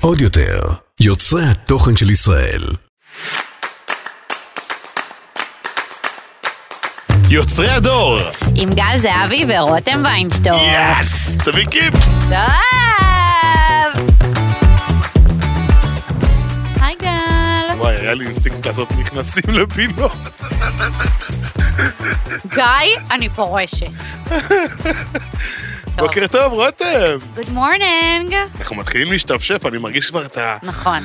עוד 0.00 0.20
יותר, 0.20 0.60
יוצרי 1.00 1.46
התוכן 1.46 1.96
של 1.96 2.10
ישראל. 2.10 2.64
יוצרי 7.28 7.68
הדור! 7.68 8.18
עם 8.56 8.70
גל 8.74 8.98
זהבי 8.98 9.44
ורותם 9.48 10.02
ויינשטור. 10.04 10.52
Yes! 10.52 11.36
תביא 11.36 11.66
כיף! 11.66 11.94
טוב! 12.28 12.40
היי 16.80 16.94
גל. 17.02 17.76
וואי, 17.78 17.96
היה 17.96 18.14
לי 18.14 18.26
אינסטינקט 18.26 18.66
לעשות 18.66 18.92
נכנסים 18.92 19.50
לפינות. 19.54 20.42
גיא, 22.54 22.64
אני 23.10 23.28
פורשת. 23.28 23.86
טוב. 26.00 26.08
בוקר 26.08 26.26
טוב, 26.26 26.52
רותם! 26.52 27.18
Good 27.36 27.48
morning. 27.48 28.34
אנחנו 28.58 28.76
מתחילים 28.76 29.12
להשתפשף, 29.12 29.66
אני 29.66 29.78
מרגיש 29.78 30.10
כבר 30.10 30.24
את 30.26 30.38
ה... 30.38 30.56
נכון. 30.62 30.98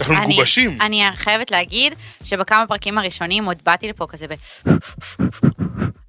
אנחנו 0.00 0.14
אני- 0.16 0.34
מגובשים. 0.34 0.80
אני 0.80 1.02
חייבת 1.14 1.50
להגיד 1.50 1.94
שבכמה 2.24 2.64
פרקים 2.68 2.98
הראשונים 2.98 3.44
עוד 3.44 3.56
באתי 3.64 3.88
לפה 3.88 4.06
כזה 4.06 4.26
ב... 4.28 4.34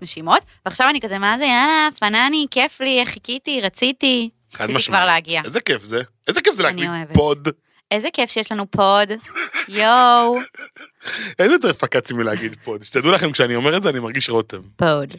נשימות, 0.02 0.40
ועכשיו 0.66 0.90
אני 0.90 1.02
כזה, 1.02 1.18
מה 1.20 1.36
זה, 1.38 1.44
יאללה, 1.44 1.88
פנני, 2.00 2.46
כיף 2.52 2.82
לי, 2.82 3.02
חיכיתי, 3.06 3.62
רציתי. 3.62 4.30
חד 4.54 4.64
רציתי 4.64 4.78
משמעית. 4.78 5.00
כבר 5.02 5.06
להגיע. 5.06 5.42
איזה 5.46 5.62
כיף 5.62 5.84
זה. 5.84 6.02
איזה 6.28 6.42
כיף 6.42 6.54
זה 6.54 6.64
להקליט. 6.64 6.90
Pod. 7.14 7.48
איזה 7.92 8.08
כיף 8.14 8.32
שיש 8.32 8.52
לנו 8.52 8.72
pod. 8.72 9.10
יואו, 9.68 10.38
אין 11.40 11.52
יותר 11.52 11.74
פקאצי 11.74 12.14
מלהגיד 12.14 12.56
pod. 12.64 12.84
שתדעו 12.84 13.12
לכם, 13.12 13.32
כשאני 13.32 13.56
אומר 13.56 13.78
את 13.78 13.84
זה, 13.84 13.90
אני 13.90 14.00
מרגיש 14.00 14.30
רותם. 14.30 14.62
Pod. 14.76 15.14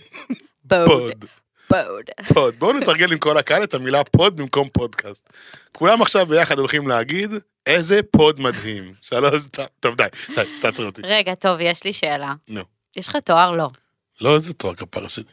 Pod. 0.69 1.25
Pod. 1.73 2.35
Pod. 2.35 2.55
בואו 2.59 2.73
נתרגל 2.73 3.13
עם 3.13 3.19
כל 3.19 3.39
הקהל 3.39 3.63
את 3.63 3.75
המילה 3.75 4.05
pod 4.05 4.37
במקום 4.37 4.69
פודקאסט. 4.73 5.31
כולם 5.77 6.03
עכשיו 6.03 6.27
ביחד 6.27 6.59
הולכים 6.59 6.89
להגיד, 6.89 7.31
איזה 7.67 8.01
pod 8.03 8.41
מדהים. 8.41 8.93
שלוש, 9.09 9.43
טוב, 9.81 9.95
די, 9.95 10.05
די, 10.37 10.43
תעצרי 10.61 10.87
אותי. 10.87 11.03
רגע, 11.05 11.35
טוב, 11.35 11.61
יש 11.61 11.85
לי 11.85 11.93
שאלה. 11.93 12.33
נו. 12.49 12.63
יש 12.97 13.09
לך 13.09 13.17
תואר? 13.17 13.51
לא. 13.51 13.69
לא, 14.21 14.35
איזה 14.35 14.53
תואר 14.53 14.75
כפרה 14.75 15.09
שלי. 15.09 15.25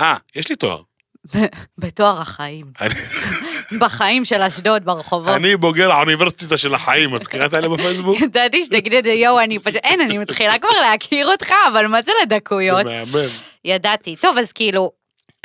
אה, 0.00 0.16
יש 0.34 0.48
לי 0.48 0.56
תואר. 0.56 0.82
בתואר 1.78 2.20
החיים. 2.20 2.66
בחיים 3.80 4.24
של 4.24 4.42
אשדוד, 4.42 4.84
ברחובות. 4.84 5.36
אני 5.36 5.56
בוגר 5.56 5.92
האוניברסיטה 5.92 6.56
של 6.56 6.74
החיים, 6.74 7.16
את 7.16 7.26
קראת 7.26 7.54
עליה 7.54 7.68
בפייסבוק? 7.68 8.20
ידעתי 8.22 8.64
שתגיד 8.64 8.94
את 8.94 9.04
זה, 9.04 9.10
יואו, 9.10 9.40
אני 9.40 9.58
פשוט, 9.58 9.80
אין, 9.84 10.00
אני 10.00 10.18
מתחילה 10.18 10.58
כבר 10.58 10.80
להכיר 10.80 11.26
אותך, 11.26 11.52
אבל 11.68 11.86
מה 11.86 12.02
זה 12.02 12.06
זה 12.06 12.12
לדקויות? 12.22 12.84
מהמם. 12.84 13.28
ידעתי. 13.64 14.16
טוב, 14.16 14.38
אז 14.38 14.52
כאילו, 14.52 14.92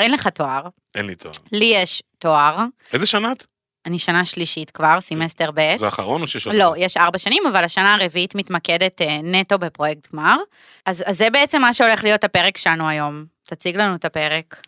אין 0.01 0.11
לך 0.11 0.27
תואר, 0.27 0.67
אין 0.95 1.05
לי 1.05 1.15
תואר. 1.15 1.33
לי 1.51 1.71
יש 1.75 2.03
תואר, 2.19 2.57
איזה 2.93 3.05
שנה 3.05 3.31
את? 3.31 3.45
אני 3.85 3.99
שנה 3.99 4.25
שלישית 4.25 4.69
כבר, 4.69 5.01
סמסטר 5.01 5.51
ב'. 5.53 5.75
זה 5.77 5.85
האחרון 5.85 6.21
או 6.21 6.27
שיש 6.27 6.47
עוד? 6.47 6.55
לא, 6.55 6.73
יש 6.77 6.97
ארבע 6.97 7.17
שנים, 7.17 7.43
אבל 7.49 7.63
השנה 7.63 7.93
הרביעית 7.93 8.35
מתמקדת 8.35 9.01
אה, 9.01 9.17
נטו 9.23 9.59
בפרויקט 9.59 10.07
גמר. 10.13 10.37
אז, 10.85 11.03
אז 11.05 11.17
זה 11.17 11.29
בעצם 11.29 11.61
מה 11.61 11.73
שהולך 11.73 12.03
להיות 12.03 12.23
הפרק 12.23 12.57
שלנו 12.57 12.89
היום. 12.89 13.25
תציג 13.43 13.77
לנו 13.77 13.95
את 13.95 14.05
הפרק. 14.05 14.61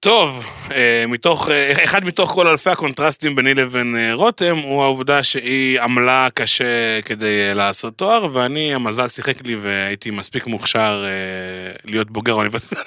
טוב, 0.00 0.46
אה, 0.72 1.04
מתוך, 1.08 1.48
אה, 1.50 1.84
אחד 1.84 2.04
מתוך 2.04 2.30
כל 2.30 2.46
אלפי 2.46 2.70
הקונטרסטים 2.70 3.36
ביני 3.36 3.54
לבין 3.54 3.96
אה, 3.96 4.14
רותם, 4.14 4.58
הוא 4.58 4.82
העובדה 4.82 5.22
שהיא 5.22 5.80
עמלה 5.80 6.28
קשה 6.34 7.02
כדי 7.04 7.54
לעשות 7.54 7.96
תואר, 7.96 8.26
ואני, 8.32 8.74
המזל 8.74 9.08
שיחק 9.08 9.34
לי 9.44 9.56
והייתי 9.56 10.10
מספיק 10.10 10.46
מוכשר 10.46 11.04
להיות 11.84 12.10
בוגר 12.10 12.32
האוניברסיטה. 12.32 12.80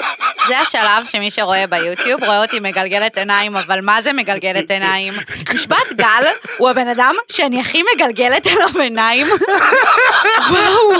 זה 0.47 0.59
השלב 0.59 1.05
שמי 1.05 1.31
שרואה 1.31 1.67
ביוטיוב 1.67 2.23
רואה 2.23 2.41
אותי 2.41 2.59
מגלגלת 2.59 3.17
עיניים, 3.17 3.57
אבל 3.57 3.81
מה 3.81 4.01
זה 4.01 4.13
מגלגלת 4.13 4.71
עיניים? 4.71 5.13
נשבעת 5.53 5.93
גל 5.93 6.23
הוא 6.57 6.69
הבן 6.69 6.87
אדם 6.87 7.15
שאני 7.31 7.61
הכי 7.61 7.83
מגלגלת 7.95 8.47
אליו 8.47 8.81
עיניים. 8.81 9.27
וואו. 10.49 10.93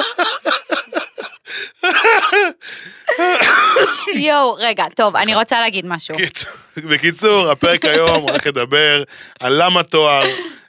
יואו, 4.28 4.56
רגע, 4.60 4.84
טוב, 4.96 5.16
אני 5.16 5.36
רוצה 5.36 5.62
להגיד 5.62 5.86
משהו. 5.86 6.16
קיצור- 6.18 6.52
בקיצור, 6.78 7.50
הפרק 7.52 7.86
היום 7.86 8.22
הולך 8.24 8.48
לדבר 8.48 9.04
על 9.40 9.64
למה 9.64 9.84
תואר. 9.84 10.24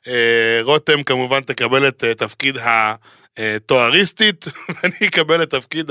אה, 0.09 0.13
רותם 0.63 1.03
כמובן 1.03 1.41
תקבל 1.41 1.89
את 1.89 2.05
אה, 2.05 2.15
תפקיד 2.15 2.59
התואריסטית, 3.37 4.45
ואני 4.83 5.09
אקבל 5.09 5.43
את 5.43 5.51
תפקיד 5.51 5.91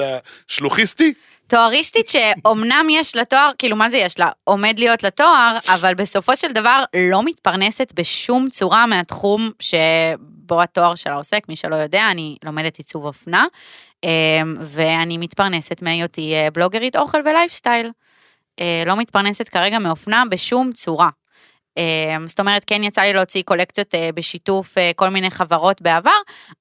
השלוחיסטי. 0.50 1.14
תואריסטית 1.48 2.10
שאומנם 2.10 2.88
יש 2.90 3.16
לה 3.16 3.26
תואר, 3.26 3.50
כאילו 3.58 3.76
מה 3.76 3.90
זה 3.90 3.98
יש 3.98 4.20
לה? 4.20 4.30
עומד 4.44 4.76
להיות 4.80 5.04
לה 5.04 5.10
תואר, 5.10 5.58
אבל 5.68 5.94
בסופו 5.94 6.36
של 6.36 6.52
דבר 6.52 6.84
לא 7.12 7.24
מתפרנסת 7.24 7.92
בשום 7.96 8.50
צורה 8.50 8.86
מהתחום 8.86 9.52
שבו 9.60 10.62
התואר 10.62 10.96
שלה 10.96 11.16
עוסק, 11.16 11.40
מי 11.50 11.56
שלא 11.56 11.76
יודע, 11.76 12.08
אני 12.12 12.36
לומדת 12.44 12.78
עיצוב 12.78 13.06
אופנה, 13.06 13.46
ואני 14.60 15.18
מתפרנסת 15.18 15.82
מהיותי 15.82 16.34
אה, 16.34 16.48
בלוגרית 16.54 16.96
אוכל 16.96 17.18
ולייפסטייל. 17.26 17.92
אה, 18.60 18.84
לא 18.86 18.96
מתפרנסת 18.96 19.50
כרגע 19.50 19.80
מאופנה 19.80 20.24
בשום 20.30 20.72
צורה. 20.72 21.10
אמ, 21.78 22.28
זאת 22.28 22.40
אומרת, 22.40 22.64
כן 22.68 22.84
יצא 22.84 23.02
לי 23.02 23.14
להוציא 23.14 23.44
קולקציות 23.44 23.96
אה, 23.96 24.10
בשיתוף 24.16 24.76
כל 24.96 25.10
מיני 25.10 25.32
חברות 25.32 25.82
בעבר, 25.82 26.12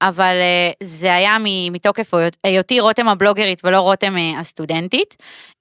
אבל 0.01 0.35
זה 0.83 1.15
היה 1.15 1.37
מתוקף 1.71 2.11
היותי 2.43 2.79
רותם 2.79 3.07
הבלוגרית 3.07 3.61
ולא 3.63 3.79
רותם 3.79 4.15
הסטודנטית. 4.39 5.15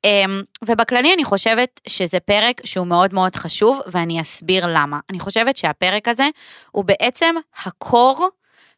אמ, 0.04 0.42
ובכללי 0.64 1.14
אני 1.14 1.24
חושבת 1.24 1.80
שזה 1.88 2.20
פרק 2.20 2.60
שהוא 2.64 2.86
מאוד 2.86 3.14
מאוד 3.14 3.36
חשוב, 3.36 3.80
ואני 3.86 4.20
אסביר 4.20 4.66
למה. 4.68 4.98
אני 5.10 5.20
חושבת 5.20 5.56
שהפרק 5.56 6.08
הזה 6.08 6.28
הוא 6.70 6.84
בעצם 6.84 7.34
הקור 7.64 8.28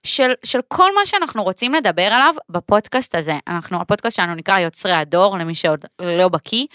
של, 0.05 0.33
של 0.45 0.61
כל 0.69 0.95
מה 0.95 1.07
שאנחנו 1.07 1.43
רוצים 1.43 1.75
לדבר 1.75 2.03
עליו 2.03 2.35
בפודקאסט 2.49 3.15
הזה. 3.15 3.39
אנחנו, 3.49 3.81
הפודקאסט 3.81 4.17
שלנו 4.17 4.35
נקרא 4.35 4.59
יוצרי 4.59 4.93
הדור, 4.93 5.39
למי 5.39 5.55
שעוד 5.55 5.85
לא 6.01 6.29
בקיא, 6.29 6.67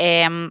אמ, 0.00 0.48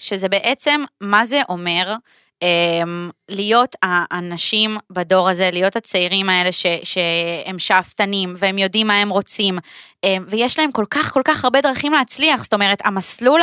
שזה 0.00 0.28
בעצם 0.28 0.84
מה 1.00 1.26
זה 1.26 1.40
אומר 1.48 1.94
אמ, 2.42 3.10
להיות 3.28 3.76
האנשים 3.82 4.76
בדור 4.90 5.28
הזה, 5.28 5.50
להיות 5.52 5.76
הצעירים 5.76 6.28
האלה 6.28 6.52
ש, 6.52 6.66
שהם 6.82 7.58
שאפתנים 7.58 8.34
והם 8.38 8.58
יודעים 8.58 8.86
מה 8.86 9.00
הם 9.00 9.08
רוצים, 9.08 9.58
אמ, 10.04 10.24
ויש 10.28 10.58
להם 10.58 10.72
כל 10.72 10.84
כך 10.90 11.12
כל 11.12 11.22
כך 11.24 11.44
הרבה 11.44 11.60
דרכים 11.60 11.92
להצליח, 11.92 12.42
זאת 12.42 12.54
אומרת, 12.54 12.78
המסלול 12.84 13.40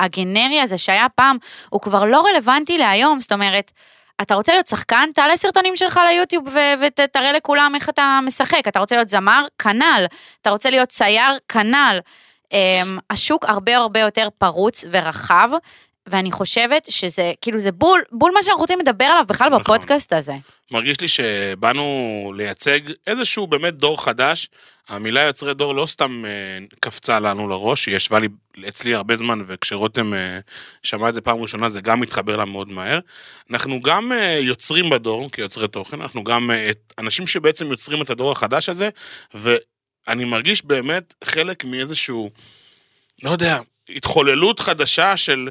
הגנרי 0.00 0.60
הזה 0.60 0.78
שהיה 0.78 1.06
פעם, 1.14 1.36
הוא 1.68 1.80
כבר 1.80 2.04
לא 2.04 2.24
רלוונטי 2.26 2.78
להיום, 2.78 3.20
זאת 3.20 3.32
אומרת, 3.32 3.72
אתה 4.22 4.34
רוצה 4.34 4.52
להיות 4.52 4.66
שחקן, 4.66 5.08
תעלה 5.14 5.36
סרטונים 5.36 5.76
שלך 5.76 6.00
ליוטיוב 6.08 6.44
ותראה 6.80 7.32
לכולם 7.32 7.72
איך 7.74 7.88
אתה 7.88 8.20
משחק, 8.22 8.68
אתה 8.68 8.78
רוצה 8.78 8.96
להיות 8.96 9.08
זמר, 9.08 9.46
כנ"ל, 9.58 10.04
אתה 10.42 10.50
רוצה 10.50 10.70
להיות 10.70 10.88
צייר, 10.88 11.38
כנ"ל. 11.48 11.98
אמ, 12.52 12.98
השוק 13.10 13.44
הרבה 13.44 13.76
הרבה 13.76 14.00
יותר 14.00 14.28
פרוץ 14.38 14.84
ורחב, 14.90 15.50
ואני 16.06 16.32
חושבת 16.32 16.86
שזה, 16.90 17.32
כאילו 17.40 17.60
זה 17.60 17.72
בול, 17.72 18.02
בול 18.12 18.32
מה 18.34 18.42
שאנחנו 18.42 18.60
רוצים 18.60 18.78
לדבר 18.80 19.04
עליו 19.04 19.24
בכלל 19.28 19.48
נכון. 19.48 19.60
בפודקאסט 19.62 20.12
הזה. 20.12 20.32
מרגיש 20.70 21.00
לי 21.00 21.08
שבאנו 21.08 21.84
לייצג 22.36 22.80
איזשהו 23.06 23.46
באמת 23.46 23.74
דור 23.74 24.04
חדש. 24.04 24.48
המילה 24.88 25.20
יוצרי 25.22 25.54
דור 25.54 25.74
לא 25.74 25.86
סתם 25.86 26.24
אה, 26.26 26.30
קפצה 26.80 27.20
לנו 27.20 27.48
לראש, 27.48 27.86
היא 27.86 27.96
ישבה 27.96 28.18
לי 28.18 28.28
אצלי 28.68 28.94
הרבה 28.94 29.16
זמן, 29.16 29.42
וכשרותם 29.46 30.14
אה, 30.14 30.38
שמע 30.82 31.08
את 31.08 31.14
זה 31.14 31.20
פעם 31.20 31.38
ראשונה 31.42 31.70
זה 31.70 31.80
גם 31.80 32.00
מתחבר 32.00 32.36
לה 32.36 32.44
מאוד 32.44 32.68
מהר. 32.68 32.98
אנחנו 33.50 33.80
גם 33.80 34.12
אה, 34.12 34.38
יוצרים 34.42 34.90
בדור, 34.90 35.30
כיוצרי 35.30 35.68
תוכן, 35.68 36.00
אנחנו 36.00 36.24
גם 36.24 36.50
אה, 36.50 36.70
את- 36.70 36.94
אנשים 36.98 37.26
שבעצם 37.26 37.66
יוצרים 37.70 38.02
את 38.02 38.10
הדור 38.10 38.32
החדש 38.32 38.68
הזה, 38.68 38.88
ואני 39.34 40.24
מרגיש 40.24 40.64
באמת 40.64 41.14
חלק 41.24 41.64
מאיזשהו, 41.64 42.30
לא 43.22 43.30
יודע, 43.30 43.58
התחוללות 43.88 44.60
חדשה 44.60 45.16
של 45.16 45.48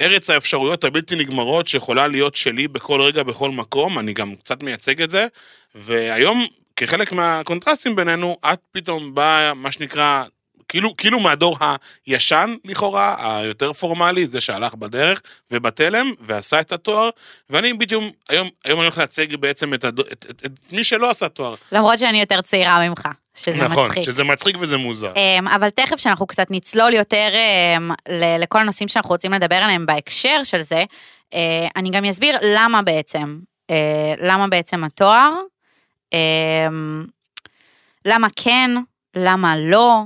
ארץ 0.00 0.30
האפשרויות 0.30 0.84
הבלתי 0.84 1.16
נגמרות 1.16 1.68
שיכולה 1.68 2.06
להיות 2.06 2.34
שלי 2.34 2.68
בכל 2.68 3.00
רגע, 3.00 3.22
בכל 3.22 3.50
מקום, 3.50 3.98
אני 3.98 4.12
גם 4.12 4.34
קצת 4.34 4.62
מייצג 4.62 5.02
את 5.02 5.10
זה, 5.10 5.26
והיום, 5.74 6.46
כחלק 6.76 7.12
מהקונטרסטים 7.12 7.96
בינינו, 7.96 8.36
את 8.52 8.58
פתאום 8.72 9.14
באה, 9.14 9.54
מה 9.54 9.72
שנקרא, 9.72 10.24
כאילו, 10.68 10.96
כאילו 10.96 11.20
מהדור 11.20 11.58
הישן 12.06 12.54
לכאורה, 12.64 13.38
היותר 13.40 13.72
פורמלי, 13.72 14.26
זה 14.26 14.40
שהלך 14.40 14.74
בדרך 14.74 15.22
ובתלם 15.50 16.12
ועשה 16.20 16.60
את 16.60 16.72
התואר, 16.72 17.10
ואני 17.50 17.72
בדיוק, 17.72 18.04
היום, 18.28 18.48
היום 18.64 18.78
אני 18.78 18.84
הולך 18.84 18.98
לייצג 18.98 19.36
בעצם 19.36 19.74
את, 19.74 19.84
הדור, 19.84 20.04
את, 20.12 20.26
את, 20.30 20.42
את 20.46 20.72
מי 20.72 20.84
שלא 20.84 21.10
עשה 21.10 21.28
תואר. 21.28 21.54
למרות 21.72 21.98
שאני 21.98 22.20
יותר 22.20 22.40
צעירה 22.40 22.88
ממך, 22.88 23.08
שזה 23.36 23.68
נכון, 23.68 23.84
מצחיק. 23.86 24.02
שזה 24.02 24.24
מצחיק 24.24 24.56
וזה 24.60 24.76
מוזר. 24.76 25.12
אמ, 25.16 25.48
אבל 25.48 25.70
תכף 25.70 25.96
שאנחנו 25.96 26.26
קצת 26.26 26.46
נצלול 26.50 26.94
יותר 26.94 27.28
אמ, 27.76 27.90
לכל 28.38 28.58
הנושאים 28.58 28.88
שאנחנו 28.88 29.10
רוצים 29.10 29.32
לדבר 29.32 29.56
עליהם 29.56 29.86
בהקשר 29.86 30.40
של 30.44 30.62
זה, 30.62 30.84
אה, 31.34 31.68
אני 31.76 31.90
גם 31.90 32.04
אסביר 32.04 32.36
למה 32.42 32.82
בעצם, 32.82 33.38
אה, 33.70 34.14
למה 34.22 34.48
בעצם 34.48 34.84
התואר, 34.84 35.32
אמ, 36.12 37.04
למה 38.04 38.28
כן, 38.36 38.70
למה 39.16 39.56
לא, 39.58 40.02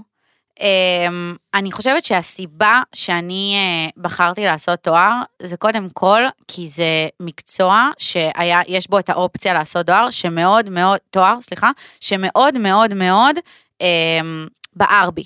אני 1.55 1.73
חושבת 1.73 2.05
שהסיבה 2.05 2.81
שאני 2.95 3.55
אה, 3.57 4.03
בחרתי 4.03 4.45
לעשות 4.45 4.79
תואר, 4.79 5.21
זה 5.43 5.57
קודם 5.57 5.89
כל, 5.93 6.23
כי 6.49 6.69
זה 6.69 7.09
מקצוע 7.21 7.91
שהיה, 7.99 8.61
יש 8.69 8.91
בו 8.91 8.99
את 8.99 9.11
האופציה 9.11 9.55
לעשות 9.55 9.87
תואר, 9.87 10.11
שמאוד 10.11 10.71
מאוד, 10.71 10.99
תואר, 11.11 11.41
סליחה, 11.41 11.71
שמאוד 12.01 12.59
מאוד 12.59 12.95
מאוד 12.95 13.37
אמ, 13.81 14.47
בער 14.77 15.11
בי. 15.11 15.25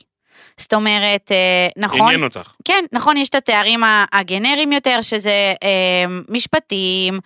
זאת 0.57 0.75
אומרת, 0.75 1.33
אה, 1.33 1.69
נכון, 1.77 2.01
עניין 2.01 2.23
אותך. 2.23 2.55
כן, 2.65 2.85
נכון, 2.93 3.17
יש 3.17 3.29
את 3.29 3.35
התארים 3.35 3.81
הגנריים 4.13 4.73
יותר, 4.73 4.99
שזה 5.03 5.55
אה, 5.63 6.05
משפטים 6.29 7.21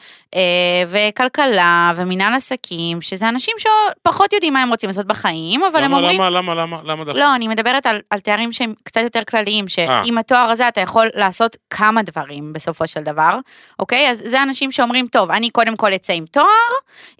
וכלכלה 0.89 1.93
ומינהל 1.97 2.35
עסקים, 2.35 3.03
שזה 3.03 3.29
אנשים 3.29 3.55
שפחות 3.59 4.33
יודעים 4.33 4.53
מה 4.53 4.63
הם 4.63 4.69
רוצים 4.69 4.89
לעשות 4.89 5.07
בחיים, 5.07 5.61
אבל 5.73 5.83
הם 5.83 5.85
למה, 5.85 5.97
אומרים... 5.97 6.21
למה, 6.21 6.31
למה, 6.31 6.55
למה, 6.55 6.81
למה 6.85 7.05
דווקא? 7.05 7.19
לא, 7.21 7.35
אני 7.35 7.49
מדברת 7.49 7.87
על, 7.87 8.01
על 8.11 8.21
תארים 8.21 8.53
שהם 8.53 8.75
קצת 8.83 9.01
יותר 9.01 9.25
כלליים, 9.25 9.65
אה. 9.65 9.69
שעם 9.69 10.19
התואר 10.19 10.51
הזה 10.51 10.69
אתה 10.69 10.81
יכול 10.81 11.09
לעשות 11.15 11.57
כמה 11.71 12.03
דברים 12.03 12.53
בסופו 12.53 12.87
של 12.87 13.03
דבר, 13.03 13.39
אוקיי? 13.79 14.11
אז 14.11 14.23
זה 14.27 14.43
אנשים 14.43 14.73
שאומרים, 14.73 15.07
טוב, 15.07 15.31
אני 15.31 15.51
קודם 15.51 15.77
כל 15.77 15.95
אצא 15.95 16.13
עם 16.13 16.25
תואר, 16.27 16.47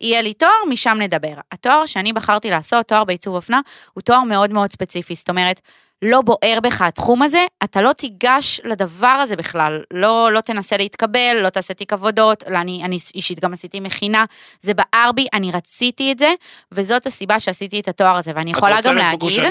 יהיה 0.01 0.23
לי 0.23 0.35
תואר, 0.35 0.65
משם 0.69 0.97
נדבר. 1.01 1.35
התואר 1.53 1.87
שאני 1.87 2.13
בחרתי 2.13 2.51
לעשות, 2.51 2.89
תואר 2.89 3.05
בעיצוב 3.05 3.35
אופנה, 3.35 3.61
הוא 3.93 4.03
תואר 4.03 4.23
מאוד 4.23 4.53
מאוד 4.53 4.73
ספציפי, 4.73 5.15
זאת 5.15 5.29
אומרת, 5.29 5.61
לא 6.03 6.21
בוער 6.21 6.59
בך 6.63 6.83
התחום 6.83 7.23
הזה, 7.23 7.47
אתה 7.65 7.83
לא 7.83 7.93
תיגש 7.93 8.61
לדבר 8.65 9.07
הזה 9.07 9.37
בכלל, 9.37 9.83
לא, 9.91 10.33
לא 10.33 10.41
תנסה 10.41 10.77
להתקבל, 10.77 11.37
לא 11.43 11.49
תעשה 11.49 11.75
תיק 11.75 11.93
עבודות, 11.93 12.45
לא, 12.51 12.59
אני, 12.59 12.85
אני 12.85 12.98
אישית 13.15 13.41
גם 13.41 13.53
עשיתי 13.53 13.81
מכינה, 13.81 14.25
זה 14.61 14.73
בער 14.75 15.13
בי, 15.13 15.27
אני 15.33 15.53
רציתי 15.53 16.13
את 16.13 16.19
זה, 16.19 16.33
וזאת 16.73 17.07
הסיבה 17.07 17.41
שעשיתי 17.41 17.81
את 17.81 17.89
התואר 17.89 18.17
הזה, 18.17 18.33
ואני 18.35 18.51
יכולה 18.51 18.81
גם 18.81 18.97
להגיד... 18.97 19.43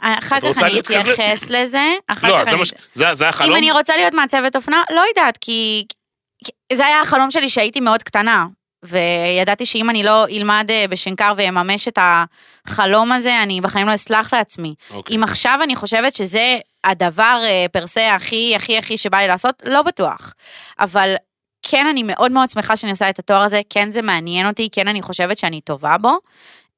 אחר 0.00 0.40
כך 0.40 0.62
אני 0.62 0.82
כזה? 0.82 1.00
אתייחס 1.00 1.50
לזה. 1.50 1.92
אחר 2.06 2.28
לא, 2.28 2.38
כך 2.38 2.44
זה 2.44 2.50
אני... 2.50 2.58
מה 2.58 2.64
ש... 2.64 2.72
זה 2.94 3.14
זה 3.14 3.28
החלום? 3.28 3.50
אם 3.50 3.56
אני 3.56 3.72
רוצה 3.72 3.96
להיות 3.96 4.14
מעצבת 4.14 4.56
אופנה, 4.56 4.82
לא 4.90 5.02
יודעת, 5.08 5.38
כי... 5.40 5.84
כי 6.44 6.52
זה 6.72 6.86
היה 6.86 7.00
החלום 7.00 7.30
שלי 7.30 7.48
שהייתי 7.48 7.80
מאוד 7.80 8.02
קטנה. 8.02 8.46
וידעתי 8.82 9.66
שאם 9.66 9.90
אני 9.90 10.02
לא 10.02 10.26
אלמד 10.28 10.66
אה, 10.70 10.84
בשנקר 10.90 11.32
ואממש 11.36 11.88
את 11.88 11.98
החלום 12.66 13.12
הזה, 13.12 13.42
אני 13.42 13.60
בחיים 13.60 13.86
לא 13.88 13.94
אסלח 13.94 14.34
לעצמי. 14.34 14.74
אוקיי. 14.90 15.16
אם 15.16 15.22
עכשיו 15.22 15.58
אני 15.62 15.76
חושבת 15.76 16.14
שזה 16.14 16.58
הדבר 16.84 17.40
אה, 17.44 17.66
פרסה 17.72 18.14
הכי 18.14 18.52
הכי 18.56 18.78
הכי 18.78 18.98
שבא 18.98 19.18
לי 19.18 19.26
לעשות, 19.26 19.62
לא 19.66 19.82
בטוח. 19.82 20.34
אבל 20.80 21.14
כן, 21.70 21.86
אני 21.86 22.02
מאוד 22.02 22.32
מאוד 22.32 22.50
שמחה 22.50 22.76
שאני 22.76 22.90
עושה 22.90 23.10
את 23.10 23.18
התואר 23.18 23.42
הזה, 23.42 23.60
כן 23.70 23.90
זה 23.90 24.02
מעניין 24.02 24.46
אותי, 24.46 24.68
כן 24.72 24.88
אני 24.88 25.02
חושבת 25.02 25.38
שאני 25.38 25.60
טובה 25.60 25.98
בו. 25.98 26.18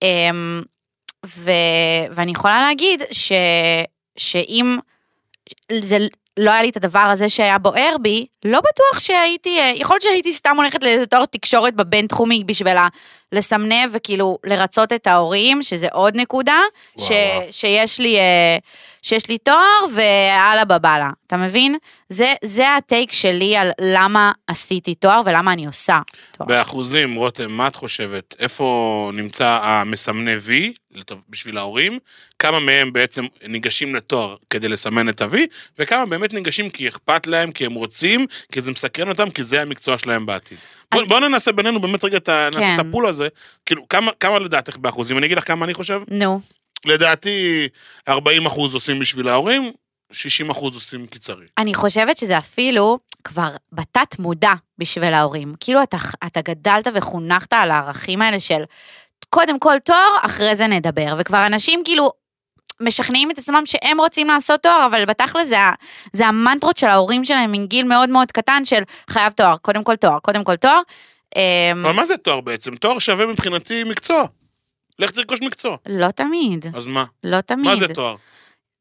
אמ, 0.02 0.62
ו, 1.26 1.50
ואני 2.14 2.30
יכולה 2.32 2.60
להגיד 2.60 3.02
ש, 3.12 3.32
שאם 4.16 4.78
זה 5.80 5.98
לא 6.40 6.50
היה 6.50 6.62
לי 6.62 6.68
את 6.68 6.76
הדבר 6.76 6.98
הזה 6.98 7.28
שהיה 7.28 7.58
בוער 7.58 7.96
בי, 8.02 8.26
לא 8.44 8.60
בטוח 8.60 9.00
שהייתי, 9.00 9.58
אה, 9.60 9.72
יכול 9.76 9.94
להיות 9.94 10.02
שהייתי 10.02 10.32
סתם 10.32 10.56
הולכת 10.56 10.82
לאיזה 10.82 11.06
תואר 11.06 11.24
תקשורת 11.24 11.74
בבינתחומי 11.74 12.44
בשביל 12.46 12.76
לסמנב 13.32 13.90
וכאילו 13.92 14.38
לרצות 14.44 14.92
את 14.92 15.06
ההורים, 15.06 15.62
שזה 15.62 15.88
עוד 15.92 16.16
נקודה, 16.16 16.60
וואו, 16.96 17.08
ש, 17.08 17.10
וואו. 17.10 17.46
שיש 17.50 18.00
לי... 18.00 18.16
אה, 18.18 18.56
שיש 19.02 19.28
לי 19.28 19.38
תואר 19.38 19.84
ואללה 19.94 20.64
בבאללה, 20.64 21.10
אתה 21.26 21.36
מבין? 21.36 21.76
זה, 22.08 22.34
זה 22.44 22.76
הטייק 22.76 23.12
שלי 23.12 23.56
על 23.56 23.70
למה 23.80 24.32
עשיתי 24.46 24.94
תואר 24.94 25.22
ולמה 25.26 25.52
אני 25.52 25.66
עושה 25.66 25.98
תואר. 26.32 26.48
באחוזים, 26.48 27.14
רותם, 27.14 27.50
מה 27.50 27.66
את 27.68 27.76
חושבת? 27.76 28.34
איפה 28.38 29.10
נמצא 29.14 29.58
המסמני 29.62 30.34
וי 30.36 30.72
בשביל 31.28 31.58
ההורים? 31.58 31.98
כמה 32.38 32.60
מהם 32.60 32.92
בעצם 32.92 33.26
ניגשים 33.46 33.94
לתואר 33.94 34.36
כדי 34.50 34.68
לסמן 34.68 35.08
את 35.08 35.22
ה-V, 35.22 35.36
וכמה 35.78 36.06
באמת 36.06 36.32
ניגשים 36.32 36.70
כי 36.70 36.88
אכפת 36.88 37.26
להם, 37.26 37.52
כי 37.52 37.66
הם 37.66 37.74
רוצים, 37.74 38.26
כי 38.52 38.60
זה 38.60 38.70
מסקרן 38.70 39.08
אותם, 39.08 39.30
כי 39.30 39.44
זה 39.44 39.62
המקצוע 39.62 39.98
שלהם 39.98 40.26
בעתיד. 40.26 40.58
אז- 40.90 41.08
בוא 41.08 41.20
ננסה 41.20 41.52
בינינו 41.52 41.80
באמת 41.80 42.04
רגע, 42.04 42.18
ה- 42.28 42.48
נעשה 42.50 42.58
כן. 42.60 42.74
את 42.80 42.86
הפול 42.88 43.06
הזה. 43.06 43.28
כאילו, 43.66 43.88
כמה, 43.88 44.12
כמה 44.20 44.38
לדעתך 44.38 44.76
באחוזים? 44.76 45.18
אני 45.18 45.26
אגיד 45.26 45.38
לך 45.38 45.46
כמה 45.46 45.64
אני 45.64 45.74
חושב. 45.74 46.02
נו, 46.10 46.40
לדעתי, 46.84 47.68
40 48.08 48.46
אחוז 48.46 48.74
עושים 48.74 48.98
בשביל 48.98 49.28
ההורים, 49.28 49.72
60 50.12 50.50
אחוז 50.50 50.74
עושים 50.74 51.06
כי 51.06 51.18
צריך. 51.18 51.50
אני 51.58 51.74
חושבת 51.74 52.16
שזה 52.16 52.38
אפילו 52.38 52.98
כבר 53.24 53.48
בתת 53.72 54.18
מודע 54.18 54.52
בשביל 54.78 55.14
ההורים. 55.14 55.54
כאילו 55.60 55.82
אתה, 55.82 55.96
אתה 56.26 56.40
גדלת 56.40 56.86
וחונכת 56.94 57.52
על 57.52 57.70
הערכים 57.70 58.22
האלה 58.22 58.40
של 58.40 58.62
קודם 59.28 59.58
כל 59.58 59.78
תואר, 59.84 60.16
אחרי 60.22 60.56
זה 60.56 60.66
נדבר. 60.66 61.14
וכבר 61.18 61.46
אנשים 61.46 61.82
כאילו 61.84 62.12
משכנעים 62.80 63.30
את 63.30 63.38
עצמם 63.38 63.62
שהם 63.66 64.00
רוצים 64.00 64.28
לעשות 64.28 64.62
תואר, 64.62 64.86
אבל 64.86 65.04
בתכל'ס 65.04 65.48
זה, 65.48 65.56
זה 66.12 66.26
המנטרות 66.26 66.76
של 66.76 66.86
ההורים 66.86 67.24
שלהם 67.24 67.52
מגיל 67.52 67.86
מאוד 67.86 68.08
מאוד 68.08 68.32
קטן 68.32 68.64
של 68.64 68.82
חייב 69.10 69.32
תואר, 69.32 69.56
קודם 69.56 69.84
כל 69.84 69.96
תואר, 69.96 70.18
קודם 70.18 70.44
כל 70.44 70.56
תואר. 70.56 70.80
אמ, 71.36 71.86
אבל 71.86 71.94
מה 71.94 72.06
זה 72.06 72.16
תואר 72.16 72.40
בעצם? 72.40 72.76
תואר 72.76 72.98
שווה 72.98 73.26
מבחינתי 73.26 73.84
מקצוע. 73.84 74.24
לך 74.98 75.10
תרכוש 75.10 75.40
מקצוע. 75.42 75.76
לא 75.88 76.10
תמיד, 76.10 76.66
אז 76.74 76.86
מה? 76.86 77.04
לא 77.24 77.40
תמיד. 77.40 77.66
מה 77.66 77.76
זה 77.76 77.88
תואר? 77.88 78.16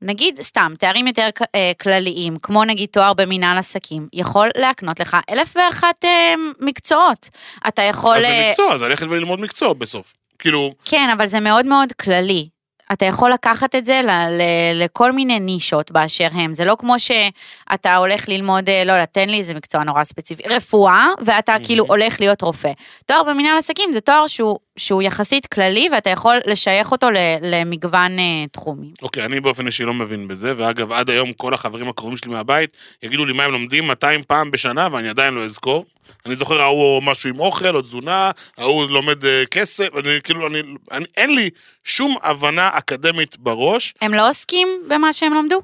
נגיד, 0.02 0.42
סתם, 0.42 0.74
תארים 0.80 1.08
יותר 1.08 1.30
אה, 1.56 1.72
כלליים, 1.82 2.38
כמו 2.40 2.64
נגיד 2.64 2.90
תואר 2.92 3.14
במינהל 3.14 3.58
עסקים, 3.58 4.08
יכול 4.14 4.50
להקנות 4.58 5.00
לך 5.00 5.18
אלף 5.30 5.56
ואחת 5.56 6.06
אה, 6.06 6.34
מקצועות. 6.60 7.30
אתה 7.68 7.82
יכול... 7.82 8.16
אז 8.16 8.22
זה 8.22 8.28
אה, 8.28 8.50
מקצוע, 8.50 8.78
זה 8.78 8.88
ללכת 8.88 9.06
וללמוד 9.10 9.42
מקצוע 9.42 9.74
בסוף. 9.74 10.14
כאילו, 10.40 10.74
כן, 10.86 11.10
אבל 11.18 11.26
זה 11.26 11.40
מאוד 11.40 11.66
מאוד 11.66 11.94
כללי. 11.94 12.50
אתה 12.94 13.06
יכול 13.06 13.32
לקחת 13.32 13.76
את 13.76 13.86
זה 13.86 14.02
ל- 14.04 14.10
ל- 14.10 14.84
לכל 14.84 15.12
מיני 15.12 15.40
נישות 15.40 15.92
באשר 15.92 16.28
הם. 16.32 16.54
זה 16.54 16.66
לא 16.66 16.76
כמו 16.80 16.96
שאתה 17.00 17.96
הולך 17.96 18.30
ללמוד, 18.30 18.70
אה, 18.70 18.84
לא 18.86 18.92
יודעת, 18.92 19.14
תן 19.14 19.30
לי 19.30 19.38
איזה 19.38 19.54
מקצוע 19.54 19.84
נורא 19.84 20.04
ספציפי, 20.04 20.44
רפואה, 20.50 21.08
ואתה 21.22 21.52
מהמם. 21.52 21.66
כאילו 21.66 21.86
הולך 21.88 22.20
להיות 22.20 22.42
רופא. 22.42 22.72
תואר 23.06 23.24
במנהל 23.24 23.58
עסקים 23.58 23.94
זה 23.94 24.02
תואר 24.02 24.28
שהוא, 24.28 24.60
שהוא 24.80 25.02
יחסית 25.02 25.46
כללי, 25.46 25.90
ואתה 25.92 26.10
יכול 26.10 26.38
לשייך 26.46 26.92
אותו 26.92 27.08
למגוון 27.42 28.20
אה, 28.20 28.46
תחומים. 28.52 28.92
אוקיי, 29.02 29.26
אני 29.26 29.40
באופן 29.40 29.68
אישי 29.68 29.84
לא 29.84 29.94
מבין 29.94 30.28
בזה, 30.28 30.54
ואגב, 30.58 30.92
עד 30.92 31.10
היום 31.10 31.34
כל 31.34 31.54
החברים 31.54 31.90
הקרובים 31.90 32.18
שלי 32.18 32.32
מהבית 32.32 32.70
יגידו 33.04 33.26
לי 33.26 33.34
מה 33.34 33.44
הם 33.44 33.52
לומדים 33.52 33.88
200 33.88 34.24
פעם 34.28 34.52
בשנה, 34.52 34.88
ואני 34.92 35.10
עדיין 35.10 35.34
לא 35.34 35.46
אזכור. 35.46 35.86
אני 36.26 36.36
זוכר, 36.36 36.62
ההוא 36.62 37.04
משהו 37.04 37.30
עם 37.30 37.40
אוכל 37.40 37.76
או 37.76 37.82
תזונה, 37.82 38.32
ההוא 38.58 38.90
לומד 38.90 39.26
אה, 39.26 39.44
כסף, 39.52 39.88
אני 39.98 40.10
כאילו, 40.24 40.48
אני, 40.48 40.62
אני, 40.92 41.06
אין 41.18 41.36
לי 41.36 41.50
שום 41.84 42.16
הבנה 42.24 42.70
אקדמית 42.74 43.38
בראש. 43.38 43.94
הם 44.02 44.14
לא 44.14 44.30
עוסקים 44.30 44.68
במה 44.88 45.14
שהם 45.14 45.34
למדו? 45.34 45.62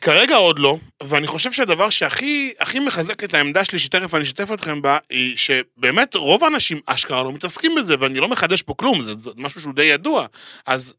כרגע 0.00 0.36
עוד 0.36 0.58
לא, 0.58 0.76
ואני 1.02 1.26
חושב 1.26 1.52
שהדבר 1.52 1.90
שהכי 1.90 2.52
הכי 2.60 2.78
מחזק 2.80 3.24
את 3.24 3.34
העמדה 3.34 3.64
שלי, 3.64 3.78
שתכף 3.78 4.14
אני 4.14 4.22
אשתף 4.22 4.52
אתכם 4.52 4.82
בה, 4.82 4.98
היא 5.10 5.36
שבאמת 5.36 6.14
רוב 6.14 6.44
האנשים 6.44 6.80
אשכרה 6.86 7.22
לא 7.22 7.32
מתעסקים 7.32 7.74
בזה, 7.74 7.94
ואני 8.00 8.18
לא 8.18 8.28
מחדש 8.28 8.62
פה 8.62 8.74
כלום, 8.74 9.02
זה, 9.02 9.12
זה 9.18 9.30
משהו 9.36 9.60
שהוא 9.60 9.74
די 9.74 9.84
ידוע. 9.84 10.26
אז 10.66 10.94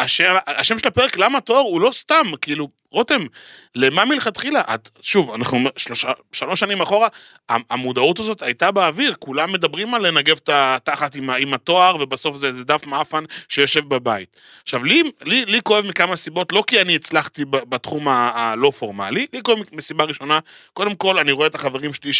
השם, 0.00 0.34
השם 0.46 0.78
של 0.78 0.88
הפרק, 0.88 1.16
למה 1.16 1.40
תואר, 1.40 1.60
הוא 1.60 1.80
לא 1.80 1.90
סתם, 1.92 2.26
כאילו, 2.40 2.68
רותם, 2.92 3.26
למה 3.74 4.04
מלכתחילה? 4.04 4.60
את, 4.60 4.88
שוב, 5.02 5.30
אנחנו 5.30 5.58
שלוש, 5.76 6.04
שלוש 6.32 6.60
שנים 6.60 6.80
אחורה, 6.80 7.08
המ- 7.48 7.62
המודעות 7.70 8.18
הזאת 8.18 8.42
הייתה 8.42 8.70
באוויר, 8.70 9.14
כולם 9.18 9.52
מדברים 9.52 9.94
על 9.94 10.06
לנגב 10.06 10.36
את 10.44 10.48
התחת 10.52 11.14
עם, 11.14 11.30
עם 11.30 11.54
התואר, 11.54 11.96
ובסוף 12.00 12.36
זה 12.36 12.46
איזה 12.46 12.64
דף 12.64 12.86
מעפן 12.86 13.24
שיושב 13.48 13.88
בבית. 13.88 14.36
עכשיו, 14.62 14.84
לי, 14.84 15.02
לי, 15.24 15.44
לי 15.44 15.60
כואב 15.62 15.86
מכמה 15.86 16.16
סיבות, 16.16 16.52
לא 16.52 16.64
כי 16.66 16.80
אני 16.80 16.94
הצלחתי 16.94 17.44
בתחום 17.44 18.08
הלא 18.08 18.70
פורמלי, 18.78 19.26
לי 19.32 19.42
כואב 19.42 19.58
מסיבה 19.72 20.04
ראשונה, 20.04 20.38
קודם 20.72 20.94
כל, 20.94 21.18
אני 21.18 21.32
רואה 21.32 21.46
את 21.46 21.54
החברים 21.54 21.94
שלי 21.94 22.12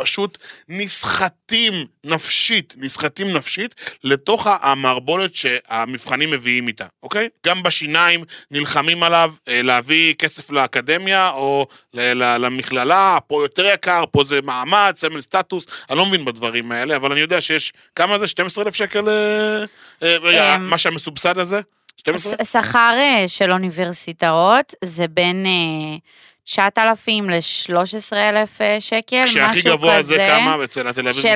שפשוט 0.00 0.38
נסחטים 0.68 1.72
נפשית, 2.04 2.74
נסחטים 2.76 3.36
נפשית, 3.36 3.74
לתוך 4.04 4.46
המערבולת 4.60 5.34
שהמבחנים 5.36 6.30
מביאים 6.30 6.68
איתה, 6.68 6.86
אוקיי? 7.02 7.28
גם 7.46 7.62
בשיניים 7.62 8.24
נלחמים 8.50 9.02
עליו 9.02 9.34
אה, 9.48 9.62
להביא 9.62 10.14
כסף 10.14 10.50
לאקדמיה 10.50 11.30
או 11.30 11.66
למכללה, 11.94 13.18
פה 13.26 13.42
יותר 13.42 13.64
יקר, 13.66 14.04
פה 14.10 14.24
זה 14.24 14.42
מעמד, 14.42 14.94
סמל 14.96 15.20
סטטוס, 15.22 15.66
אני 15.90 15.98
לא 15.98 16.06
מבין 16.06 16.24
בדברים 16.24 16.72
האלה, 16.72 16.96
אבל 16.96 17.12
אני 17.12 17.20
יודע 17.20 17.40
שיש, 17.40 17.72
כמה 17.96 18.18
זה? 18.18 18.26
12,000 18.26 18.74
שקל, 18.74 19.08
אה, 19.08 19.64
אה, 20.02 20.16
רגע, 20.22 20.56
אמ, 20.56 20.70
מה 20.70 20.78
שהמסובסד 20.78 21.38
הזה? 21.38 21.60
12? 21.96 22.32
ש- 22.44 22.52
שכר 22.52 22.94
אה, 22.98 23.24
של 23.28 23.52
אוניברסיטאות 23.52 24.74
זה 24.84 25.08
בין 25.08 25.46
אה, 25.46 25.96
9,000 26.44 27.30
ל-13,000 27.30 28.60
שקל, 28.80 29.22
משהו 29.22 29.34
כשהכי 29.34 29.60
כזה. 29.60 29.70
גבוה 29.70 30.02
זה 30.02 30.16
כמה 30.16 30.64
אצל 30.64 30.88
התל 30.88 31.08
אביב? 31.08 31.22
של 31.22 31.34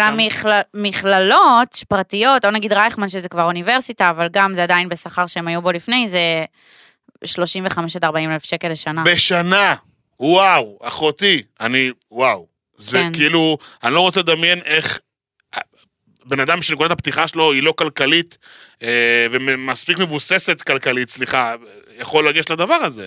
המכללות 0.74 1.84
פרטיות, 1.88 2.44
או 2.44 2.50
נגיד 2.50 2.72
רייכמן 2.72 3.08
שזה 3.08 3.28
כבר 3.28 3.44
אוניברסיטה, 3.44 4.10
אבל 4.10 4.28
גם 4.32 4.54
זה 4.54 4.62
עדיין 4.62 4.88
בשכר 4.88 5.26
שהם 5.26 5.48
היו 5.48 5.62
בו 5.62 5.72
לפני, 5.72 6.08
זה 6.08 6.44
35 7.24 7.96
עד 7.96 8.04
40 8.04 8.30
אלף 8.30 8.44
שקל 8.44 8.68
לשנה. 8.68 9.04
בשנה. 9.04 9.74
וואו, 10.20 10.78
אחותי, 10.82 11.42
אני, 11.60 11.90
וואו. 12.10 12.46
זה 12.78 12.98
כן. 12.98 13.12
כאילו, 13.12 13.58
אני 13.84 13.94
לא 13.94 14.00
רוצה 14.00 14.20
לדמיין 14.20 14.58
איך... 14.64 14.98
בן 16.28 16.40
אדם 16.40 16.62
שנקודת 16.62 16.90
הפתיחה 16.90 17.28
שלו 17.28 17.52
היא 17.52 17.62
לא 17.62 17.72
כלכלית, 17.72 18.38
אה, 18.82 19.26
ומספיק 19.30 19.98
מבוססת 19.98 20.62
כלכלית, 20.62 21.10
סליחה, 21.10 21.54
יכול 21.98 22.28
לגשת 22.28 22.50
לדבר 22.50 22.74
הזה. 22.74 23.06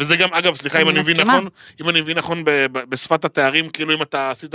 וזה 0.00 0.16
גם, 0.16 0.28
אגב, 0.32 0.56
סליחה, 0.56 0.82
אם 0.82 0.88
אני 0.88 1.00
מבין. 1.00 1.20
נכון, 1.20 1.48
אם 1.80 1.88
אני 1.88 2.00
מבין 2.00 2.18
נכון 2.18 2.42
בשפת 2.72 3.24
התארים, 3.24 3.70
כאילו 3.70 3.94
אם 3.94 4.02
אתה 4.02 4.30
עשית 4.30 4.54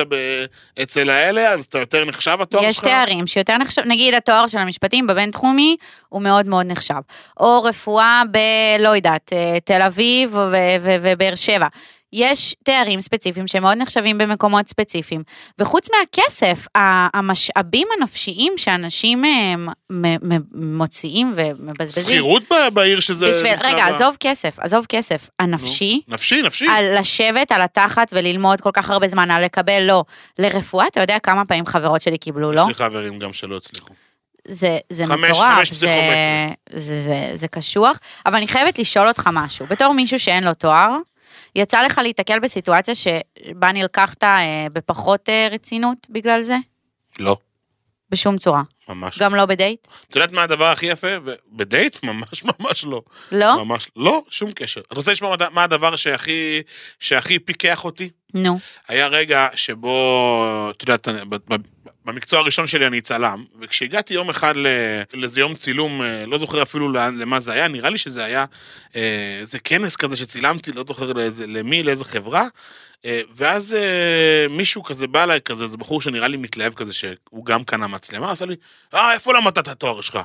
אצל 0.81 1.09
האלה, 1.09 1.51
אז 1.51 1.65
אתה 1.65 1.79
יותר 1.79 2.05
נחשב 2.05 2.37
התואר 2.41 2.71
שלך? 2.71 2.71
יש 2.71 2.79
תארים 2.79 3.27
שיותר 3.27 3.57
נחשב, 3.57 3.81
נגיד 3.85 4.13
התואר 4.13 4.47
של 4.47 4.57
המשפטים 4.57 5.07
בבינתחומי 5.07 5.75
הוא 6.09 6.21
מאוד 6.21 6.45
מאוד 6.45 6.65
נחשב. 6.65 7.01
או 7.39 7.63
רפואה 7.63 8.21
ב... 8.31 8.37
לא 8.79 8.89
יודעת, 8.89 9.33
אה, 9.33 9.57
תל 9.65 9.81
אביב 9.81 10.37
ובאר 10.81 11.35
שבע. 11.35 11.67
יש 12.13 12.55
תארים 12.63 13.01
ספציפיים 13.01 13.47
שמאוד 13.47 13.77
נחשבים 13.77 14.17
במקומות 14.17 14.67
ספציפיים, 14.67 15.24
וחוץ 15.59 15.88
מהכסף, 15.91 16.67
המשאבים 17.13 17.88
הנפשיים 18.00 18.53
שאנשים 18.57 19.25
אה, 19.25 19.55
מוציאים 20.53 21.33
ומבזבזים. 21.35 22.03
שכירות 22.03 22.43
בעיר 22.74 23.00
שזה... 23.00 23.29
בשביל, 23.29 23.53
רגע, 23.63 23.75
בה? 23.77 23.88
עזוב 23.88 24.17
כסף, 24.19 24.59
עזוב 24.59 24.85
כסף. 24.89 25.29
נו, 25.41 25.45
הנפשי, 25.45 26.01
נפשי, 26.07 26.41
נפשי. 26.41 26.65
על 26.69 27.00
לשבת 27.00 27.51
על 27.51 27.62
התחת 27.62 28.12
וללמוד 28.15 28.62
כל 28.62 28.71
כך 28.74 28.89
הרבה 28.89 29.07
זמן, 29.07 29.31
על 29.31 29.43
לקבל 29.45 29.81
לא. 29.83 30.03
לרפואה, 30.39 30.88
אתה 30.88 31.01
יודע 31.01 31.19
כמה 31.19 31.45
פעמים 31.45 31.65
חברות 31.65 32.01
שלי 32.01 32.17
קיבלו 32.17 32.51
לא? 32.51 32.62
יש 32.62 32.67
לי 32.67 32.74
חברים 32.74 33.19
גם 33.19 33.33
שלא 33.33 33.57
הצליחו. 33.57 33.93
זה, 34.47 34.77
זה 34.89 35.05
חמש- 35.05 35.29
מטורף, 35.29 35.55
חמש 35.57 35.71
זה, 35.71 35.88
פסיכומטרי. 35.88 36.79
זה, 36.81 37.01
זה, 37.01 37.31
זה 37.33 37.47
קשוח, 37.47 37.97
אבל 38.25 38.35
אני 38.35 38.47
חייבת 38.47 38.79
לשאול 38.79 39.07
אותך 39.07 39.29
משהו. 39.33 39.65
בתור 39.65 39.93
מישהו 39.93 40.19
שאין 40.19 40.43
לו 40.43 40.53
תואר, 40.53 40.97
יצא 41.55 41.81
לך 41.81 41.97
להיתקל 41.97 42.39
בסיטואציה 42.39 42.95
שבה 42.95 43.71
נלקחת 43.71 44.24
אה, 44.24 44.67
בפחות 44.74 45.29
אה, 45.29 45.47
רצינות 45.51 45.97
בגלל 46.09 46.41
זה? 46.41 46.55
לא, 47.19 47.38
בשום 48.09 48.38
צורה. 48.38 48.62
ממש. 48.89 49.19
גם 49.19 49.35
לא 49.35 49.45
בדייט? 49.45 49.88
את 50.09 50.15
יודעת 50.15 50.31
מה 50.31 50.43
הדבר 50.43 50.65
הכי 50.65 50.85
יפה? 50.85 51.07
בדייט? 51.51 52.03
ממש 52.03 52.43
ממש 52.59 52.85
לא. 52.85 53.01
לא? 53.31 53.65
ממש 53.65 53.88
לא, 53.95 54.24
שום 54.29 54.51
קשר. 54.51 54.81
את 54.81 54.97
רוצה 54.97 55.12
לשמוע 55.12 55.35
מה- 55.51 55.63
הדבר 55.63 55.95
שהכי, 55.95 56.62
שהכי 57.00 57.39
פיקח 57.39 57.85
אותי? 57.85 58.09
נו. 58.33 58.59
היה 58.88 59.07
רגע 59.07 59.47
שבו, 59.55 60.69
את 60.75 60.81
יודעת, 60.81 61.07
במקצוע 62.05 62.39
הראשון 62.39 62.67
שלי 62.67 62.88
אני 62.88 63.01
צלם, 63.01 63.45
וכשהגעתי 63.62 64.13
יום 64.13 64.29
אחד 64.29 64.53
לאיזה 65.13 65.39
יום 65.39 65.55
צילום, 65.55 66.01
אה, 66.01 66.25
לא 66.25 66.38
זוכר 66.38 66.62
אפילו 66.62 66.91
למה 66.91 67.39
זה 67.39 67.51
היה, 67.51 67.67
נראה 67.67 67.89
לי 67.89 67.97
שזה 67.97 68.24
היה 68.25 68.45
אה, 68.95 69.38
איזה 69.41 69.59
כנס 69.59 69.95
כזה 69.95 70.15
שצילמתי, 70.15 70.71
לא 70.71 70.83
זוכר 70.88 71.13
לאיזה, 71.13 71.47
למי, 71.47 71.83
לאיזה 71.83 72.05
חברה, 72.05 72.43
אה, 73.05 73.21
ואז 73.35 73.75
מישהו 74.50 74.83
כזה 74.83 75.07
בא 75.07 75.24
אליי, 75.24 75.41
כזה, 75.41 75.63
איזה 75.63 75.77
בחור 75.77 76.01
שנראה 76.01 76.27
לי 76.27 76.38
מתלהב 76.38 76.74
כזה, 76.74 76.93
שהוא 76.93 77.45
גם 77.45 77.63
קנה 77.63 77.88
מצלמה, 77.88 78.31
עשה 78.31 78.45
לי, 78.45 78.55
אה, 78.93 79.13
איפה 79.13 79.33
למדת 79.33 79.57
את 79.57 79.67
התואר 79.67 80.01
שלך? 80.01 80.19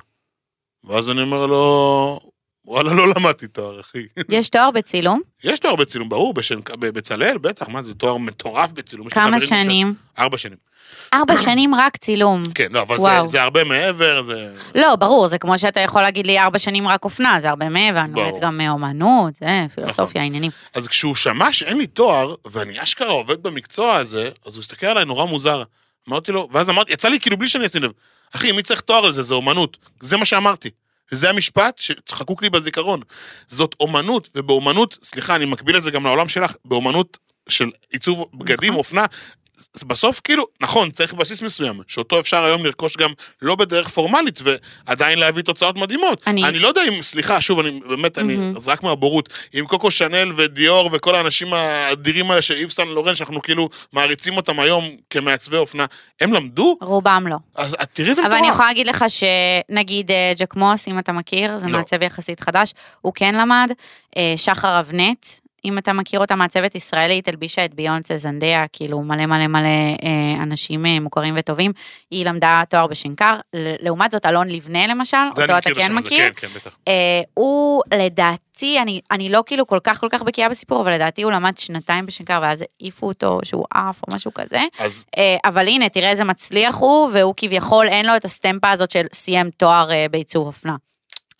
ואז 0.84 1.10
אני 1.10 1.22
אומר 1.22 1.46
לו, 1.46 2.20
וואלה, 2.64 2.94
לא 2.94 3.08
למדתי 3.16 3.46
תואר, 3.46 3.80
אחי. 3.80 4.06
יש 4.28 4.48
תואר 4.48 4.70
בצילום? 4.70 5.20
יש 5.44 5.58
תואר 5.58 5.76
בצילום, 5.76 6.08
ברור, 6.08 6.34
בשנק- 6.34 6.76
בבצלאל, 6.76 7.38
בטח, 7.38 7.68
מה 7.68 7.82
זה, 7.82 7.94
תואר 7.94 8.16
מטורף 8.16 8.72
בצילום. 8.72 9.08
כמה 9.08 9.40
שנים? 9.40 9.94
ארבע 10.18 10.38
שנים. 10.38 10.69
ארבע 11.14 11.36
שנים 11.36 11.74
רק 11.74 11.96
צילום. 11.96 12.42
כן, 12.54 12.66
לא, 12.70 12.82
אבל 12.82 12.98
זה. 12.98 13.08
זה 13.26 13.42
הרבה 13.42 13.64
מעבר, 13.64 14.22
זה... 14.22 14.52
לא, 14.74 14.96
ברור, 14.96 15.28
זה 15.28 15.38
כמו 15.38 15.58
שאתה 15.58 15.80
יכול 15.80 16.02
להגיד 16.02 16.26
לי 16.26 16.38
ארבע 16.38 16.58
שנים 16.58 16.88
רק 16.88 17.04
אופנה, 17.04 17.40
זה 17.40 17.50
הרבה 17.50 17.68
מעבר, 17.68 18.00
אני. 18.00 18.20
לומדת 18.20 18.40
גם 18.40 18.60
אומנות, 18.68 19.34
זה 19.34 19.66
פילוסופיה, 19.74 20.22
עניינים. 20.22 20.50
אז 20.74 20.88
כשהוא 20.88 21.14
שמע 21.14 21.52
שאין 21.52 21.78
לי 21.78 21.86
תואר, 21.86 22.34
ואני 22.44 22.82
אשכרה 22.82 23.10
עובד 23.10 23.42
במקצוע 23.42 23.96
הזה, 23.96 24.30
אז 24.46 24.56
הוא 24.56 24.62
הסתכל 24.62 24.86
עליי 24.86 25.04
נורא 25.04 25.24
מוזר. 25.24 25.62
אמרתי 26.08 26.32
לו, 26.32 26.48
ואז 26.52 26.70
אמרתי, 26.70 26.92
יצא 26.92 27.08
לי 27.08 27.20
כאילו 27.20 27.36
בלי 27.36 27.48
שאני 27.48 27.66
אשים 27.66 27.82
לב, 27.82 27.90
אחי, 28.36 28.52
מי 28.52 28.62
צריך 28.62 28.80
תואר 28.80 29.06
על 29.06 29.12
זה? 29.12 29.22
זה 29.22 29.34
אומנות. 29.34 29.76
זה 30.00 30.16
מה 30.16 30.24
שאמרתי. 30.24 30.70
וזה 31.12 31.30
המשפט 31.30 31.80
שחקוק 32.08 32.42
לי 32.42 32.50
בזיכרון. 32.50 33.00
זאת 33.48 33.76
אומנות, 33.80 34.28
ובאומנות, 34.34 34.98
סליחה, 35.02 35.34
אני 35.34 35.44
מקביל 35.44 35.76
את 35.76 35.82
זה 35.82 35.90
גם 35.90 36.04
לעולם 36.04 36.28
שלך, 36.28 36.54
באומנות 36.64 37.18
של 37.48 37.70
עיצוב 37.90 38.26
בגדים, 38.34 38.68
נכון. 38.68 38.78
אופנה, 38.78 39.04
זה 39.39 39.39
בסוף 39.86 40.20
כאילו, 40.24 40.44
נכון, 40.60 40.90
צריך 40.90 41.14
בסיס 41.14 41.42
מסוים, 41.42 41.80
שאותו 41.86 42.20
אפשר 42.20 42.44
היום 42.44 42.64
לרכוש 42.66 42.96
גם 42.96 43.10
לא 43.42 43.54
בדרך 43.54 43.88
פורמלית, 43.88 44.40
ועדיין 44.86 45.18
להביא 45.18 45.42
תוצאות 45.42 45.76
מדהימות. 45.76 46.22
אני- 46.26 46.44
אני 46.44 46.58
לא 46.58 46.68
יודע 46.68 46.82
אם, 46.88 47.02
סליחה, 47.02 47.40
שוב, 47.40 47.58
אני 47.60 47.80
באמת, 47.88 48.18
אני, 48.18 48.36
מהמם. 48.36 48.56
אז 48.56 48.68
רק 48.68 48.82
מהבורות, 48.82 49.28
אם 49.58 49.64
קוקו 49.68 49.90
שנל 49.90 50.32
ודיור 50.36 50.90
וכל 50.92 51.14
האנשים 51.14 51.54
האדירים 51.54 52.30
האלה 52.30 52.42
של 52.42 52.54
איב 52.54 52.70
סן 52.70 52.88
לורן, 52.88 53.14
שאנחנו 53.14 53.42
כאילו 53.42 53.68
מעריצים 53.92 54.36
אותם 54.36 54.60
היום 54.60 54.84
כמעצבי 55.10 55.56
אופנה, 55.56 55.86
הם 56.20 56.32
למדו? 56.32 56.76
רובם 56.80 57.26
לא. 57.30 57.36
אז 57.54 57.76
תראי 57.92 58.08
איזה 58.10 58.22
אבל 58.22 58.32
אני 58.32 58.40
מטורף. 58.40 58.54
יכולה 58.54 58.68
להגיד 58.68 58.86
לך 58.86 59.04
שנגיד 59.08 60.10
אה, 60.10 60.32
ג'ק 60.38 60.54
מוס, 60.56 60.88
אם 60.88 60.98
אתה 60.98 61.12
מכיר, 61.12 61.58
זה 61.58 61.66
לא. 61.66 61.72
מעצב 61.78 62.02
יחסית 62.02 62.40
חדש, 62.40 62.72
הוא 63.00 63.12
כן 63.14 63.34
למד. 63.34 63.70
אה, 64.16 64.34
שחר 64.36 64.80
אבנט, 64.80 65.26
אם 65.64 65.78
אתה 65.78 65.92
מכיר 65.92 66.20
אותה, 66.20 66.34
מעצבת 66.36 66.74
ישראלית, 66.74 67.28
הלבישה 67.28 67.64
את 67.64 67.74
ביונסה, 67.74 68.16
זנדיה, 68.16 68.64
כאילו 68.72 69.00
מלא 69.00 69.26
מלא 69.26 69.46
מלא 69.46 69.68
אה, 70.02 70.42
אנשים 70.42 70.86
אה, 70.86 71.00
מוכרים 71.00 71.34
וטובים. 71.38 71.72
היא 72.10 72.26
למדה 72.26 72.62
תואר 72.68 72.86
בשנקר. 72.86 73.34
לעומת 73.54 74.10
זאת, 74.10 74.26
אלון 74.26 74.48
לבנה 74.48 74.86
למשל, 74.86 75.16
אותו 75.30 75.58
אתה 75.58 75.74
כן 75.74 75.94
מכיר. 75.94 76.18
כן, 76.18 76.32
כן, 76.36 76.48
בטח. 76.54 76.76
אה, 76.88 76.92
הוא 77.34 77.82
לדעתי, 77.94 78.78
אני, 78.82 79.00
אני 79.10 79.28
לא 79.28 79.42
כאילו 79.46 79.66
כל 79.66 79.78
כך 79.84 80.00
כל 80.00 80.08
כך 80.10 80.22
בקיאה 80.22 80.48
בסיפור, 80.48 80.80
אבל 80.80 80.94
לדעתי 80.94 81.22
הוא 81.22 81.32
למד 81.32 81.58
שנתיים 81.58 82.06
בשנקר, 82.06 82.38
ואז 82.42 82.64
העיפו 82.80 83.06
אותו 83.06 83.40
שהוא 83.44 83.64
עף 83.74 84.00
או 84.08 84.14
משהו 84.14 84.34
כזה. 84.34 84.60
אז 84.78 85.04
אבל 85.44 85.68
הנה, 85.68 85.88
תראה 85.88 86.10
איזה 86.10 86.24
מצליח 86.24 86.76
הוא, 86.76 87.10
והוא 87.12 87.34
כביכול 87.36 87.86
אין 87.86 88.06
לו 88.06 88.16
את 88.16 88.24
הסטמפה 88.24 88.70
הזאת 88.70 88.90
של 88.90 89.06
סיים 89.12 89.50
תואר 89.50 89.88
בעיצוב 90.10 90.46
אופנה. 90.46 90.76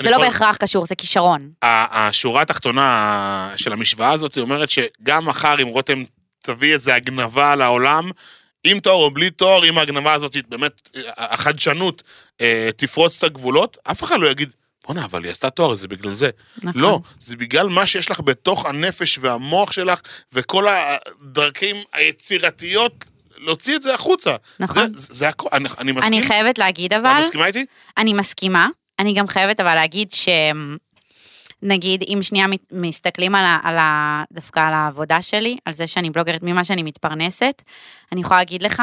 זה 0.03 0.11
לא 0.11 0.15
יכול- 0.15 0.27
בהכרח 0.27 0.57
קשור, 0.57 0.87
זה 0.87 0.95
כישרון. 0.95 1.51
השורה 1.63 2.43
התחתונה 2.43 3.51
של 3.57 3.73
המשוואה 3.73 4.11
הזאת 4.13 4.39
אומרת 4.39 4.71
שגם 4.71 5.27
מחר 5.27 5.63
אם 5.63 5.67
רותם 5.69 6.05
תביא 6.43 6.73
איזה 6.73 6.95
הגנבה 6.95 7.57
לעולם, 7.57 8.11
עם 8.65 8.81
תואר 8.81 8.95
או 9.05 9.11
בלי 9.11 9.31
תואר, 9.31 9.69
אם 9.69 9.79
ההגנבה 9.79 10.13
הזאת 10.13 10.37
באמת, 10.49 10.89
החדשנות 11.17 12.03
אה, 12.41 12.69
תפרוץ 12.77 13.19
את 13.19 13.25
הגבולות, 13.25 13.77
אף 13.91 14.03
אחד 14.05 14.21
לא 14.21 14.27
יגיד, 14.27 14.51
בואנה, 14.87 15.05
אבל 15.05 15.25
היא 15.25 15.31
עשתה 15.31 15.51
תואר, 15.51 15.77
זה 15.77 15.89
בגלל 15.89 16.13
זה. 16.15 16.31
נכון. 16.63 16.83
לא, 16.83 17.01
זה 17.21 17.37
בגלל 17.37 17.69
מה 17.69 17.87
שיש 17.87 18.11
לך 18.11 18.21
בתוך 18.21 18.67
הנפש 18.67 19.19
והמוח 19.21 19.73
שלך, 19.73 20.01
וכל 20.33 20.67
הדרכים 20.69 21.77
היצירתיות, 21.93 23.05
להוציא 23.39 23.77
את 23.77 23.83
זה 23.83 23.95
החוצה. 23.95 24.37
נכון. 24.61 24.93
זה, 24.97 25.15
זה 25.15 25.29
הכל, 25.29 25.49
אני, 25.53 25.69
אני 25.79 25.93
מסכים. 25.93 26.13
אני 26.13 26.23
חייבת 26.23 26.59
להגיד 26.59 26.93
את 26.95 26.99
אבל, 27.01 27.17
מסכימה 27.21 27.47
איתי? 27.47 27.67
אני 27.99 28.13
מסכימה, 28.13 28.69
אני 29.01 29.13
גם 29.13 29.27
חייבת 29.27 29.61
אבל 29.61 29.75
להגיד 29.75 30.13
ש... 30.13 30.29
נגיד, 31.63 32.05
אם 32.09 32.19
שנייה 32.23 32.47
מסתכלים 32.73 33.35
על, 33.35 33.45
ה, 33.45 33.59
על 33.63 33.79
ה, 33.79 34.23
דווקא 34.33 34.61
על 34.61 34.75
העבודה 34.75 35.23
שלי, 35.23 35.57
על 35.65 35.73
זה 35.73 35.87
שאני 35.87 36.11
בלוגרית, 36.11 36.43
ממה 36.43 36.65
שאני 36.65 36.83
מתפרנסת, 36.83 37.63
אני 38.13 38.21
יכולה 38.21 38.41
להגיד 38.41 38.63
לך 38.63 38.83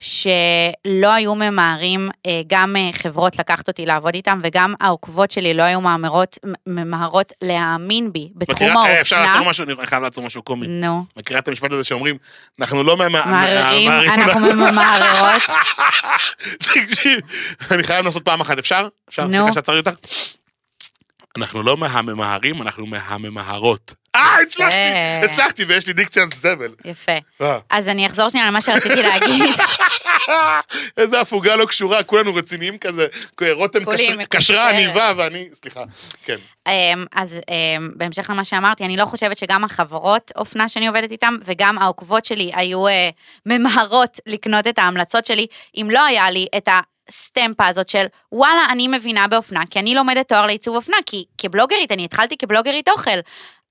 שלא 0.00 1.12
היו 1.14 1.34
ממהרים 1.34 2.08
אה, 2.26 2.40
גם 2.46 2.76
אה, 2.76 2.90
חברות 2.92 3.38
לקחת 3.38 3.68
אותי 3.68 3.86
לעבוד 3.86 4.14
איתם, 4.14 4.40
וגם 4.42 4.74
העוקבות 4.80 5.30
שלי 5.30 5.54
לא 5.54 5.62
היו 5.62 5.80
ממהרות, 5.80 6.38
ממהרות 6.66 7.32
להאמין 7.42 8.12
בי 8.12 8.28
בתחום 8.34 8.66
מכירה, 8.68 8.86
אה, 8.86 9.00
אפשר 9.00 9.16
האופנה. 9.16 9.34
לעצור 9.34 9.50
משהו, 9.50 9.64
אני 9.64 9.86
חייב 9.86 10.02
לעצור 10.02 10.24
משהו 10.24 10.42
קומי. 10.42 10.66
נו, 10.66 11.04
מכירה 11.16 11.40
את 11.40 11.48
המשפט 11.48 11.72
הזה 11.72 11.84
שאומרים, 11.84 12.16
אנחנו 12.60 12.82
לא 12.82 12.96
מה- 12.96 13.08
אנחנו 14.14 14.40
ממהררות. 14.40 15.42
תקשיב, 16.58 17.20
אני 17.70 17.82
חייב 17.82 18.04
לעשות 18.04 18.24
פעם 18.24 18.40
אחת, 18.40 18.58
אפשר? 18.58 18.88
אפשר? 19.08 19.24
נו. 19.24 19.30
סליחה 19.30 19.52
שעצרתי 19.52 19.78
אותך? 19.78 20.08
אנחנו 21.38 21.62
לא 21.62 21.76
מהממהרים, 21.76 22.62
אנחנו 22.62 22.86
מהממהרות. 22.86 23.94
אה, 24.14 24.40
הצלחתי! 24.42 24.76
הצלחתי, 25.24 25.64
ויש 25.64 25.86
לי 25.86 25.92
דיקציה 25.92 26.24
זבל. 26.34 26.74
יפה. 26.84 27.12
אה. 27.40 27.58
אז 27.70 27.88
אני 27.88 28.06
אחזור 28.06 28.28
שנייה 28.28 28.46
למה 28.46 28.60
שרציתי 28.60 29.02
להגיד. 29.02 29.54
איזה 30.98 31.20
הפוגה 31.20 31.56
לא 31.56 31.64
קשורה, 31.64 32.02
כולנו 32.02 32.34
רציניים 32.34 32.78
כזה. 32.78 33.06
רותם 33.52 33.80
קשרה. 34.28 34.70
עניבה 34.70 35.12
ואני, 35.16 35.48
סליחה, 35.54 35.82
כן. 36.24 36.36
אמ, 36.68 37.04
אז 37.12 37.40
אמ, 37.50 37.90
בהמשך 37.94 38.30
למה 38.30 38.44
שאמרתי, 38.44 38.84
אני 38.84 38.96
לא 38.96 39.04
חושבת 39.04 39.38
שגם 39.38 39.64
החברות 39.64 40.32
אופנה 40.36 40.68
שאני 40.68 40.88
עובדת 40.88 41.10
איתן, 41.10 41.34
וגם 41.44 41.78
העוקבות 41.78 42.24
שלי 42.24 42.50
היו 42.54 42.86
אה, 42.86 43.10
ממהרות 43.46 44.18
לקנות 44.26 44.66
את 44.66 44.78
ההמלצות 44.78 45.26
שלי, 45.26 45.46
אם 45.76 45.88
לא 45.90 46.04
היה 46.04 46.30
לי 46.30 46.46
את 46.56 46.68
הסטמפה 47.08 47.66
הזאת 47.66 47.88
של 47.88 48.04
וואלה, 48.32 48.66
אני 48.70 48.88
מבינה 48.88 49.28
באופנה, 49.28 49.62
כי 49.70 49.78
אני 49.78 49.94
לומדת 49.94 50.28
תואר 50.28 50.46
לעיצוב 50.46 50.76
אופנה, 50.76 50.96
כי 51.06 51.24
כבלוגרית, 51.38 51.92
אני 51.92 52.04
התחלתי 52.04 52.36
כבלוגרית 52.36 52.88
אוכל. 52.88 53.18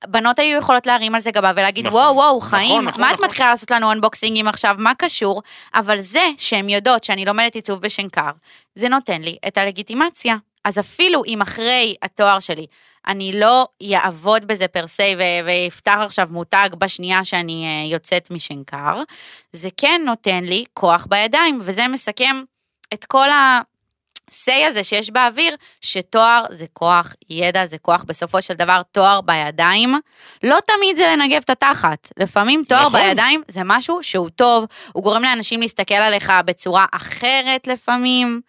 בנות 0.07 0.39
היו 0.39 0.57
יכולות 0.57 0.87
להרים 0.87 1.15
על 1.15 1.21
זה 1.21 1.31
גבה 1.31 1.51
ולהגיד, 1.55 1.87
נכון. 1.87 1.99
וואו, 1.99 2.15
וואו, 2.15 2.37
נכון, 2.37 2.49
חיים, 2.49 2.83
נכון, 2.83 3.01
מה 3.01 3.09
את 3.09 3.13
נכון. 3.13 3.25
מתחילה 3.25 3.49
לעשות 3.49 3.71
לנו 3.71 3.89
אונבוקסינגים 3.89 4.47
עכשיו, 4.47 4.75
מה 4.77 4.95
קשור? 4.97 5.41
אבל 5.73 6.01
זה 6.01 6.29
שהן 6.37 6.69
יודעות 6.69 7.03
שאני 7.03 7.25
לומדת 7.25 7.55
עיצוב 7.55 7.81
בשנקר, 7.81 8.31
זה 8.75 8.89
נותן 8.89 9.21
לי 9.21 9.37
את 9.47 9.57
הלגיטימציה. 9.57 10.35
אז 10.65 10.79
אפילו 10.79 11.23
אם 11.27 11.41
אחרי 11.41 11.95
התואר 12.01 12.39
שלי 12.39 12.65
אני 13.07 13.31
לא 13.39 13.67
אעבוד 13.93 14.45
בזה 14.45 14.67
פר 14.67 14.87
סי 14.87 15.15
ואפתח 15.45 15.97
עכשיו 16.01 16.27
מותג 16.31 16.69
בשנייה 16.77 17.23
שאני 17.23 17.65
אה, 17.65 17.91
יוצאת 17.91 18.31
משנקר, 18.31 19.01
זה 19.51 19.69
כן 19.77 20.01
נותן 20.05 20.43
לי 20.43 20.63
כוח 20.73 21.07
בידיים, 21.09 21.59
וזה 21.63 21.87
מסכם 21.87 22.43
את 22.93 23.05
כל 23.05 23.29
ה-say 23.29 24.67
הזה 24.67 24.83
שיש 24.83 25.09
באוויר, 25.09 25.55
שתואר 25.81 26.45
זה 26.49 26.65
כוח, 26.73 27.13
ידע 27.29 27.65
זה 27.65 27.77
כוח, 27.77 28.03
בסופו 28.03 28.41
של 28.41 28.53
דבר 28.53 28.81
תואר 28.91 29.21
בידיים, 29.21 29.95
לא 30.43 30.57
תמיד 30.67 30.97
זה 30.97 31.07
לנגב 31.07 31.41
את 31.45 31.49
התחת. 31.49 32.09
לפעמים 32.17 32.63
תואר 32.67 32.85
נכון. 32.85 32.99
בידיים 33.01 33.41
זה 33.47 33.61
משהו 33.65 34.03
שהוא 34.03 34.29
טוב, 34.29 34.65
הוא 34.93 35.03
גורם 35.03 35.23
לאנשים 35.23 35.61
להסתכל 35.61 35.93
עליך 35.93 36.31
בצורה 36.45 36.85
אחרת 36.91 37.67
לפעמים. 37.67 38.41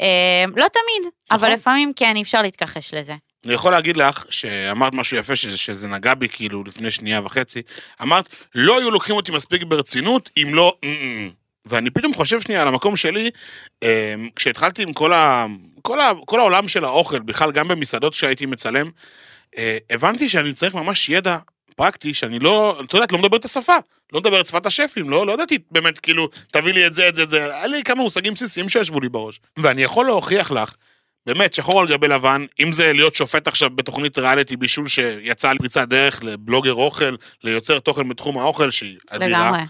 אה, 0.00 0.44
לא 0.56 0.66
תמיד, 0.68 1.12
אבל 1.30 1.38
נכון. 1.38 1.50
לפעמים 1.50 1.92
כן, 1.96 2.16
אי 2.16 2.22
אפשר 2.22 2.42
להתכחש 2.42 2.94
לזה. 2.94 3.14
אני 3.46 3.54
יכול 3.54 3.72
להגיד 3.72 3.96
לך 3.96 4.24
שאמרת 4.30 4.94
משהו 4.94 5.16
יפה, 5.16 5.36
שזה, 5.36 5.58
שזה 5.58 5.88
נגע 5.88 6.14
בי 6.14 6.28
כאילו 6.28 6.64
לפני 6.64 6.90
שנייה 6.90 7.20
וחצי. 7.24 7.62
אמרת, 8.02 8.28
לא 8.54 8.78
היו 8.78 8.90
לוקחים 8.90 9.16
אותי 9.16 9.32
מספיק 9.32 9.62
ברצינות 9.62 10.30
אם 10.36 10.54
לא... 10.54 10.76
"אמ-אמ". 10.84 11.43
ואני 11.66 11.90
פתאום 11.90 12.14
חושב 12.14 12.40
שנייה 12.40 12.62
על 12.62 12.68
המקום 12.68 12.96
שלי, 12.96 13.30
אה, 13.82 14.14
כשהתחלתי 14.36 14.82
עם 14.82 14.92
כל, 14.92 15.12
ה, 15.12 15.46
כל, 15.82 16.00
ה, 16.00 16.12
כל 16.26 16.40
העולם 16.40 16.68
של 16.68 16.84
האוכל, 16.84 17.18
בכלל 17.18 17.52
גם 17.52 17.68
במסעדות 17.68 18.14
שהייתי 18.14 18.46
מצלם, 18.46 18.90
אה, 19.58 19.78
הבנתי 19.90 20.28
שאני 20.28 20.52
צריך 20.52 20.74
ממש 20.74 21.08
ידע 21.08 21.38
פרקטי, 21.76 22.14
שאני 22.14 22.38
לא, 22.38 22.80
את 22.84 22.94
יודעת, 22.94 23.12
לא 23.12 23.18
מדבר 23.18 23.36
את 23.36 23.44
השפה, 23.44 23.76
לא 24.12 24.20
מדבר 24.20 24.40
את 24.40 24.46
שפת 24.46 24.66
השפים, 24.66 25.10
לא, 25.10 25.26
לא 25.26 25.32
ידעתי 25.32 25.58
באמת, 25.70 25.98
כאילו, 25.98 26.28
תביא 26.52 26.72
לי 26.72 26.86
את 26.86 26.94
זה, 26.94 27.08
את 27.08 27.14
זה, 27.14 27.22
את 27.22 27.30
זה, 27.30 27.56
היה 27.56 27.66
לי 27.66 27.82
כמה 27.82 28.02
מושגים 28.02 28.34
בסיסיים 28.34 28.68
שישבו 28.68 29.00
לי 29.00 29.08
בראש. 29.08 29.40
ואני 29.58 29.82
יכול 29.82 30.06
להוכיח 30.06 30.50
לך 30.50 30.74
באמת, 31.26 31.54
שחור 31.54 31.80
על 31.80 31.88
גבי 31.88 32.08
לבן, 32.08 32.44
אם 32.60 32.72
זה 32.72 32.92
להיות 32.92 33.14
שופט 33.14 33.48
עכשיו 33.48 33.70
בתוכנית 33.70 34.18
ריאליטי 34.18 34.56
בישול 34.56 34.88
שיצא 34.88 35.50
על 35.50 35.58
פריצת 35.58 35.88
דרך 35.88 36.24
לבלוגר 36.24 36.74
אוכל, 36.74 37.14
ליוצר 37.44 37.78
תוכן 37.78 38.08
בתחום 38.08 38.38
האוכל, 38.38 38.70
שהיא 38.70 38.96
אדירה. 39.10 39.50
לגמרי. 39.50 39.60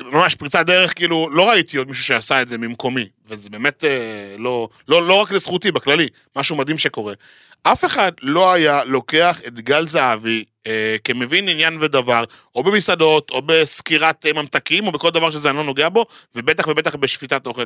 ממש 0.00 0.34
פריצת 0.34 0.66
דרך, 0.66 0.94
כאילו, 0.94 1.28
לא 1.32 1.50
ראיתי 1.50 1.76
עוד 1.76 1.88
מישהו 1.88 2.04
שעשה 2.04 2.42
את 2.42 2.48
זה 2.48 2.58
ממקומי, 2.58 3.08
וזה 3.28 3.50
באמת 3.50 3.84
אה, 3.84 4.34
לא, 4.38 4.68
לא, 4.88 5.06
לא 5.06 5.20
רק 5.20 5.32
לזכותי, 5.32 5.72
בכללי, 5.72 6.08
משהו 6.36 6.56
מדהים 6.56 6.78
שקורה. 6.78 7.14
אף 7.62 7.84
אחד 7.84 8.12
לא 8.22 8.52
היה 8.52 8.84
לוקח 8.84 9.40
את 9.46 9.60
גל 9.60 9.86
זהבי 9.86 10.44
אה, 10.66 10.96
כמבין 11.04 11.48
עניין 11.48 11.78
ודבר, 11.80 12.24
או 12.54 12.62
במסעדות, 12.62 13.30
או 13.30 13.42
בסקירת 13.42 14.26
אה, 14.26 14.32
ממתקים, 14.32 14.86
או 14.86 14.92
בכל 14.92 15.10
דבר 15.10 15.30
שזה 15.30 15.50
אני 15.50 15.56
לא 15.56 15.64
נוגע 15.64 15.88
בו, 15.88 16.06
ובטח 16.34 16.66
ובטח 16.68 16.96
בשפיטת 16.96 17.46
אוכל, 17.46 17.64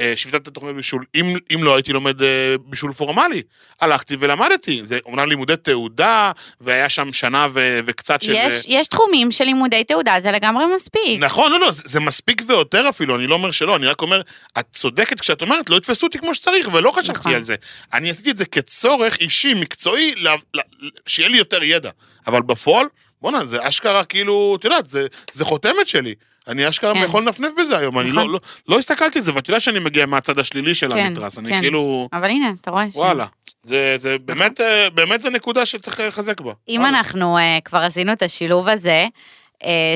אה, 0.00 0.12
שפיטת 0.16 0.48
תוכנית 0.48 0.76
בישול. 0.76 1.04
אם, 1.14 1.36
אם 1.54 1.64
לא 1.64 1.74
הייתי 1.74 1.92
לומד 1.92 2.22
אה, 2.22 2.54
בישול 2.64 2.92
פורמלי, 2.92 3.42
הלכתי 3.80 4.16
ולמדתי. 4.18 4.80
זה 4.84 4.98
אומנם 5.04 5.28
לימודי 5.28 5.56
תעודה, 5.56 6.32
והיה 6.60 6.88
שם 6.88 7.12
שנה 7.12 7.48
ו, 7.52 7.80
וקצת 7.86 8.22
של... 8.22 8.32
יש, 8.36 8.64
יש 8.68 8.88
תחומים 8.88 9.30
של 9.30 9.44
לימודי 9.44 9.84
תעודה, 9.84 10.16
זה 10.20 10.30
לגמרי 10.30 10.64
מספיק. 10.74 11.20
נכון, 11.20 11.52
לא, 11.52 11.60
לא, 11.60 11.70
זה, 11.70 11.82
זה 11.86 12.00
מספיק 12.00 12.42
ויותר 12.46 12.88
אפילו, 12.88 13.16
אני 13.16 13.26
לא 13.26 13.34
אומר 13.34 13.50
שלא, 13.50 13.76
אני 13.76 13.86
רק 13.86 14.02
אומר, 14.02 14.20
את 14.58 14.66
צודקת 14.72 15.20
כשאת 15.20 15.42
אומרת, 15.42 15.70
לא 15.70 15.76
יתפסו 15.76 16.06
אותי 16.06 16.18
כמו 16.18 16.34
שצריך, 16.34 16.68
ולא 16.72 16.90
חשבתי 16.90 17.18
נכון. 17.18 17.34
על 17.34 17.42
זה. 17.42 17.54
אני 17.92 18.10
עשיתי 18.10 18.30
את 18.30 18.36
זה 18.36 18.44
כצורך 18.44 19.18
אישי, 19.18 19.54
מקצועי, 19.54 20.14
ל, 20.16 20.28
ל, 20.54 20.60
שיהיה 21.06 21.28
לי 21.28 21.38
יותר 21.38 21.62
ידע. 21.62 21.90
אבל 22.26 22.42
בפועל, 22.42 22.86
בואנה, 23.22 23.46
זה 23.46 23.68
אשכרה 23.68 24.04
כאילו, 24.04 24.56
את 24.58 24.64
יודעת, 24.64 24.86
זה, 24.86 25.06
זה 25.32 25.44
חותמת 25.44 25.88
שלי. 25.88 26.14
אני 26.48 26.68
אשכרה 26.68 26.94
כן. 26.94 27.00
יכול 27.02 27.22
לנפנף 27.22 27.50
בזה 27.58 27.78
היום, 27.78 27.98
אני 27.98 28.10
נכון. 28.10 28.26
לא, 28.26 28.32
לא, 28.32 28.40
לא 28.68 28.78
הסתכלתי 28.78 29.18
על 29.18 29.24
זה, 29.24 29.34
ואת 29.34 29.48
יודעת 29.48 29.62
שאני 29.62 29.78
מגיע 29.78 30.06
מהצד 30.06 30.38
השלילי 30.38 30.74
של 30.74 30.92
כן, 30.92 30.98
המתרס, 30.98 31.38
אני 31.38 31.48
כן. 31.48 31.60
כאילו, 31.60 32.08
אבל 32.12 32.30
הנה, 32.30 32.52
אתה 32.60 32.70
רואה. 32.70 32.90
ש- 32.90 32.96
וואלה. 32.96 33.26
זה, 33.64 33.94
זה 33.98 34.16
באמת, 34.18 34.60
אה, 34.60 34.90
באמת 34.90 35.22
זה 35.22 35.30
נקודה 35.30 35.66
שצריך 35.66 36.00
לחזק 36.00 36.40
בה. 36.40 36.52
אם 36.68 36.80
וואלה. 36.80 36.98
אנחנו 36.98 37.38
אה, 37.38 37.58
כבר 37.64 37.78
עשינו 37.78 38.12
את 38.12 38.22
השילוב 38.22 38.68
הזה, 38.68 39.06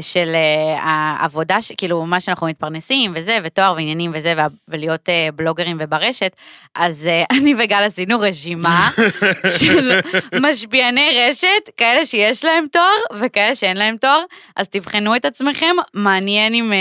של 0.00 0.35
אה, 0.35 0.83
העבודה, 0.83 1.59
כאילו 1.76 2.02
מה 2.06 2.21
שאנחנו 2.21 2.47
מתפרנסים 2.47 3.12
וזה, 3.16 3.38
ותואר 3.44 3.73
ועניינים 3.76 4.11
וזה, 4.14 4.35
ולהיות 4.68 5.09
אה, 5.09 5.28
בלוגרים 5.35 5.76
וברשת, 5.80 6.33
אז 6.75 7.06
אה, 7.06 7.23
אני 7.38 7.54
וגל 7.59 7.83
עשינו 7.83 8.21
רשימה 8.21 8.88
של 9.59 10.00
משפיעני 10.40 11.11
רשת, 11.28 11.71
כאלה 11.76 12.06
שיש 12.06 12.44
להם 12.44 12.64
תואר 12.73 13.18
וכאלה 13.21 13.54
שאין 13.54 13.76
להם 13.76 13.97
תואר, 13.97 14.23
אז 14.56 14.68
תבחנו 14.68 15.16
את 15.16 15.25
עצמכם, 15.25 15.76
מעניין 15.94 16.54
אם 16.54 16.73
אה, 16.73 16.78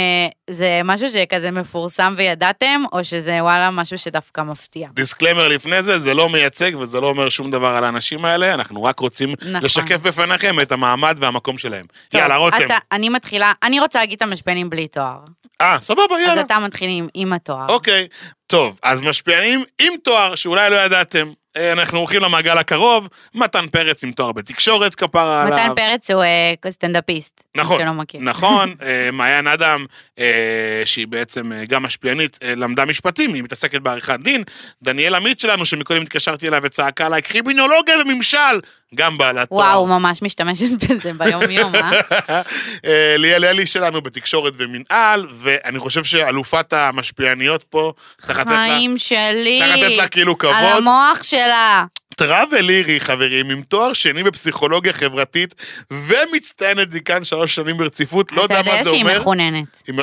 זה 0.49 0.81
משהו 0.83 1.09
שכזה 1.09 1.51
מפורסם 1.51 2.13
וידעתם, 2.17 2.83
או 2.93 3.03
שזה 3.03 3.37
וואלה 3.41 3.71
משהו 3.71 3.97
שדווקא 3.97 4.41
מפתיע. 4.41 4.87
דיסקליימר 4.93 5.47
לפני 5.47 5.83
זה, 5.83 5.99
זה 5.99 6.13
לא 6.13 6.29
מייצג 6.29 6.71
וזה 6.75 7.01
לא 7.01 7.07
אומר 7.09 7.29
שום 7.29 7.51
דבר 7.51 7.67
על 7.67 7.83
האנשים 7.83 8.25
האלה, 8.25 8.53
אנחנו 8.53 8.83
רק 8.83 8.99
רוצים 8.99 9.29
נכון. 9.41 9.61
לשקף 9.61 10.01
בפניכם 10.01 10.59
את 10.59 10.71
המעמד 10.71 11.17
והמקום 11.19 11.57
שלהם. 11.57 11.85
טוב, 12.09 12.21
יאללה, 12.21 12.35
רותם. 12.35 12.72
אני 12.91 13.09
מתחילה, 13.09 13.53
אני 13.63 13.79
רוצה 13.79 13.99
להגיד 13.99 14.15
את 14.15 14.21
המשפיענים 14.21 14.69
בלי 14.69 14.87
תואר. 14.87 15.17
אה, 15.61 15.77
סבבה, 15.81 16.15
אז 16.15 16.21
יאללה. 16.27 16.41
אתה 16.41 16.59
מתחיל 16.59 17.09
עם 17.13 17.33
התואר. 17.33 17.65
אוקיי, 17.69 18.07
טוב, 18.47 18.79
אז 18.83 19.01
משפיענים 19.01 19.63
עם 19.81 19.93
תואר 20.03 20.35
שאולי 20.35 20.69
לא 20.69 20.75
ידעתם. 20.75 21.31
אה, 21.57 21.71
אנחנו 21.71 21.97
הולכים 21.97 22.21
למעגל 22.21 22.57
הקרוב, 22.57 23.09
מתן 23.35 23.67
פרץ 23.67 24.03
עם 24.03 24.11
תואר 24.11 24.31
בתקשורת, 24.31 24.95
כפרה 24.95 25.41
עליו. 25.41 25.57
מתן 25.57 25.75
פרץ 25.75 26.11
הוא 26.11 26.23
אה, 26.23 26.71
סטנדאפיסט. 26.71 27.43
נכון, 27.57 27.81
שלא 27.81 27.91
מכיר. 27.91 28.21
נכון, 28.23 28.75
אה, 28.85 29.09
מעיין 29.11 29.47
אדם, 29.47 29.85
אה, 30.19 30.81
שהיא 30.85 31.07
בעצם 31.07 31.51
גם 31.67 31.83
משפיענית, 31.83 32.39
למדה 32.55 32.85
משפטים, 32.85 33.33
היא 33.33 33.43
מתעסקת 33.43 33.81
בעריכת 33.81 34.19
דין. 34.23 34.43
דניאל 34.83 35.15
עמית 35.15 35.39
שלנו, 35.39 35.65
שמקודם 35.65 36.01
התקשרתי 36.01 36.47
אליה 36.47 36.59
וצעקה 36.63 37.05
עליי, 37.05 37.21
קרימינולוגיה 37.21 37.97
וממשל, 37.97 38.59
גם 38.95 39.17
בעלת 39.17 39.49
תואר. 39.49 39.59
וואו, 39.59 39.87
ממש 39.87 40.21
משתמשת 40.21 40.89
בזה 40.89 41.13
ביום-יום, 41.13 41.75
אה? 41.75 42.41
ליאל 43.17 43.45
אלי 43.45 43.67
שלנו 43.67 44.01
בתקשורת 44.01 44.53
ומנהל, 44.57 45.27
ואני 45.39 45.79
חושב 45.79 46.03
שאלופת 46.03 46.73
המשפיעניות 46.73 47.63
פה, 47.63 47.93
צריך 48.21 48.39
לתת 48.39 48.49
לה, 48.49 48.55
חיים 48.55 48.97
שלי. 48.97 49.59
צריך 49.59 49.77
לתת 49.77 49.97
לה 49.97 50.07
כאילו 50.07 50.31
על 50.31 50.37
כבוד. 50.37 50.77
המוח 50.77 51.23
שלה. 51.43 51.85
טראבל 52.13 52.61
לירי, 52.61 52.99
חברים, 52.99 53.49
עם 53.49 53.61
תואר 53.61 53.93
שני 53.93 54.23
בפסיכולוגיה 54.23 54.93
חברתית, 54.93 55.55
ומצטיינת 55.91 56.89
דיקן 56.89 57.23
שלוש 57.23 57.55
שנים 57.55 57.77
ברציפות, 57.77 58.31
לא 58.31 58.45
אתה 58.45 58.53
יודע 58.53 58.63
מה 58.63 58.71
יודע 58.71 58.83
זה 58.83 58.89
שהיא 58.89 59.01
אומר. 59.03 59.19
מחוננת. 59.19 59.83
היא- 59.87 59.95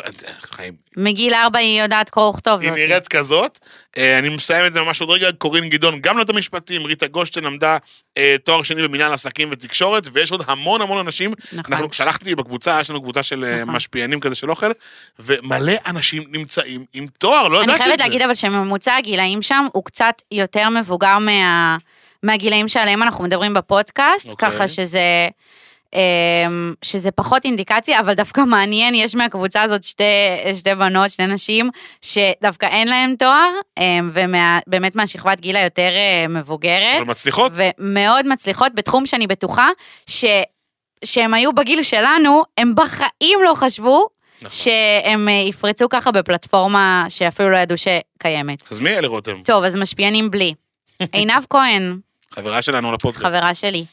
חיים, 0.42 0.74
מגיל 0.96 1.34
ארבע 1.34 1.58
היא 1.58 1.82
יודעת 1.82 2.10
קרוא 2.10 2.28
וכתוב. 2.28 2.60
היא. 2.60 2.70
נראית 2.70 3.08
כזאת. 3.08 3.58
אה, 3.98 4.18
אני 4.18 4.28
מסיים 4.28 4.66
את 4.66 4.72
זה 4.72 4.80
ממש 4.80 5.00
עוד 5.00 5.10
רגע, 5.10 5.32
קורין 5.38 5.68
גדעון 5.68 6.00
גם 6.00 6.18
למדה 6.18 6.32
משפטים, 6.32 6.84
ריטה 6.86 7.06
גושטיין 7.06 7.44
למדה 7.44 7.76
אה, 8.18 8.36
תואר 8.44 8.62
שני 8.62 8.82
במנהל 8.82 9.12
עסקים 9.12 9.48
ותקשורת, 9.52 10.04
ויש 10.12 10.32
עוד 10.32 10.42
המון 10.48 10.80
המון 10.80 10.98
אנשים. 10.98 11.32
נכון. 11.52 11.72
אנחנו, 11.72 11.92
שלחתי 11.92 12.34
בקבוצה, 12.34 12.78
יש 12.80 12.90
לנו 12.90 13.02
קבוצה 13.02 13.22
של 13.22 13.44
אה, 13.44 13.62
נכון. 13.62 13.74
משפיענים 13.74 14.20
כזה 14.20 14.34
של 14.34 14.50
אוכל, 14.50 14.70
ומלא 15.18 15.72
אנשים 15.86 16.22
נמצאים 16.32 16.84
עם 16.92 17.06
תואר, 17.18 17.48
לא 17.48 17.56
ידעתי 17.56 17.64
אני 17.64 17.72
את 17.72 17.78
זה. 17.78 17.84
חייבת 17.84 18.00
להגיד 18.00 18.22
אבל 18.22 18.34
שממוצע 18.34 18.96
הגילאים 18.96 19.42
שם 19.42 19.66
הוא 19.72 19.84
קצת 19.84 20.14
יותר 20.32 20.68
מבוגר 20.68 21.18
מה... 21.18 21.76
מהגילאים 22.22 22.68
שעליהם 22.68 23.02
אנחנו 23.02 23.24
מדברים 23.24 23.54
בפודקאסט, 23.54 24.28
אוקיי. 24.28 24.50
ככה 24.50 24.68
שזה... 24.68 25.28
אמ, 25.94 26.74
שזה 26.82 27.10
פחות 27.10 27.44
אינדיקציה, 27.44 28.00
אבל 28.00 28.14
דווקא 28.14 28.40
מעניין, 28.40 28.94
יש 28.94 29.14
מהקבוצה 29.14 29.62
הזאת 29.62 29.82
שתי, 29.82 30.04
שתי 30.54 30.74
בנות, 30.74 31.10
שתי 31.10 31.26
נשים, 31.26 31.70
שדווקא 32.02 32.66
אין 32.66 32.88
להן 32.88 33.14
תואר, 33.18 33.50
אמ, 33.78 34.10
ובאמת 34.12 34.96
מהשכבת 34.96 35.40
גיל 35.40 35.56
היותר 35.56 35.90
אה, 35.90 36.28
מבוגרת, 36.28 36.96
אבל 36.96 37.10
מצליחות? 37.10 37.52
ומאוד 37.54 38.26
מצליחות 38.26 38.74
בתחום 38.74 39.06
שאני 39.06 39.26
בטוחה 39.26 39.68
ש... 40.06 40.24
שהם 41.04 41.34
היו 41.34 41.52
בגיל 41.52 41.82
שלנו, 41.82 42.42
הם 42.58 42.74
בחיים 42.74 43.38
לא 43.42 43.54
חשבו 43.54 44.08
נכון. 44.42 44.50
שהם 44.50 45.28
אה, 45.28 45.32
יפרצו 45.32 45.88
ככה 45.88 46.10
בפלטפורמה 46.10 47.04
שאפילו 47.08 47.50
לא 47.50 47.56
ידעו 47.56 47.76
שקיימת. 47.78 48.72
אז 48.72 48.80
מי 48.80 48.98
אלה 48.98 49.08
רותם? 49.08 49.42
טוב, 49.44 49.64
אז 49.64 49.76
משפיענים 49.76 50.30
בלי. 50.30 50.54
עינב 51.12 51.44
כהן, 51.50 51.98
חברה 52.34 52.62
שלנו 52.62 52.92
לפודקאסט. 52.92 53.24
חברה 53.26 53.54
שלי. 53.54 53.84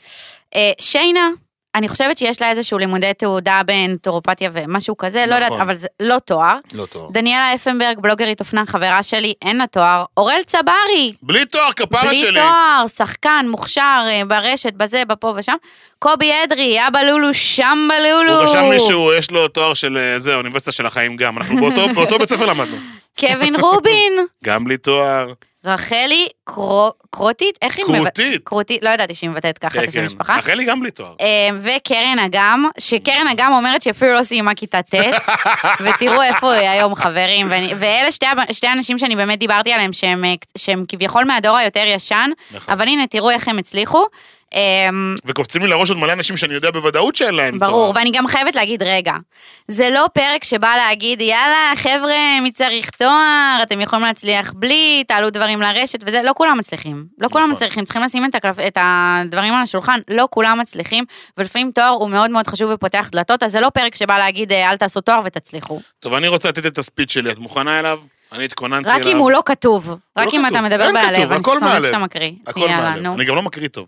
אה, 0.56 0.72
שיינה, 0.80 1.30
אני 1.76 1.90
חושבת 1.90 2.18
שיש 2.18 2.42
לה 2.42 2.50
איזשהו 2.50 2.78
לימודי 2.78 3.14
תעודה 3.18 3.62
בנטורופתיה 3.66 4.50
ומשהו 4.54 4.98
כזה, 4.98 5.26
לא 5.26 5.36
יודעת, 5.36 5.52
נכון. 5.52 5.62
אבל 5.62 5.76
זה 5.76 5.88
לא 6.00 6.20
תואר. 6.20 6.58
לא 6.74 6.86
טוב. 6.86 7.14
דניאלה 7.14 7.56
אפנברג, 7.56 8.00
בלוגרית 8.00 8.40
אופנה, 8.40 8.66
חברה 8.66 9.04
שלי, 9.04 9.34
אין 9.42 9.58
לה 9.58 9.68
תואר. 9.68 10.04
אורל 10.18 10.40
צברי, 10.46 11.12
בלי 11.22 11.46
תואר, 11.46 11.72
כפרה 11.72 12.04
בלי 12.04 12.16
שלי. 12.16 12.40
תואר, 12.40 12.86
שחקן, 12.96 13.46
מוכשר, 13.50 14.06
אה, 14.08 14.22
ברשת, 14.28 14.74
בזה, 14.74 15.06
בפה 15.06 15.34
ושם. 15.38 15.56
קובי 16.00 16.32
אדרי, 16.44 16.88
אבא 16.88 17.02
לולו, 17.02 17.34
שם 17.34 17.88
בלולו. 17.90 18.34
הוא 18.34 18.44
רשם 18.44 18.72
לי 18.72 18.80
שהוא, 18.80 19.14
יש 19.14 19.32
לו 19.32 19.48
תואר 19.48 19.74
של 19.74 19.98
אה, 19.98 20.20
זה, 20.20 20.34
האוניברסיטה 20.34 20.72
של 20.72 20.86
החיים 20.86 21.16
גם. 21.16 21.38
אנחנו 21.38 21.58
באותו, 21.58 21.94
באותו 21.94 22.20
בית 22.20 22.30
ספר 22.30 22.46
למדנו. 22.46 22.78
קווין 23.20 23.56
רובין, 23.56 24.14
גם 24.46 24.64
בלי 24.64 24.78
תואר. 24.78 25.34
רחלי 25.68 26.28
קרו- 26.46 26.92
קרוטית, 27.12 27.58
איך 27.62 27.78
היא 27.78 27.86
מבטאת? 27.86 28.14
קרוטית. 28.18 28.42
קרוטית, 28.44 28.84
לא 28.84 28.90
ידעתי 28.90 29.16
שהיא 29.16 29.30
מבטאת 29.30 29.58
ככה 29.58 29.68
את 29.68 29.84
כן, 29.84 29.90
השם 29.90 29.92
כן. 30.00 30.04
המשפחה. 30.04 30.38
רחלי 30.38 30.66
גם 30.66 30.80
בלי 30.80 30.92
תואר. 30.92 31.14
אה, 31.22 31.26
וקרן 31.62 32.20
אגם, 32.26 32.66
שקרן 32.80 33.28
אגם 33.32 33.54
אומרת 33.54 33.82
שהיא 33.82 33.92
אפילו 33.92 34.14
לא 34.14 34.24
סיימה 34.24 34.56
כיתה 34.56 34.82
ט', 34.82 34.94
ותראו 35.84 36.22
איפה 36.22 36.52
היא 36.54 36.70
היום, 36.70 36.96
חברים. 36.96 37.48
ואני- 37.50 37.74
ואלה 37.80 38.12
שתי, 38.52 38.68
אנשים 38.74 38.98
שאני 39.00 39.16
באמת 39.16 39.40
דיברתי 39.40 39.74
עליהם, 39.74 39.94
שהם, 39.94 40.26
אה, 40.26 40.34
שהם 40.58 40.84
כביכול 40.88 41.24
מהדור 41.24 41.56
היותר 41.58 41.84
ישן, 41.88 42.30
נכון. 42.52 42.74
אבל 42.74 42.88
הנה, 42.88 43.08
תראו 43.08 43.30
איך 43.30 43.48
הם 43.48 43.58
הצליחו. 43.58 44.04
אמ, 44.54 45.16
וקופצים 45.26 45.62
לי 45.62 45.68
לראש 45.68 45.90
עוד 45.90 46.00
מלא 46.00 46.14
אנשים 46.14 46.38
שאני 46.38 46.54
יודע 46.54 46.72
בוודאות 46.72 47.16
שאין 47.16 47.36
להם 47.36 47.60
ברור, 47.60 47.72
תואר. 47.72 47.92
ואני 47.96 48.12
גם 48.12 48.28
חייבת 48.28 48.56
להגיד, 48.56 48.84
רגע, 48.84 49.14
זה 49.68 49.90
לא 49.90 50.06
פרק 50.14 50.44
שבא 50.44 50.76
להגיד, 50.76 51.22
יאללה, 51.22 51.74
חבר'ה, 51.76 52.40
מי 52.42 52.52
צריך 52.52 52.90
תואר, 52.90 53.60
אתם 53.64 53.82
יכולים 53.82 54.06
להצליח 54.06 54.54
בלי, 54.56 55.04
תעלו 55.08 55.30
דברים 55.30 55.62
לרשת 55.62 56.00
וזה, 56.06 56.22
לא 56.24 56.32
כולם 56.36 56.58
מצליחים. 56.58 57.06
לא 57.18 57.28
כולם 57.28 57.44
נכון. 57.44 57.56
מצליחים, 57.56 57.84
צריכים 57.84 58.02
לשים 58.04 58.26
את, 58.26 58.36
הקלפ... 58.36 58.60
את 58.60 58.78
הדברים 58.82 59.54
על 59.54 59.62
השולחן, 59.62 60.00
לא 60.10 60.28
כולם 60.32 60.60
מצליחים, 60.60 61.04
ולפעמים 61.38 61.72
תואר 61.72 61.88
הוא 62.00 62.10
מאוד 62.10 62.32
מאוד 62.32 62.48
חשוב 62.48 62.72
ופותח 62.74 63.10
דלתות, 63.12 63.44
אז 63.44 63.52
זה 63.52 63.60
לא 63.60 63.70
פרק 63.70 63.96
שבא 63.96 64.18
להגיד, 64.18 64.52
אה, 64.52 64.72
אל 64.72 64.78
תעשו 64.78 65.02
תואר 65.02 65.20
ותצליחו. 65.26 65.80
טוב, 66.00 66.14
אני 66.14 66.28
רוצה 66.28 66.50
לתת 66.50 66.66
את 66.66 66.78
הספיץ' 66.78 67.12
שלי, 67.12 67.32
את 67.32 67.38
מוכנה 67.38 67.80
אליו? 67.80 68.00
אני 68.32 68.46
התכוננתי 68.46 68.90
רק 68.90 69.02
אליו. 69.02 69.12
אם 69.12 69.18
הוא 69.18 69.32
לא 69.32 69.42
כתוב, 69.46 69.90
רק 69.90 70.00
לא 70.18 70.24
אם 70.24 70.30
כתוב. 70.30 70.46
אתה 70.46 70.62
מדבר 70.62 70.92
מהלב, 70.92 71.32
אני 71.32 71.44
שונאת. 71.44 71.84
שאתה 71.84 72.00
מקריא. 72.00 72.32
הכל 72.48 72.68
מהלב. 72.68 73.14
אני 73.14 73.26
גם 73.26 73.36
לא 73.36 73.42
מקריא 73.42 73.68
טוב. 73.68 73.88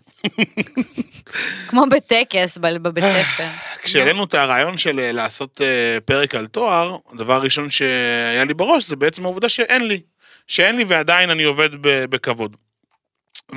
כמו 1.68 1.84
בטקס 1.90 2.58
בבית 2.58 3.04
ספר. 3.04 3.46
כשהעלינו 3.82 4.24
את 4.24 4.34
הרעיון 4.34 4.78
של 4.78 5.00
אה, 5.00 5.12
לעשות 5.12 5.60
אה, 5.60 6.00
פרק 6.04 6.34
על 6.34 6.46
תואר, 6.46 6.96
הדבר 7.12 7.34
הראשון 7.34 7.70
שהיה 7.70 8.44
לי 8.44 8.54
בראש 8.54 8.88
זה 8.88 8.96
בעצם 8.96 9.24
העובדה 9.24 9.48
שאין 9.48 9.88
לי. 9.88 10.00
שאין 10.46 10.76
לי 10.76 10.84
ועדיין 10.84 11.30
אני 11.30 11.44
עובד 11.44 11.68
בכבוד. 11.82 12.56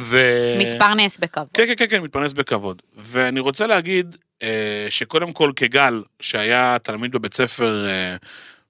ו... 0.02 0.18
מתפרנס 0.60 1.18
בכבוד. 1.18 1.48
כן, 1.54 1.66
כן, 1.68 1.74
כן, 1.78 1.86
כן, 1.90 2.02
מתפרנס 2.02 2.34
בכבוד. 2.34 2.82
ואני 2.96 3.40
רוצה 3.40 3.68
להגיד 3.68 4.16
אה, 4.44 4.86
שקודם 4.90 5.34
כל 5.34 5.52
כגל, 5.56 6.04
שהיה 6.20 6.78
תלמיד 6.84 7.12
בבית 7.12 7.34
ספר, 7.34 7.86
אה, 7.90 8.16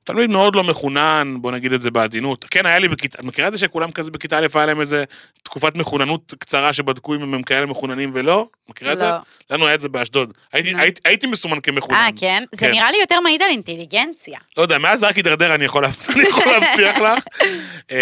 תלמיד 0.03 0.29
מאוד 0.29 0.55
לא 0.55 0.63
מחונן, 0.63 1.37
בוא 1.41 1.51
נגיד 1.51 1.73
את 1.73 1.81
זה 1.81 1.91
בעדינות. 1.91 2.45
כן, 2.51 2.65
היה 2.65 2.79
לי 2.79 2.87
בכיתה, 2.87 3.19
את 3.19 3.23
מכירה 3.25 3.47
את 3.47 3.53
זה 3.53 3.59
שכולם 3.59 3.91
כזה 3.91 4.11
בכיתה 4.11 4.37
א', 4.37 4.47
היה 4.55 4.65
להם 4.65 4.81
איזה 4.81 5.03
תקופת 5.43 5.75
מחוננות 5.75 6.33
קצרה 6.39 6.73
שבדקו 6.73 7.15
אם 7.15 7.33
הם 7.33 7.43
כאלה 7.43 7.65
מחוננים 7.65 8.11
ולא? 8.13 8.47
מכירה 8.69 8.93
את 8.93 8.99
זה? 8.99 9.05
לא. 9.05 9.17
לנו 9.49 9.65
היה 9.67 9.75
את 9.75 9.81
זה 9.81 9.89
באשדוד. 9.89 10.33
הייתי, 10.53 11.01
הייתי 11.05 11.27
מסומן 11.27 11.59
כמחונן. 11.59 11.97
אה, 11.97 12.09
כן? 12.15 12.43
זה 12.51 12.61
כן. 12.61 12.71
נראה 12.71 12.91
לי 12.91 12.97
יותר 12.97 13.19
מעיד 13.19 13.41
על 13.41 13.49
אינטליגנציה. 13.49 14.39
לא 14.57 14.61
יודע, 14.61 14.77
מאז 14.77 15.03
רק 15.03 15.15
הידרדר, 15.15 15.55
אני 15.55 15.65
יכול, 15.65 15.85
אני 15.85 16.23
יכול 16.27 16.45
להבטיח 16.45 16.97
לך. 16.97 17.23
אמ, 17.91 17.97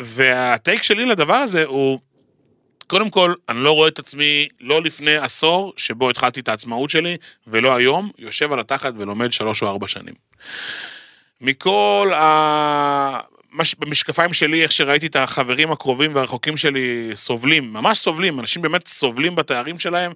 והטייק 0.00 0.82
שלי 0.82 1.06
לדבר 1.06 1.34
הזה 1.34 1.64
הוא, 1.64 1.98
קודם 2.86 3.10
כל, 3.10 3.34
אני 3.48 3.58
לא 3.58 3.72
רואה 3.72 3.88
את 3.88 3.98
עצמי 3.98 4.48
לא 4.60 4.82
לפני 4.82 5.16
עשור 5.16 5.72
שבו 5.76 6.10
התחלתי 6.10 6.40
את 6.40 6.48
העצמאות 6.48 6.90
שלי, 6.90 7.16
ולא 7.46 7.74
היום, 7.74 8.10
יושב 8.18 8.52
על 8.52 8.60
התחת 8.60 8.92
ולומד 8.98 9.32
שלוש 9.32 9.62
או 9.62 9.68
ארבע 9.68 9.88
שנים. 9.88 10.14
מכל 11.40 12.12
ה... 12.14 13.20
מש... 13.52 13.74
במשקפיים 13.74 14.32
שלי, 14.32 14.62
איך 14.62 14.72
שראיתי 14.72 15.06
את 15.06 15.16
החברים 15.16 15.72
הקרובים 15.72 16.14
והרחוקים 16.14 16.56
שלי 16.56 17.10
סובלים, 17.14 17.72
ממש 17.72 17.98
סובלים, 17.98 18.40
אנשים 18.40 18.62
באמת 18.62 18.88
סובלים 18.88 19.34
בתארים 19.34 19.78
שלהם, 19.78 20.12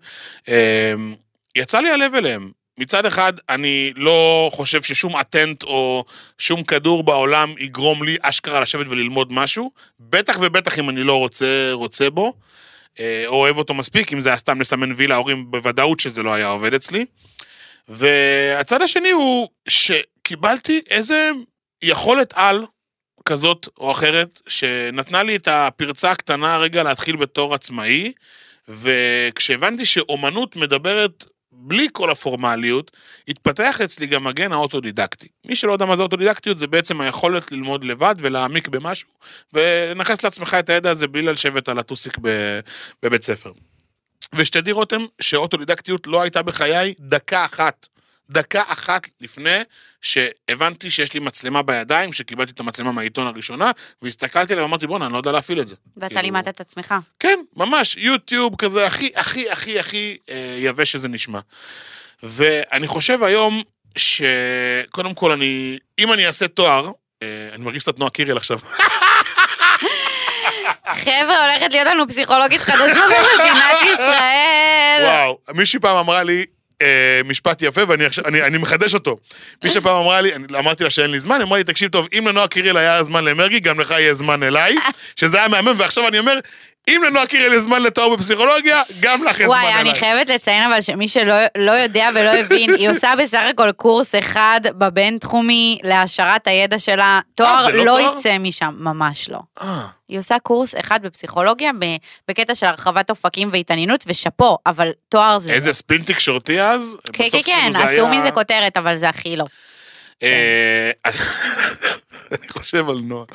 אמ, 0.49 1.15
יצא 1.57 1.81
לי 1.81 1.91
הלב 1.91 2.15
אליהם. 2.15 2.51
מצד 2.79 3.07
אחד, 3.07 3.33
אני 3.49 3.93
לא 3.97 4.51
חושב 4.53 4.83
ששום 4.83 5.17
אטנט 5.17 5.63
או 5.63 6.05
שום 6.39 6.63
כדור 6.63 7.03
בעולם 7.03 7.55
יגרום 7.59 8.03
לי 8.03 8.17
אשכרה 8.23 8.61
לשבת 8.61 8.87
וללמוד 8.89 9.33
משהו, 9.33 9.71
בטח 10.01 10.39
ובטח 10.41 10.79
אם 10.79 10.91
אני 10.91 11.03
לא 11.03 11.19
רוצה, 11.19 11.71
רוצה 11.73 12.11
בו, 12.11 12.33
אה, 13.01 13.25
או 13.27 13.35
אוהב 13.35 13.59
אותו 13.59 13.75
מספיק, 13.75 14.13
אם 14.13 14.21
זה 14.21 14.29
היה 14.29 14.39
סתם 14.39 14.61
לסמן 14.61 14.93
וי 14.97 15.07
להורים, 15.07 15.51
בוודאות 15.51 16.01
שזה 16.01 16.23
לא 16.23 16.35
היה 16.35 16.49
עובד 16.49 16.75
אצלי. 16.75 17.05
והצד 17.89 18.83
השני 18.83 19.11
הוא 19.11 19.49
שקיבלתי 20.29 20.81
איזה 20.91 21.31
יכולת 21.83 22.33
על 22.37 22.65
כזאת 23.25 23.69
או 23.79 23.93
אחרת, 23.93 24.41
שנתנה 24.49 25.23
לי 25.23 25.37
את 25.37 25.49
הפרצה 25.49 26.11
הקטנה 26.11 26.59
רגע 26.59 26.83
להתחיל 26.83 27.17
בתור 27.17 27.55
עצמאי, 27.55 28.13
וכשהבנתי 28.69 29.87
שאומנות 29.87 30.57
מדברת 30.57 31.27
בלי 31.53 31.89
כל 31.93 32.11
הפורמליות, 32.11 32.91
התפתח 33.29 33.81
אצלי 33.85 34.07
גם 34.07 34.27
הגן 34.27 34.53
האוטודידקטי. 34.53 35.29
מי 35.47 35.57
שלא 35.57 35.73
יודע 35.73 35.85
מה 35.85 35.97
זה 35.97 36.03
אוטודידקטיות, 36.03 36.59
זה 36.59 36.67
בעצם 36.67 37.01
היכולת 37.01 37.53
ללמוד 37.53 37.85
לבד 37.85 38.15
ולהעמיק 38.19 38.69
במשהו, 38.69 39.09
ולנכס 39.53 40.25
לעצמך 40.25 40.57
את 40.59 40.71
הידע 40.71 40.91
הזה 40.91 41.07
בלי 41.07 41.23
לשבת 41.23 41.69
על 41.69 41.79
הטוסיק 41.79 42.19
בבית 43.03 43.23
ספר. 43.23 43.53
ושתדעי 44.35 44.73
רותם, 44.73 45.07
שאוטודידקטיות 45.21 46.07
לא 46.07 46.23
הייתה 46.23 46.43
בחיי 46.43 46.95
דקה 47.01 47.45
אחת. 47.45 47.87
דקה 48.31 48.63
אחת 48.67 49.09
לפני 49.21 49.59
שהבנתי 50.03 50.91
שיש 50.91 51.15
לי 51.15 51.21
מצלמה 51.21 51.63
בידיים, 51.63 52.13
שקיבלתי 52.13 52.53
את 52.53 52.61
המצלמה 52.61 52.93
מהעיתון 52.93 53.27
הראשונה, 53.27 53.71
והסתכלתי 54.03 54.53
עליה 54.53 54.65
ואמרתי, 54.65 54.87
בואנה, 54.87 55.05
אני 55.07 55.13
לא 55.13 55.19
יודע 55.19 55.33
להפעיל 55.33 55.61
את 55.61 55.69
זה. 55.69 55.75
ואתה 55.97 56.09
כאילו- 56.09 56.23
לימדת 56.23 56.49
את 56.49 56.61
עצמך. 56.61 56.95
כן, 57.21 57.39
ממש, 57.57 57.97
יוטיוב 57.97 58.57
כזה 58.57 58.87
הכי, 58.87 59.11
הכי, 59.17 59.51
הכי, 59.51 59.79
הכי 59.81 60.17
אה, 60.31 60.57
יבש 60.59 60.93
שזה 60.93 61.09
נשמע. 61.09 61.39
ואני 62.23 62.87
חושב 62.87 63.23
היום 63.23 63.63
שקודם 63.99 65.15
כל 65.15 65.33
אני, 65.33 65.79
אם 65.99 66.13
אני 66.13 66.27
אעשה 66.27 66.49
תואר, 66.49 66.91
אה, 67.23 67.27
אני 67.55 67.65
מרגיש 67.65 67.83
קצת 67.83 67.99
נועה 67.99 68.11
קירל 68.11 68.37
עכשיו. 68.37 68.59
חבר'ה, 70.95 71.51
הולכת 71.51 71.73
להיות 71.73 71.87
לנו 71.87 72.09
פסיכולוגית 72.09 72.61
חדשה 72.61 73.01
במדינת 73.01 73.79
ישראל. 73.95 75.03
וואו, 75.03 75.39
מישהי 75.55 75.81
פעם 75.81 75.97
אמרה 75.97 76.23
לי, 76.23 76.45
אה, 76.83 77.21
משפט 77.25 77.63
יפה, 77.63 77.81
ואני 77.89 78.05
עכשיו, 78.05 78.25
אני, 78.27 78.43
אני 78.43 78.59
מחדש 78.59 78.95
אותו. 78.95 79.17
מישהי 79.65 79.81
פעם 79.81 79.97
אמרה 79.97 80.21
לי, 80.21 80.35
אני 80.35 80.47
אמרתי 80.59 80.85
לה 80.85 80.91
שאין 80.91 81.11
לי 81.11 81.21
זמן, 81.21 81.37
היא 81.37 81.43
אמרה 81.45 81.59
לי, 81.59 81.65
תקשיב 81.65 81.91
טוב, 81.91 82.07
אם 82.19 82.29
לנועה 82.29 82.49
קירל 82.49 82.77
היה 82.77 83.05
זמן 83.05 83.25
למרגי, 83.25 83.61
גם 83.61 83.81
לך 83.81 83.91
יהיה 83.91 84.15
זמן 84.15 84.43
אליי, 84.43 84.77
שזה 85.21 85.39
היה 85.39 85.49
מהמם, 85.49 85.75
ועכשיו 85.79 86.09
אני 86.09 86.19
אומר, 86.19 86.39
אם 86.89 87.03
לנועה 87.07 87.27
קירל 87.27 87.53
יש 87.53 87.61
זמן 87.61 87.83
לתואר 87.83 88.17
בפסיכולוגיה, 88.17 88.83
גם 89.01 89.25
לך 89.25 89.41
יש 89.41 89.47
זמן 89.47 89.55
וואי, 89.55 89.67
אליי. 89.67 89.81
אני 89.81 89.95
חייבת 89.95 90.29
לציין 90.29 90.73
אבל 90.73 90.81
שמי 90.81 91.09
שלא 91.09 91.35
לא 91.59 91.73
יודע 91.73 92.11
ולא 92.15 92.31
הבין, 92.31 92.75
היא 92.75 92.91
עושה 92.91 93.13
בסך 93.19 93.43
הכל 93.51 93.73
קורס 93.73 94.15
אחד 94.15 94.61
בבינתחומי 94.79 95.79
להעשרת 95.83 96.47
הידע 96.47 96.79
שלה. 96.79 97.21
תואר 97.35 97.67
זה 97.67 97.73
לא 97.73 97.85
לא 97.85 97.99
תואר? 98.01 98.15
יצא 98.19 98.39
משם, 98.39 98.75
ממש 98.79 99.29
לא. 99.29 99.39
אה. 99.63 99.87
היא 100.09 100.19
עושה 100.19 100.37
קורס 100.43 100.75
אחד 100.81 101.01
בפסיכולוגיה 101.03 101.71
בקטע 102.29 102.55
של 102.55 102.67
הרחבת 102.67 103.11
אופקים 103.11 103.49
והתעניינות, 103.53 104.05
ושאפו, 104.07 104.59
אבל 104.67 104.91
תואר 105.09 105.39
זה... 105.39 105.53
איזה 105.53 105.69
לא. 105.69 105.75
ספין 105.75 106.03
תקשורתי 106.03 106.61
אז? 106.61 106.97
כן, 107.13 107.25
כן, 107.31 107.39
כן, 107.45 107.53
כאילו 107.61 107.73
זה 107.73 107.85
עשו 107.85 108.09
מזה 108.09 108.31
כותרת, 108.31 108.77
אבל 108.77 108.97
זה 108.97 109.09
הכי 109.09 109.37
לא. 109.37 109.45
אני 112.33 112.49
חושב 112.49 112.89
על 112.89 112.97
נועה. 113.03 113.27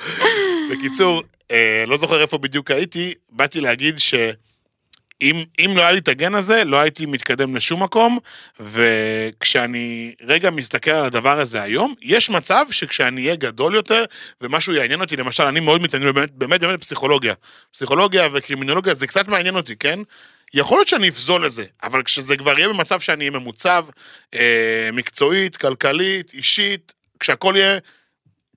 בקיצור, 0.72 1.24
אה, 1.52 1.84
לא 1.88 1.98
זוכר 1.98 2.22
איפה 2.22 2.38
בדיוק 2.38 2.72
הייתי, 2.72 3.14
באתי 3.30 3.62
להגיד 3.62 4.00
שאם 4.00 5.44
אם 5.60 5.72
לא 5.76 5.82
היה 5.82 5.92
לי 5.92 6.00
את 6.00 6.08
הגן 6.08 6.36
הזה, 6.36 6.64
לא 6.64 6.78
הייתי 6.78 7.06
מתקדם 7.06 7.56
לשום 7.56 7.84
מקום, 7.84 8.20
וכשאני 8.60 10.14
רגע 10.22 10.50
מסתכל 10.50 10.92
על 10.92 11.06
הדבר 11.06 11.40
הזה 11.40 11.62
היום, 11.62 11.94
יש 12.02 12.30
מצב 12.30 12.66
שכשאני 12.72 13.22
אהיה 13.22 13.36
גדול 13.36 13.76
יותר, 13.76 14.06
ומשהו 14.42 14.74
יעניין 14.74 15.02
אותי, 15.02 15.16
למשל, 15.16 15.44
אני 15.44 15.60
מאוד 15.60 15.82
מתעניין 15.82 16.14
באמת, 16.14 16.32
באמת, 16.32 16.62
באמת 16.62 16.80
בפסיכולוגיה. 16.80 17.34
פסיכולוגיה 17.72 18.28
וקרימינולוגיה, 18.34 18.94
זה 18.94 19.08
קצת 19.08 19.28
מעניין 19.28 19.56
אותי, 19.56 19.76
כן? 19.76 20.00
יכול 20.54 20.78
להיות 20.78 20.88
שאני 20.88 21.10
אפזול 21.10 21.46
לזה, 21.46 21.66
אבל 21.84 22.04
כשזה 22.04 22.38
כבר 22.38 22.60
יהיה 22.60 22.70
במצב 22.70 23.00
שאני 23.00 23.30
אהיה 23.30 23.40
ממוצב, 23.40 23.86
אה, 24.34 24.90
מקצועית, 24.94 25.58
כלכלית, 25.58 26.34
אישית, 26.34 26.94
כשהכול 27.20 27.58
יהיה 27.58 27.78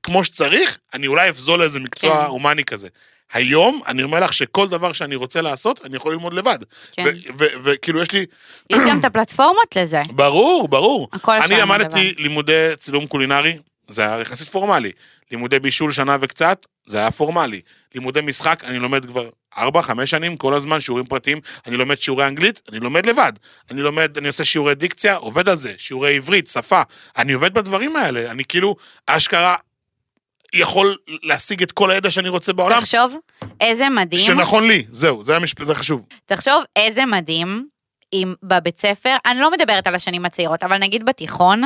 כמו 0.06 0.24
שצריך, 0.24 0.78
אני 0.94 1.06
אולי 1.06 1.30
אפזול 1.30 1.58
לאיזה 1.58 1.80
מקצוע 1.80 2.22
כן. 2.22 2.26
הומני 2.26 2.64
כזה. 2.64 2.88
היום, 3.32 3.80
אני 3.86 4.02
אומר 4.02 4.20
לך 4.20 4.32
שכל 4.34 4.68
דבר 4.68 4.92
שאני 4.92 5.14
רוצה 5.14 5.40
לעשות, 5.40 5.84
אני 5.84 5.96
יכול 5.96 6.12
ללמוד 6.12 6.34
לבד. 6.34 6.58
כן. 6.92 7.04
וכאילו 7.36 8.02
יש 8.02 8.12
לי, 8.12 8.26
יש 8.70 8.78
גם 8.88 9.00
את 9.00 9.04
הפלטפורמות 9.04 9.76
לזה. 9.76 10.02
ברור, 10.22 10.68
ברור. 10.68 11.08
הכל 11.12 11.38
אפשר 11.38 11.54
אני 11.54 11.60
למדתי 11.60 12.14
לימודי 12.18 12.70
צילום 12.78 13.06
קולינרי, 13.06 13.58
זה 13.88 14.02
היה 14.02 14.20
יחסית 14.20 14.48
פורמלי. 14.48 14.92
לימודי 15.30 15.58
בישול 15.58 15.92
שנה 15.92 16.16
וקצת, 16.20 16.66
זה 16.86 16.98
היה 16.98 17.10
פורמלי. 17.10 17.60
לימודי 17.94 18.20
משחק, 18.20 18.64
אני 18.64 18.78
לומד 18.78 19.06
כבר 19.06 19.28
ארבע, 19.58 19.82
חמש 19.82 20.10
שנים, 20.10 20.36
כל 20.36 20.54
הזמן, 20.54 20.80
שיעורים 20.80 21.06
פרטיים. 21.06 21.40
אני 21.66 21.76
לומד 21.76 22.00
שיעורי 22.00 22.26
אנגלית, 22.26 22.60
אני 22.68 22.80
לומד 22.80 23.06
לבד. 23.06 23.32
אני 23.70 23.82
לומד, 23.82 24.18
אני 24.18 24.28
עושה 24.28 24.44
שיעורי 24.44 24.74
דיקציה, 24.74 25.16
עובד 25.16 25.48
על 25.48 25.58
זה. 25.58 25.74
שיעורי 25.78 26.16
עברית, 26.16 26.48
שפה. 26.48 26.82
אני 27.18 27.32
עובד 27.32 27.54
בדברים 27.54 27.96
האלה. 27.96 28.30
אני 28.30 28.44
כאילו, 28.44 28.76
אשכרה, 29.06 29.56
יכול 30.54 30.96
להשיג 31.22 31.62
את 31.62 31.72
כל 31.72 31.90
הידע 31.90 32.10
שאני 32.10 32.28
רוצה 32.28 32.52
בעולם, 32.52 32.80
תחשוב 32.80 33.16
איזה 33.60 33.88
מדהים. 33.88 34.20
שנכון 34.20 34.68
לי. 34.68 34.84
זהו, 34.88 35.24
זה 35.24 35.36
המשפט, 35.36 35.66
זה 35.66 35.74
חשוב. 35.74 36.06
תחשוב 36.26 36.62
איזה 36.76 37.06
מדהים 37.06 37.68
אם 38.12 38.34
בבית 38.42 38.78
ספר, 38.78 39.16
אני 39.26 39.40
לא 39.40 39.50
מדברת 39.50 39.86
על 39.86 39.94
השנים 39.94 40.24
הצעירות, 40.24 40.64
אבל 40.64 40.78
נגיד 40.78 41.06
בתיכון, 41.06 41.62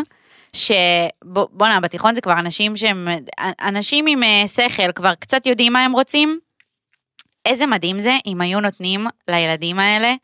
שבואנה, 0.56 1.80
בתיכון 1.82 2.14
זה 2.14 2.20
כבר 2.20 2.32
אנשים 2.32 2.76
שהם, 2.76 3.08
אנשים 3.40 4.06
עם 4.08 4.22
אה, 4.22 4.44
שכל 4.46 4.92
כבר 4.92 5.14
קצת 5.14 5.46
יודעים 5.46 5.72
מה 5.72 5.84
הם 5.84 5.92
רוצים. 5.92 6.38
איזה 7.46 7.66
מדהים 7.66 8.00
זה 8.00 8.16
אם 8.26 8.40
היו 8.40 8.60
נותנים 8.60 9.06
לילדים 9.28 9.78
האלה 9.78 10.14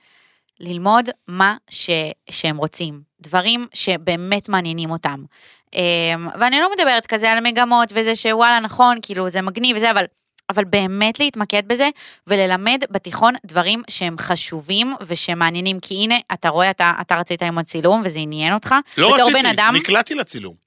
ללמוד 0.60 1.08
מה 1.28 1.56
ש, 1.70 1.90
שהם 2.30 2.56
רוצים, 2.56 3.00
דברים 3.20 3.66
שבאמת 3.74 4.48
מעניינים 4.48 4.90
אותם. 4.90 5.24
אמ, 5.74 6.28
ואני 6.40 6.60
לא 6.60 6.70
מדברת 6.76 7.06
כזה 7.06 7.32
על 7.32 7.40
מגמות 7.40 7.92
וזה 7.94 8.16
שוואלה 8.16 8.60
נכון, 8.60 8.98
כאילו 9.02 9.28
זה 9.28 9.42
מגניב 9.42 9.76
וזה, 9.76 9.90
אבל 9.90 10.04
אבל 10.50 10.64
באמת 10.64 11.20
להתמקד 11.20 11.62
בזה 11.66 11.88
וללמד 12.26 12.82
בתיכון 12.90 13.34
דברים 13.44 13.82
שהם 13.90 14.16
חשובים 14.18 14.94
ושמעניינים, 15.06 15.80
כי 15.80 15.94
הנה, 15.94 16.14
אתה 16.32 16.48
רואה, 16.48 16.70
אתה, 16.70 16.92
אתה 17.00 17.16
רצית 17.16 17.42
ללמוד 17.42 17.64
צילום 17.64 18.02
וזה 18.04 18.18
עניין 18.18 18.54
אותך. 18.54 18.74
לא 18.98 19.14
רציתי, 19.14 19.50
אדם, 19.50 19.74
נקלעתי 19.76 20.14
לצילום. 20.14 20.65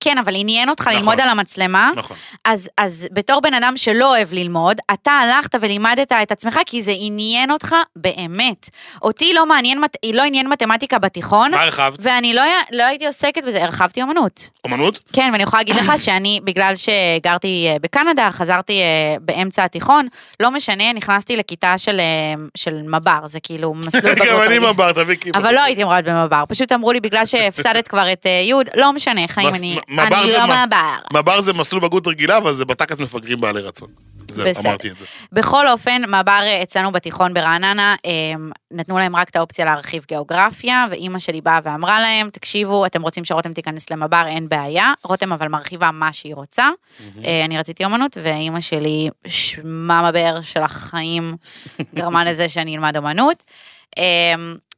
כן, 0.00 0.18
אבל 0.18 0.32
עניין 0.36 0.68
אותך 0.68 0.82
נכון. 0.86 0.98
ללמוד 0.98 1.20
על 1.20 1.28
המצלמה. 1.28 1.90
נכון. 1.96 2.16
אז, 2.44 2.70
אז 2.78 3.08
בתור 3.12 3.40
בן 3.40 3.54
אדם 3.54 3.76
שלא 3.76 4.16
אוהב 4.16 4.32
ללמוד, 4.32 4.76
אתה 4.92 5.12
הלכת 5.12 5.54
ולימדת 5.60 6.12
את 6.12 6.32
עצמך 6.32 6.58
כי 6.66 6.82
זה 6.82 6.92
עניין 6.96 7.50
אותך 7.50 7.74
באמת. 7.96 8.68
אותי 9.02 9.32
לא 9.32 9.46
מעניין, 9.46 9.82
לא 10.12 10.22
עניין 10.22 10.48
מתמטיקה 10.48 10.98
בתיכון, 10.98 11.50
מה 11.50 11.62
הרחבת? 11.62 11.98
ואני 12.02 12.34
לא, 12.34 12.42
לא 12.72 12.82
הייתי 12.82 13.06
עוסקת 13.06 13.44
בזה, 13.44 13.64
הרחבתי 13.64 14.02
אומנות. 14.02 14.50
אומנות? 14.64 14.98
כן, 15.12 15.28
ואני 15.32 15.42
יכולה 15.42 15.60
להגיד 15.60 15.76
לך 15.76 15.92
שאני, 16.04 16.40
בגלל 16.44 16.72
שגרתי 16.76 17.66
אה, 17.68 17.76
בקנדה, 17.82 18.28
חזרתי 18.32 18.80
אה, 18.80 19.16
באמצע 19.20 19.64
התיכון, 19.64 20.08
לא 20.40 20.50
משנה, 20.50 20.92
נכנסתי 20.92 21.36
לכיתה 21.36 21.78
של, 21.78 22.00
אה, 22.00 22.34
של 22.54 22.82
מב"ר, 22.82 23.26
זה 23.26 23.40
כאילו 23.40 23.74
מסלול 23.74 24.14
בגרות 24.14 24.28
גם 24.30 24.42
אני. 24.46 24.58
מב"ר, 24.58 24.92
תביא 24.92 25.16
כיפה. 25.16 25.38
אבל 25.38 25.54
לא 25.54 25.60
הייתי 25.62 25.84
מורד 25.84 26.08
במב"ר, 26.08 26.44
פשוט 26.48 26.72
אמרו 26.72 26.92
לי, 26.92 27.00
בגלל 27.00 27.26
שהפסדת 27.26 27.88
כבר 27.88 28.12
את 28.12 28.26
י', 28.26 28.52
לא 28.74 28.92
משנה, 28.92 29.28
חיים, 29.28 29.48
אני, 29.58 29.78
מב"ר 29.90 30.02
אני 30.22 30.30
זה 30.30 30.38
לא 30.38 30.46
מה- 30.46 30.66
מב"ר. 30.66 31.18
מב"ר 31.20 31.40
זה 31.40 31.52
מסלול 31.52 31.82
בגרות 31.82 32.06
רגילה, 32.06 32.36
אבל 32.36 32.54
זה 32.54 32.64
בתכלס 32.64 32.98
מפגרים 32.98 33.40
בעלי 33.40 33.60
רצון. 33.60 33.88
זהו, 34.30 34.46
בסדר. 34.48 34.68
אמרתי 34.68 34.90
את 34.90 34.98
זה. 34.98 35.06
בכל 35.32 35.68
אופן, 35.68 36.02
מב"ר 36.08 36.62
אצלנו 36.62 36.92
בתיכון 36.92 37.34
ברעננה, 37.34 37.94
אה, 38.06 38.10
נתנו 38.70 38.98
להם 38.98 39.16
רק 39.16 39.28
את 39.28 39.36
האופציה 39.36 39.64
להרחיב 39.64 40.04
גיאוגרפיה, 40.08 40.86
ואימא 40.90 41.18
שלי 41.18 41.40
באה 41.40 41.58
ואמרה 41.64 42.00
להם, 42.00 42.30
תקשיבו, 42.30 42.86
אתם 42.86 43.02
רוצים 43.02 43.24
שרותם 43.24 43.52
תיכנס 43.52 43.90
למב"ר, 43.90 44.26
אין 44.26 44.48
בעיה. 44.48 44.92
רותם 45.04 45.32
אבל 45.32 45.48
מרחיבה 45.48 45.90
מה 45.90 46.12
שהיא 46.12 46.34
רוצה. 46.34 46.68
אה, 47.24 47.44
אני 47.44 47.58
רציתי 47.58 47.84
אומנות, 47.84 48.16
ואימא 48.22 48.60
שלי, 48.60 49.08
שממה 49.26 50.12
באר 50.12 50.40
של 50.42 50.62
החיים, 50.62 51.36
גרמה 51.94 52.24
לזה 52.24 52.48
שאני 52.48 52.76
אלמד 52.76 52.96
אומנות. 52.96 53.42
אה, 53.98 54.04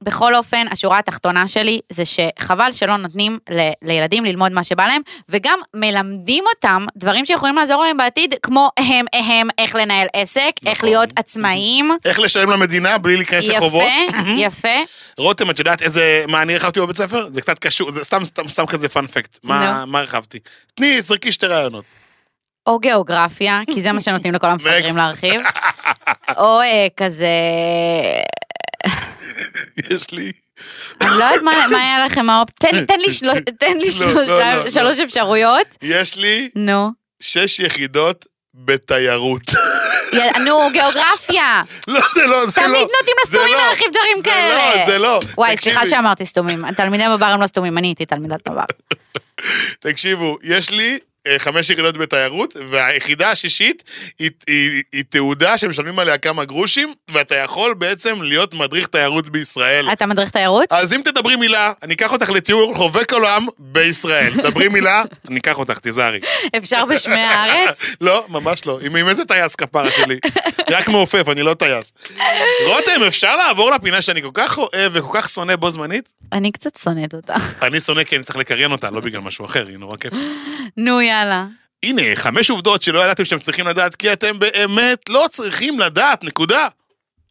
בכל 0.02 0.34
אופן, 0.34 0.66
השורה 0.70 0.98
התחתונה 0.98 1.48
שלי 1.48 1.80
זה 1.90 2.02
שחבל 2.04 2.72
שלא 2.72 2.96
נותנים 2.96 3.38
ל- 3.50 3.70
לילדים 3.82 4.24
ללמוד 4.24 4.52
מה 4.52 4.64
שבא 4.64 4.86
להם, 4.86 5.02
וגם 5.28 5.58
מלמדים 5.74 6.44
אותם 6.54 6.86
דברים 6.96 7.26
שיכולים 7.26 7.56
לעזור 7.56 7.82
להם 7.82 7.96
בעתיד, 7.96 8.34
כמו 8.42 8.70
הם, 8.78 9.06
הם, 9.12 9.48
איך 9.58 9.74
לנהל 9.74 10.06
עסק, 10.12 10.50
איך 10.66 10.78
נכון. 10.78 10.88
להיות 10.88 11.08
עצמאיים. 11.16 11.90
איך 12.04 12.18
לשלם 12.20 12.50
למדינה 12.50 12.98
בלי 12.98 13.16
להיכנס 13.16 13.48
לחובות? 13.48 13.82
יפה, 14.08 14.28
יפה. 14.36 14.92
רותם, 15.18 15.50
את 15.50 15.58
יודעת 15.58 15.82
איזה, 15.82 16.24
מה 16.28 16.42
אני 16.42 16.52
הרחבתי 16.54 16.80
בבית 16.80 16.96
ספר? 16.96 17.26
זה 17.32 17.40
קצת 17.42 17.58
קשור, 17.58 17.90
זה 17.92 18.04
סתם, 18.04 18.24
סתם, 18.24 18.48
סתם 18.48 18.66
כזה 18.66 18.88
פאנפקט. 18.88 19.38
מה. 19.42 19.84
מה 19.86 19.98
הרחבתי? 20.00 20.38
תני, 20.74 21.00
זרקי 21.00 21.32
שתי 21.32 21.46
רעיונות. 21.46 21.84
או 22.66 22.78
גיאוגרפיה, 22.78 23.60
כי 23.74 23.82
זה 23.82 23.92
מה 23.92 24.00
שנותנים 24.00 24.34
לכל 24.34 24.46
המפגרים. 24.50 24.96
להרחיב. 24.96 25.40
או 26.36 26.60
אה, 26.60 26.86
כזה... 26.96 27.26
יש 29.90 30.10
לי... 30.10 30.32
אני 31.00 31.10
לא 31.18 31.24
יודעת 31.24 31.42
מה 31.42 31.82
היה 31.82 32.06
לכם 32.06 32.30
האופ... 32.30 32.48
תן 32.50 32.98
לי- 33.00 33.12
שלוש- 33.12 33.22
לא, 33.22 33.34
לא, 34.22 34.84
לא, 34.84 35.04
אפשרויות. 35.04 35.66
יש 35.82 36.16
לי 36.16 36.50
נו. 36.56 36.90
שש 37.22 37.58
יחידות 37.60 38.24
בתיירות. 38.54 39.42
נו, 40.44 40.68
גיאוגרפיה. 40.72 41.62
לא, 41.88 42.00
זה 42.14 42.26
לא, 42.26 42.46
זה 42.46 42.60
לא. 42.60 42.66
תמיד 42.66 42.80
נותנים 42.80 43.16
זה 43.26 43.36
לסתומים 43.38 43.54
לא. 43.54 43.60
להרחיב 43.66 43.86
דברים 43.90 44.16
זה 44.16 44.22
כאלה. 44.24 44.76
לא, 44.76 44.86
זה 44.86 44.98
לא. 44.98 45.20
וואי, 45.38 45.56
סליחה 45.56 45.86
שאמרתי 45.86 46.26
סתומים. 46.26 46.72
תלמידי 46.72 47.04
מב"ר 47.16 47.26
הם 47.26 47.40
לא 47.40 47.46
סתומים, 47.46 47.78
אני 47.78 47.86
הייתי 47.86 48.06
תלמידת 48.06 48.48
מב"ר. 48.48 48.64
תקשיבו, 49.80 50.38
יש 50.42 50.70
לי 50.70 50.98
חמש 51.38 51.70
יחידות 51.70 51.96
בתיירות, 51.96 52.56
והיחידה 52.70 53.30
השישית 53.30 53.84
היא, 54.18 54.30
היא, 54.46 54.82
היא 54.92 55.04
תעודה 55.08 55.58
שמשלמים 55.58 55.98
עליה 55.98 56.18
כמה 56.18 56.44
גרושים, 56.44 56.94
ואתה 57.10 57.34
יכול 57.34 57.74
בעצם 57.74 58.22
להיות 58.22 58.54
מדריך 58.54 58.86
תיירות 58.86 59.28
בישראל. 59.28 59.92
אתה 59.92 60.06
מדריך 60.06 60.30
תיירות? 60.30 60.72
אז 60.72 60.92
אם 60.92 61.00
תדברי 61.04 61.36
מילה, 61.36 61.72
אני 61.82 61.94
אקח 61.94 62.12
אותך 62.12 62.30
לטיול 62.30 62.74
חובק 62.74 63.12
עולם 63.12 63.46
בישראל. 63.58 64.32
דברי 64.42 64.68
מילה, 64.68 65.02
אני 65.28 65.38
אקח 65.40 65.58
אותך, 65.58 65.78
תיזהרי. 65.78 66.20
אפשר 66.56 66.84
בשמי 66.84 67.20
הארץ? 67.20 67.82
לא, 68.00 68.24
ממש 68.28 68.66
לא. 68.66 68.78
עם 68.82 68.96
עם 68.96 69.08
איזה 69.08 69.24
טייס 69.24 69.54
כפרה 69.54 69.90
שלי? 69.90 70.18
רק 70.70 70.88
מעופף, 70.88 71.28
אני 71.28 71.42
לא 71.42 71.54
טייס. 71.54 71.92
רותם, 72.66 73.02
אפשר 73.08 73.36
לעבור 73.36 73.70
לפינה 73.70 74.02
שאני 74.02 74.22
כל 74.22 74.30
כך 74.34 74.58
אוהב 74.58 74.92
וכל 74.94 75.18
כך 75.20 75.28
שונא 75.28 75.56
בו 75.56 75.70
זמנית? 75.70 76.08
אני 76.32 76.52
קצת 76.52 76.76
שונאת 76.76 77.14
אותה. 77.14 77.34
אני 77.62 77.80
שונא 77.80 78.04
כי 78.04 78.16
אני 78.16 78.24
צריך 78.24 78.36
לקריין 78.36 78.72
אותה, 78.72 78.90
לא 78.90 79.00
בגלל 79.00 79.20
משהו 79.20 79.44
אחר, 79.44 79.66
היא 79.66 79.78
נורא 79.78 79.96
כיף. 79.96 80.12
נו, 80.76 81.00
יאללה. 81.12 81.46
הנה, 81.82 82.02
חמש 82.14 82.50
עובדות 82.50 82.82
שלא 82.82 83.04
ידעתם 83.04 83.24
שאתם 83.24 83.38
צריכים 83.38 83.66
לדעת, 83.66 83.96
כי 83.96 84.12
אתם 84.12 84.38
באמת 84.38 85.08
לא 85.08 85.26
צריכים 85.30 85.78
לדעת, 85.78 86.24
נקודה. 86.24 86.68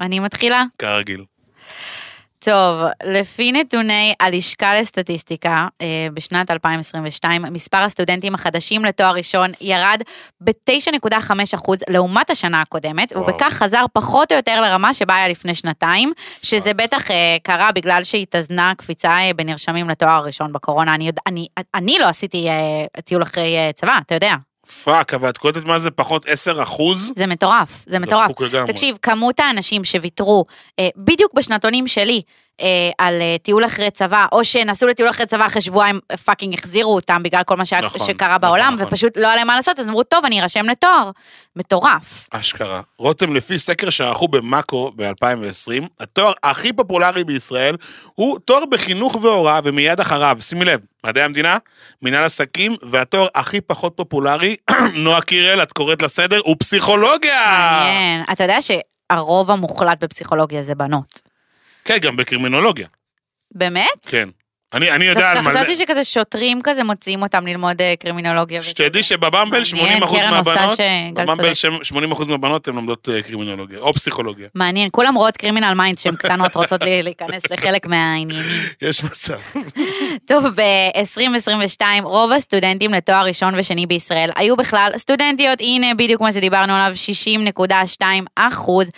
אני 0.01 0.19
מתחילה? 0.19 0.63
כרגיל. 0.77 1.23
טוב, 2.43 2.81
לפי 3.03 3.51
נתוני 3.51 4.13
הלשכה 4.19 4.79
לסטטיסטיקה, 4.79 5.67
אה, 5.81 6.07
בשנת 6.13 6.51
2022, 6.51 7.41
מספר 7.41 7.77
הסטודנטים 7.77 8.35
החדשים 8.35 8.85
לתואר 8.85 9.13
ראשון 9.15 9.51
ירד 9.61 10.01
ב-9.5% 10.41 11.71
לעומת 11.89 12.29
השנה 12.29 12.61
הקודמת, 12.61 13.13
וואו. 13.13 13.23
ובכך 13.23 13.53
חזר 13.53 13.85
פחות 13.93 14.31
או 14.31 14.37
יותר 14.37 14.61
לרמה 14.61 14.93
שבה 14.93 15.15
היה 15.15 15.27
לפני 15.27 15.55
שנתיים, 15.55 16.11
שזה 16.41 16.73
בטח 16.73 17.11
אה, 17.11 17.37
קרה 17.43 17.71
בגלל 17.71 18.03
שהתאזנה 18.03 18.73
קפיצה 18.77 19.11
אה, 19.11 19.33
בנרשמים 19.35 19.89
לתואר 19.89 20.11
הראשון 20.11 20.53
בקורונה. 20.53 20.95
אני, 20.95 21.11
אני, 21.27 21.47
אני 21.75 21.97
לא 21.99 22.05
עשיתי 22.05 22.49
אה, 22.49 23.01
טיול 23.05 23.23
אחרי 23.23 23.57
אה, 23.57 23.69
צבא, 23.73 23.97
אתה 24.05 24.15
יודע. 24.15 24.35
Fuck, 24.83 25.13
אבל 25.13 25.29
את 25.29 25.37
קולטת 25.37 25.65
מה 25.65 25.79
זה 25.79 25.91
פחות 25.91 26.25
10 26.27 26.63
אחוז? 26.63 27.11
זה 27.15 27.27
מטורף, 27.27 27.83
זה 27.85 27.99
מטורף. 27.99 28.31
תקשיב, 28.67 28.97
כמות 29.01 29.39
האנשים 29.39 29.83
שוויתרו, 29.83 30.45
אה, 30.79 30.89
בדיוק 30.97 31.33
בשנתונים 31.33 31.87
שלי, 31.87 32.21
על 32.97 33.21
אה, 33.21 33.35
טיול 33.41 33.65
אחרי 33.65 33.91
צבא, 33.91 34.25
או 34.31 34.43
שנסעו 34.43 34.89
לטיול 34.89 35.09
אחרי 35.09 35.25
צבא 35.25 35.47
אחרי 35.47 35.61
שבועיים, 35.61 35.99
אה, 36.11 36.17
fucking 36.17 36.53
החזירו 36.53 36.95
אותם 36.95 37.23
בגלל 37.23 37.43
כל 37.43 37.57
מה 37.57 37.65
שהיה, 37.65 37.81
נכון, 37.81 38.07
שקרה 38.07 38.27
נכון, 38.27 38.41
בעולם, 38.41 38.73
נכון. 38.75 38.87
ופשוט 38.87 39.17
לא 39.17 39.27
היה 39.27 39.35
להם 39.35 39.47
מה 39.47 39.55
לעשות, 39.55 39.79
אז 39.79 39.87
אמרו, 39.87 40.03
טוב, 40.03 40.25
אני 40.25 40.41
ארשם 40.41 40.65
לתואר. 40.69 41.11
מטורף. 41.55 42.27
אשכרה. 42.31 42.81
רותם, 42.97 43.35
לפי 43.35 43.59
סקר 43.59 43.89
שערכו 43.89 44.27
במאקו 44.27 44.91
ב-2020, 44.95 45.83
התואר 45.99 46.33
הכי 46.43 46.73
פופולרי 46.73 47.23
בישראל 47.23 47.75
הוא 48.15 48.39
תואר 48.45 48.65
בחינוך 48.65 49.15
והוראה, 49.21 49.59
ומיד 49.63 49.99
אחריו, 49.99 50.37
שימי 50.41 50.65
לב, 50.65 50.79
מדעי 51.05 51.23
המדינה, 51.23 51.57
מנהל 52.01 52.23
עסקים, 52.23 52.75
והתואר 52.81 53.27
הכי 53.35 53.61
פחות 53.61 53.93
פופולרי, 53.95 54.55
נועה 55.03 55.21
קירל, 55.21 55.63
את 55.63 55.71
נקראת 55.71 56.01
לסדר, 56.01 56.39
הוא 56.45 56.55
פסיכולוגיה! 56.59 57.79
מעניין. 57.83 58.23
אתה 58.31 58.43
יודע 58.43 58.57
שהרוב 58.61 59.51
המוחלט 59.51 60.03
בפסיכולוגיה 60.03 60.63
זה 60.63 60.75
בנות. 60.75 61.30
כן, 61.91 62.07
גם 62.07 62.15
בקרימינולוגיה, 62.15 62.87
באמת? 63.55 63.87
כן. 64.05 64.29
אני, 64.73 64.91
אני 64.91 65.05
יודע 65.05 65.31
על 65.31 65.41
מלא... 65.41 65.49
חשבתי 65.49 65.75
שכזה 65.75 66.03
שוטרים 66.03 66.61
כזה 66.63 66.83
מוציאים 66.83 67.21
אותם 67.23 67.47
ללמוד 67.47 67.81
אה, 67.81 67.93
קרימינולוגיה. 67.99 68.61
שתדעי 68.61 69.03
שבבמבל 69.03 69.61
80% 69.61 69.75
מעניין, 69.75 69.99
קרן 69.99 70.33
עושה 70.37 70.53
מהבנות, 70.55 70.77
שגל 70.77 71.23
בבמבל 71.25 71.53
צודק. 71.53 72.21
80% 72.21 72.25
מהבנות 72.27 72.67
הן 72.67 72.75
לומדות 72.75 73.09
אה, 73.09 73.21
קרימינולוגיה, 73.21 73.79
או 73.79 73.93
פסיכולוגיה. 73.93 74.47
מעניין, 74.55 74.89
כולם 74.91 75.15
רואות 75.15 75.37
Criminal 75.37 75.73
Minds 75.73 76.03
כשהן 76.03 76.15
קטנות, 76.15 76.55
רוצות 76.55 76.83
לי- 76.83 77.03
להיכנס 77.03 77.43
לחלק 77.51 77.85
מהעניינים. 77.85 78.43
יש 78.81 79.03
מצב. 79.03 79.39
טוב, 80.29 80.45
ב-2022 80.55 81.81
רוב 82.03 82.31
הסטודנטים 82.31 82.93
לתואר 82.93 83.25
ראשון 83.25 83.53
ושני 83.57 83.85
בישראל 83.85 84.29
היו 84.35 84.55
בכלל 84.57 84.91
סטודנטיות, 84.97 85.61
הנה 85.61 85.93
בדיוק 85.93 86.21
מה 86.21 86.31
שדיברנו 86.31 86.73
עליו, 86.73 86.95
60.2 88.01 88.03
אחוז. 88.35 88.89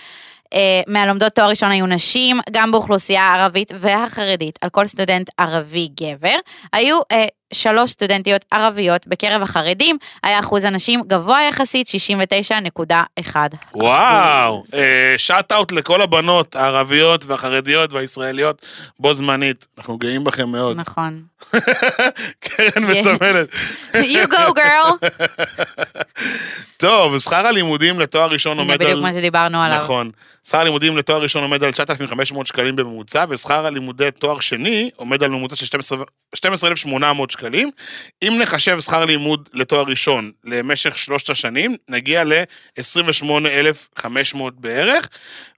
אה, 0.54 0.82
מהלומדות 0.88 1.34
תואר 1.34 1.50
ראשון 1.50 1.72
היו 1.72 1.86
נשים, 1.86 2.40
גם 2.52 2.72
באוכלוסייה 2.72 3.22
הערבית 3.22 3.72
והחרדית, 3.80 4.60
על 4.62 4.70
כל 4.70 4.88
סטודנט 4.88 5.30
ערבי 5.38 5.90
גבר, 6.00 6.36
היו 6.74 7.00
אה, 7.12 7.26
שלוש 7.54 7.92
סטודנטיות 7.92 8.46
ערביות 8.52 9.08
בקרב 9.08 9.42
החרדים, 9.42 9.98
היה 10.24 10.40
אחוז 10.40 10.64
הנשים 10.64 11.02
גבוה 11.08 11.40
יחסית, 11.50 11.88
69.1. 13.30 13.36
וואו, 13.74 14.64
שאט 15.18 15.52
אאוט 15.52 15.72
לכל 15.72 16.02
הבנות 16.02 16.56
הערביות 16.56 17.26
והחרדיות 17.26 17.94
והישראליות 17.94 18.62
בו 19.00 19.14
זמנית. 19.14 19.68
אנחנו 19.78 19.98
גאים 19.98 20.24
בכם 20.24 20.50
מאוד. 20.50 20.78
נכון. 20.78 21.22
קרן 22.46 22.84
מסמנת. 22.84 23.48
you 24.14 24.28
go 24.28 24.54
girl. 24.56 25.08
טוב, 26.78 27.20
שכר 27.20 27.48
הלימודים 27.48 28.00
לתואר 28.00 28.30
ראשון 28.30 28.58
עומד 28.58 28.76
בדיוק 28.76 28.92
על... 28.92 29.02
מה 29.02 29.14
שדיברנו 29.14 29.62
עליו. 29.62 29.78
נכון. 29.78 30.12
שכר 30.48 30.58
הלימודים 30.58 30.98
לתואר 30.98 31.22
ראשון 31.22 31.44
עומד 31.44 31.64
על 31.64 31.72
9,500 31.72 32.48
שקלים 32.48 32.76
בממוצע, 32.76 33.26
ושכר 33.30 33.66
הלימודי 33.66 34.12
תואר 34.12 34.40
שני 34.40 34.90
עומד 34.96 35.24
על 35.24 35.30
ממוצע 35.30 35.56
של 35.56 35.66
12 35.66 36.04
12,800 36.36 37.32
שקלים. 37.32 37.72
אם 38.22 38.38
נחשב 38.42 38.80
שכר 38.80 39.06
לימוד 39.06 39.50
לתואר 39.54 39.84
ראשון 39.88 40.32
למשך 40.44 40.98
שלושת 40.98 41.30
השנים, 41.30 41.76
נגיע 41.90 42.24
ל-28,500 42.24 44.38
בערך, 44.58 45.10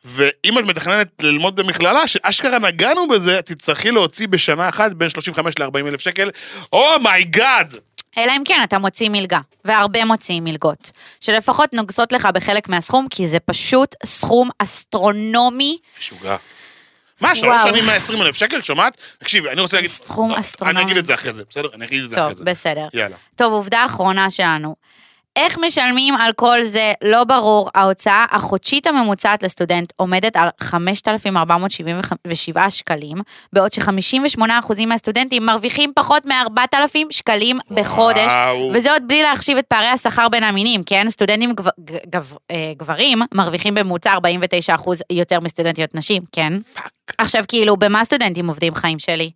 ואם 0.06 0.60
את 0.60 0.66
מתכננת 0.66 1.08
ללמוד 1.22 1.56
במכללה, 1.56 2.08
שאשכרה 2.08 2.60
נגענו 2.60 3.08
בזה, 3.08 3.42
תצטרכי 3.42 3.92
להוציא 3.92 4.28
בשנה 4.28 4.70
אחת 4.70 4.94
בין 4.94 5.10
35 5.10 5.60
ל-40 5.60 5.88
אלף 5.88 6.02
שקל. 6.02 6.30
Oh 6.74 6.99
my 6.99 7.25
God! 7.25 7.76
אלא 8.18 8.32
אם 8.38 8.42
כן 8.46 8.60
אתה 8.64 8.78
מוציא 8.78 9.10
מלגה, 9.10 9.40
והרבה 9.66 10.06
מוציאים 10.06 10.44
מלגות, 10.44 10.92
שלפחות 11.22 11.74
נוגסות 11.74 12.12
לך 12.12 12.28
בחלק 12.34 12.70
מהסכום, 12.70 13.08
כי 13.10 13.28
זה 13.28 13.40
פשוט 13.40 13.96
סכום 14.06 14.50
אסטרונומי. 14.60 15.78
משוגע. 16.00 16.36
מה, 17.22 17.36
שלוש. 17.36 17.62
שנים 17.64 17.86
120 17.86 18.22
אלף 18.22 18.36
שקל, 18.36 18.62
שומעת? 18.62 18.98
תקשיבי, 19.18 19.50
אני 19.50 19.62
רוצה 19.62 19.78
להגיד... 19.78 19.92
סכום 19.92 20.32
לא, 20.32 20.40
אסטרונומי. 20.40 20.78
אני 20.78 20.86
אגיד 20.86 20.98
את 20.98 21.06
זה 21.06 21.14
אחרי 21.14 21.34
זה, 21.34 21.44
בסדר? 21.50 21.70
אני 21.74 21.86
אגיד 21.86 22.04
את 22.04 22.10
זה 22.10 22.16
טוב, 22.16 22.24
אחרי 22.24 22.36
זה. 22.36 22.44
בסדר. 22.44 22.88
יאללה. 22.94 23.16
טוב, 23.36 23.54
עובדה 23.54 23.86
אחרונה 23.86 24.30
שלנו. 24.30 24.76
איך 25.36 25.58
משלמים 25.58 26.16
על 26.16 26.34
כל 26.34 26.64
זה? 26.64 26.94
לא 27.04 27.24
ברור. 27.24 27.70
ההוצאה 27.76 28.26
החודשית 28.32 28.88
הממוצעת 28.88 29.44
לסטודנט 29.44 29.94
עומדת 29.96 30.36
על 30.36 30.50
5,477 30.60 32.70
שקלים, 32.70 33.18
בעוד 33.54 33.74
ש-58% 33.74 34.42
מהסטודנטים 34.88 35.46
מרוויחים 35.46 35.92
פחות 35.96 36.26
מ-4,000 36.26 36.98
שקלים 37.10 37.58
בחודש, 37.72 38.32
וואו. 38.32 38.72
וזה 38.74 38.92
עוד 38.92 39.04
בלי 39.08 39.24
להחשיב 39.24 39.58
את 39.58 39.66
פערי 39.66 39.88
השכר 39.88 40.30
בין 40.30 40.44
המינים, 40.44 40.84
כן? 40.84 41.10
סטודנטים 41.10 41.54
גב, 41.54 41.66
גב, 42.10 42.34
אה, 42.52 42.72
גברים 42.78 43.22
מרוויחים 43.34 43.76
בממוצע 43.76 44.14
49% 44.14 45.02
יותר 45.10 45.40
מסטודנטיות 45.40 45.96
נשים, 45.96 46.22
כן? 46.32 46.54
Fuck. 46.74 46.92
עכשיו, 47.18 47.44
כאילו, 47.48 47.78
במה 47.78 48.04
סטודנטים 48.04 48.48
עובדים 48.48 48.76
חיים 48.76 49.00
שלי? 49.00 49.32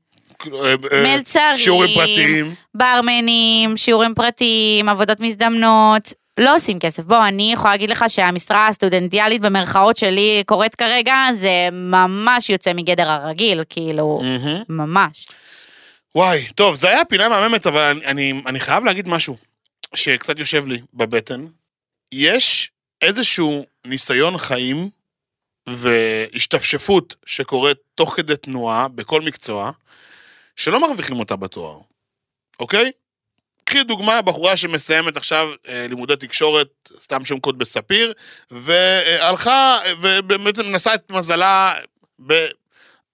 אה, 0.54 0.76
אה, 0.92 1.16
מלצרים. 1.16 1.58
שיעורים 1.58 1.96
פרטיים. 1.96 2.56
ברמנים, 2.76 3.78
שיעורים 3.78 4.14
פרטיים, 4.16 4.90
עבודות 4.90 5.20
מזדמנות, 5.20 6.14
לא 6.40 6.56
עושים 6.56 6.80
כסף. 6.80 7.04
בוא, 7.04 7.28
אני 7.28 7.54
יכולה 7.54 7.74
להגיד 7.74 7.90
לך 7.90 8.06
שהמשרה 8.08 8.68
הסטודנטיאלית 8.68 9.42
במרכאות 9.42 9.98
שלי 9.98 10.44
שקורית 10.46 10.76
כרגע, 10.76 11.16
זה 11.34 11.70
ממש 11.72 12.50
יוצא 12.50 12.74
מגדר 12.74 13.10
הרגיל, 13.10 13.64
כאילו, 13.70 14.22
מהמם. 14.24 14.64
ממש. 14.70 15.28
וואי, 16.16 16.46
טוב, 16.56 16.76
זה 16.76 16.90
היה 16.90 17.06
פינה 17.06 17.30
מהממת, 17.30 17.68
אבל 17.68 17.82
אני, 17.82 18.06
אני, 18.06 18.42
אני 18.46 18.60
חייב 18.60 18.84
להגיד 18.84 19.08
משהו 19.08 19.38
שקצת 19.96 20.40
יושב 20.40 20.68
לי 20.68 20.80
בבטן. 20.94 21.46
יש 22.12 22.72
איזשהו 23.02 23.66
ניסיון 23.86 24.38
חיים 24.38 24.90
והשתפשפות 25.70 27.16
שקורית 27.26 27.78
תוך 27.96 28.14
כדי 28.16 28.36
תנועה 28.36 28.88
בכל 28.88 29.22
מקצוע, 29.22 29.72
שלא 30.60 30.80
מרוויחים 30.82 31.20
אותה 31.20 31.36
בתואר, 31.36 31.80
אוקיי? 32.60 32.92
קחי 33.64 33.84
דוגמה, 33.84 34.22
בחורה 34.22 34.58
שמסיימת 34.58 35.18
עכשיו 35.18 35.50
אה, 35.68 35.86
לימודי 35.90 36.16
תקשורת, 36.16 36.68
סתם 37.00 37.26
שם 37.26 37.40
קוד 37.40 37.58
בספיר, 37.60 38.14
והלכה, 38.52 39.80
ובאמת 40.02 40.60
מנסה 40.60 40.94
את 40.94 41.12
מזלה 41.12 41.74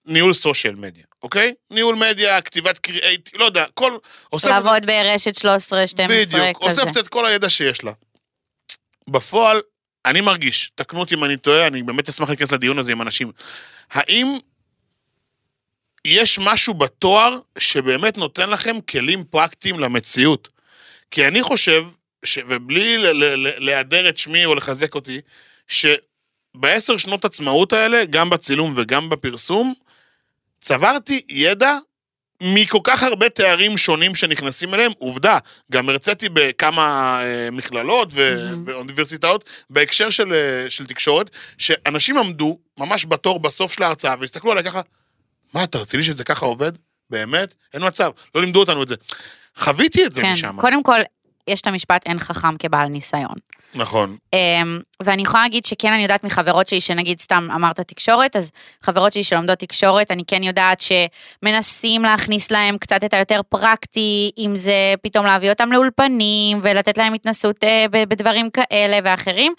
בניהול 0.06 0.34
סושיאל 0.34 0.74
מדיה, 0.74 1.04
אוקיי? 1.22 1.54
ניהול 1.70 1.94
מדיה, 1.94 2.40
כתיבת 2.40 2.78
קריאייט, 2.78 3.30
לא 3.34 3.44
יודע, 3.44 3.64
כל... 3.74 3.98
אוספת- 4.32 4.50
לעבוד 4.50 4.86
ברשת 4.86 5.34
13, 5.34 5.86
12, 5.86 6.16
בדיוק, 6.16 6.64
כזה. 6.64 6.82
אוספת 6.82 6.96
את 6.96 7.08
כל 7.08 7.26
הידע 7.26 7.50
שיש 7.50 7.84
לה. 7.84 7.92
בפועל, 9.10 9.60
אני 10.06 10.20
מרגיש, 10.20 10.70
תקנו 10.74 11.00
אותי 11.00 11.14
אם 11.14 11.24
אני 11.24 11.36
טועה, 11.36 11.66
אני 11.66 11.82
באמת 11.82 12.08
אשמח 12.08 12.28
להיכנס 12.28 12.52
לדיון 12.52 12.78
הזה 12.78 12.92
עם 12.92 13.02
אנשים. 13.02 13.32
האם 13.90 14.26
יש 16.06 16.38
משהו 16.38 16.74
בתואר 16.74 17.38
שבאמת 17.58 18.16
נותן 18.16 18.50
לכם 18.50 18.76
כלים 18.80 19.24
פרקטיים 19.24 19.80
למציאות? 19.80 20.48
כי 21.10 21.26
אני 21.26 21.42
חושב, 21.42 21.84
ש... 22.24 22.38
ובלי 22.48 22.98
ל- 22.98 23.06
ל- 23.06 23.46
ל- 23.46 23.64
להיעדר 23.64 24.08
את 24.08 24.18
שמי 24.18 24.44
או 24.44 24.54
לחזק 24.54 24.94
אותי, 24.94 25.20
שבעשר 25.68 26.96
שנות 26.96 27.24
עצמאות 27.24 27.72
האלה, 27.72 28.04
גם 28.04 28.30
בצילום 28.30 28.74
וגם 28.76 29.08
בפרסום, 29.08 29.74
צברתי 30.60 31.22
ידע 31.28 31.78
מכל 32.42 32.78
כך 32.84 33.02
הרבה 33.02 33.28
תארים 33.28 33.78
שונים 33.78 34.14
שנכנסים 34.14 34.74
אליהם, 34.74 34.92
עובדה, 34.98 35.38
גם 35.72 35.88
הרציתי 35.88 36.28
בכמה 36.28 37.20
אה, 37.22 37.50
מכללות 37.50 38.08
ו- 38.12 38.36
מהמם. 38.50 38.64
ואוניברסיטאות 38.66 39.44
בהקשר 39.70 40.10
של, 40.10 40.32
אה, 40.32 40.70
של 40.70 40.86
תקשורת, 40.86 41.30
שאנשים 41.58 42.18
עמדו 42.18 42.58
ממש 42.78 43.06
בתור 43.06 43.40
בסוף 43.40 43.72
של 43.72 43.82
ההרצאה 43.82 44.14
והסתכלו 44.20 44.52
עליי 44.52 44.64
ככה, 44.64 44.80
מה, 45.54 45.64
אתה 45.64 45.78
רציני 45.78 46.02
שזה 46.02 46.24
ככה 46.24 46.46
עובד? 46.46 46.72
באמת? 47.10 47.54
אין 47.74 47.86
מצב, 47.86 48.10
לא 48.34 48.40
לימדו 48.40 48.60
אותנו 48.60 48.82
את 48.82 48.88
זה. 48.88 48.94
חוויתי 49.56 50.06
את 50.06 50.12
זה 50.12 50.22
כן, 50.22 50.32
משם. 50.32 50.56
קודם 50.60 50.82
כל, 50.82 51.00
יש 51.48 51.60
את 51.60 51.66
המשפט 51.66 52.06
אין 52.06 52.18
חכם 52.18 52.56
כבעל 52.56 52.88
ניסיון. 52.88 53.34
נכון. 53.74 54.16
אמ, 54.32 54.80
ואני 55.02 55.22
יכולה 55.22 55.42
להגיד 55.42 55.64
שכן, 55.64 55.92
אני 55.92 56.02
יודעת 56.02 56.24
מחברות 56.24 56.66
שלי, 56.66 56.80
שנגיד 56.80 57.20
סתם 57.20 57.48
אמרת 57.54 57.80
תקשורת, 57.80 58.36
אז 58.36 58.50
חברות 58.82 59.12
שלי 59.12 59.24
שלומדות 59.24 59.58
תקשורת, 59.58 60.10
אני 60.10 60.22
כן 60.26 60.42
יודעת 60.42 60.82
שמנסים 61.42 62.02
להכניס 62.02 62.50
להם 62.50 62.78
קצת 62.78 63.04
את 63.04 63.14
היותר 63.14 63.40
פרקטי, 63.48 64.30
אם 64.38 64.56
זה 64.56 64.94
פתאום 65.02 65.26
להביא 65.26 65.50
אותם 65.50 65.72
לאולפנים, 65.72 66.60
ולתת 66.62 66.98
להם 66.98 67.14
התנסות 67.14 67.64
ב- 67.90 68.04
בדברים 68.08 68.50
כאלה 68.50 68.98
ואחרים. 69.04 69.52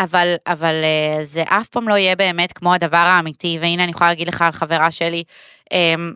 אמ, 0.00 0.04
אבל, 0.04 0.34
אבל 0.46 0.74
אה, 0.74 1.24
זה 1.24 1.42
אף 1.42 1.68
פעם 1.68 1.88
לא 1.88 1.94
יהיה 1.94 2.16
באמת 2.16 2.52
כמו 2.52 2.74
הדבר 2.74 2.96
האמיתי, 2.96 3.58
והנה 3.60 3.84
אני 3.84 3.90
יכולה 3.90 4.10
להגיד 4.10 4.28
לך 4.28 4.42
על 4.42 4.52
חברה 4.52 4.90
שלי, 4.90 5.24
אמ, 5.72 6.12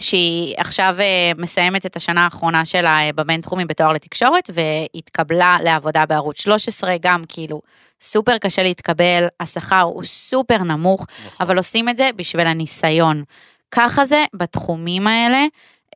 שהיא 0.00 0.54
עכשיו 0.58 0.96
אה, 1.00 1.32
מסיימת 1.38 1.86
את 1.86 1.96
השנה 1.96 2.24
האחרונה 2.24 2.64
שלה 2.64 3.00
אה, 3.00 3.10
בבינתחומי 3.12 3.64
בתואר 3.64 3.92
לתקשורת, 3.92 4.50
והתקבלה 4.54 5.56
לעבודה 5.64 6.06
בערוץ 6.06 6.40
13, 6.40 6.96
גם 7.00 7.22
כאילו 7.28 7.60
סופר 8.00 8.38
קשה 8.38 8.62
להתקבל, 8.62 9.26
השכר 9.40 9.80
הוא 9.80 10.04
סופר 10.04 10.58
נמוך, 10.58 11.06
נכון. 11.26 11.46
אבל 11.46 11.56
עושים 11.56 11.88
את 11.88 11.96
זה 11.96 12.10
בשביל 12.16 12.46
הניסיון. 12.46 13.22
ככה 13.70 14.04
זה 14.04 14.24
בתחומים 14.34 15.06
האלה. 15.06 15.44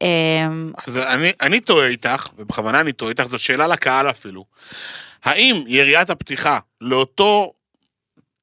אה, 0.02 0.08
אז 0.86 0.96
אני, 0.96 1.32
אני 1.40 1.60
טועה 1.60 1.86
איתך, 1.86 2.28
ובכוונה 2.38 2.80
אני 2.80 2.92
טועה 2.92 3.10
איתך, 3.10 3.24
זאת 3.24 3.40
שאלה 3.40 3.66
לקהל 3.66 4.10
אפילו. 4.10 4.44
האם 5.24 5.64
יריית 5.66 6.10
הפתיחה 6.10 6.58
לאותו 6.82 7.52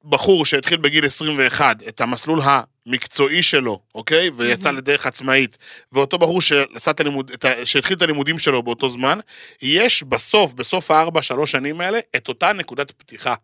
בחור 0.04 0.46
שהתחיל 0.46 0.76
בגיל 0.76 1.06
21 1.06 1.76
את 1.88 2.00
המסלול 2.00 2.40
המקצועי 2.44 3.42
שלו, 3.42 3.80
אוקיי? 3.94 4.30
ויצא 4.36 4.70
לדרך 4.70 5.06
עצמאית, 5.06 5.58
ואותו 5.92 6.18
בחור 6.18 6.42
שעשה 6.42 6.90
את 6.90 7.00
הלימוד, 7.00 7.30
את 7.30 7.44
ה, 7.44 7.66
שהתחיל 7.66 7.96
את 7.96 8.02
הלימודים 8.02 8.38
שלו 8.38 8.62
באותו 8.62 8.90
זמן, 8.90 9.18
יש 9.62 10.02
בסוף, 10.02 10.52
בסוף 10.52 10.90
הארבע, 10.90 11.22
שלוש 11.22 11.52
שנים 11.52 11.80
האלה, 11.80 11.98
את 12.16 12.28
אותה 12.28 12.52
נקודת 12.52 12.90
פתיחה. 12.90 13.34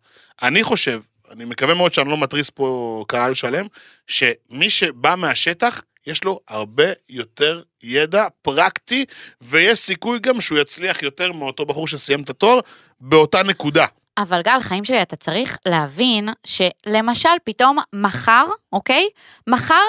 אני 0.41 0.63
חושב, 0.63 1.01
אני 1.31 1.45
מקווה 1.45 1.75
מאוד 1.75 1.93
שאני 1.93 2.09
לא 2.09 2.17
מתריס 2.17 2.49
פה 2.49 3.05
קהל 3.07 3.33
שלם, 3.33 3.65
שמי 4.07 4.69
שבא 4.69 5.15
מהשטח, 5.17 5.81
יש 6.07 6.23
לו 6.23 6.39
הרבה 6.47 6.87
יותר 7.09 7.61
ידע 7.83 8.25
פרקטי, 8.41 9.05
ויש 9.41 9.79
סיכוי 9.79 10.19
גם 10.19 10.41
שהוא 10.41 10.59
יצליח 10.59 11.03
יותר 11.03 11.31
מאותו 11.31 11.65
בחור 11.65 11.87
שסיים 11.87 12.21
את 12.21 12.29
התואר 12.29 12.59
באותה 13.01 13.43
נקודה. 13.43 13.85
אבל 14.17 14.41
גל, 14.41 14.61
חיים 14.61 14.85
שלי, 14.85 15.01
אתה 15.01 15.15
צריך 15.15 15.57
להבין 15.65 16.29
שלמשל 16.43 17.29
פתאום 17.43 17.77
מחר, 17.93 18.45
אוקיי? 18.73 19.07
מחר 19.47 19.83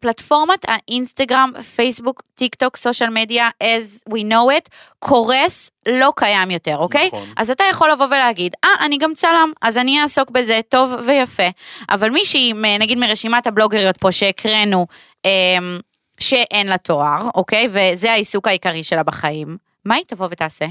פלטפורמת 0.00 0.64
האינסטגרם, 0.68 1.50
פייסבוק, 1.76 2.22
טיק 2.34 2.54
טוק, 2.54 2.76
סושיאל 2.76 3.10
מדיה, 3.10 3.48
as 3.62 4.10
we 4.10 4.18
know 4.18 4.58
it, 4.58 4.68
קורס, 4.98 5.70
לא 5.88 6.12
קיים 6.16 6.50
יותר, 6.50 6.76
אוקיי? 6.76 7.06
נכון. 7.06 7.28
אז 7.36 7.50
אתה 7.50 7.64
יכול 7.70 7.90
לבוא 7.90 8.06
ולהגיד, 8.06 8.54
אה, 8.64 8.86
אני 8.86 8.98
גם 8.98 9.14
צלם, 9.14 9.52
אז 9.62 9.78
אני 9.78 10.02
אעסוק 10.02 10.30
בזה, 10.30 10.60
טוב 10.68 10.94
ויפה. 11.06 11.48
אבל 11.90 12.10
מישהי, 12.10 12.52
נגיד 12.78 12.98
מרשימת 12.98 13.46
הבלוגריות 13.46 13.96
פה 13.96 14.12
שהקראנו, 14.12 14.86
אמ, 15.24 15.78
שאין 16.20 16.66
לה 16.66 16.78
תואר, 16.78 17.28
אוקיי? 17.34 17.68
וזה 17.70 18.12
העיסוק 18.12 18.46
העיקרי 18.46 18.84
שלה 18.84 19.02
בחיים, 19.02 19.56
מה 19.84 19.94
היא 19.94 20.04
תבוא 20.08 20.28
ותעשה? 20.30 20.66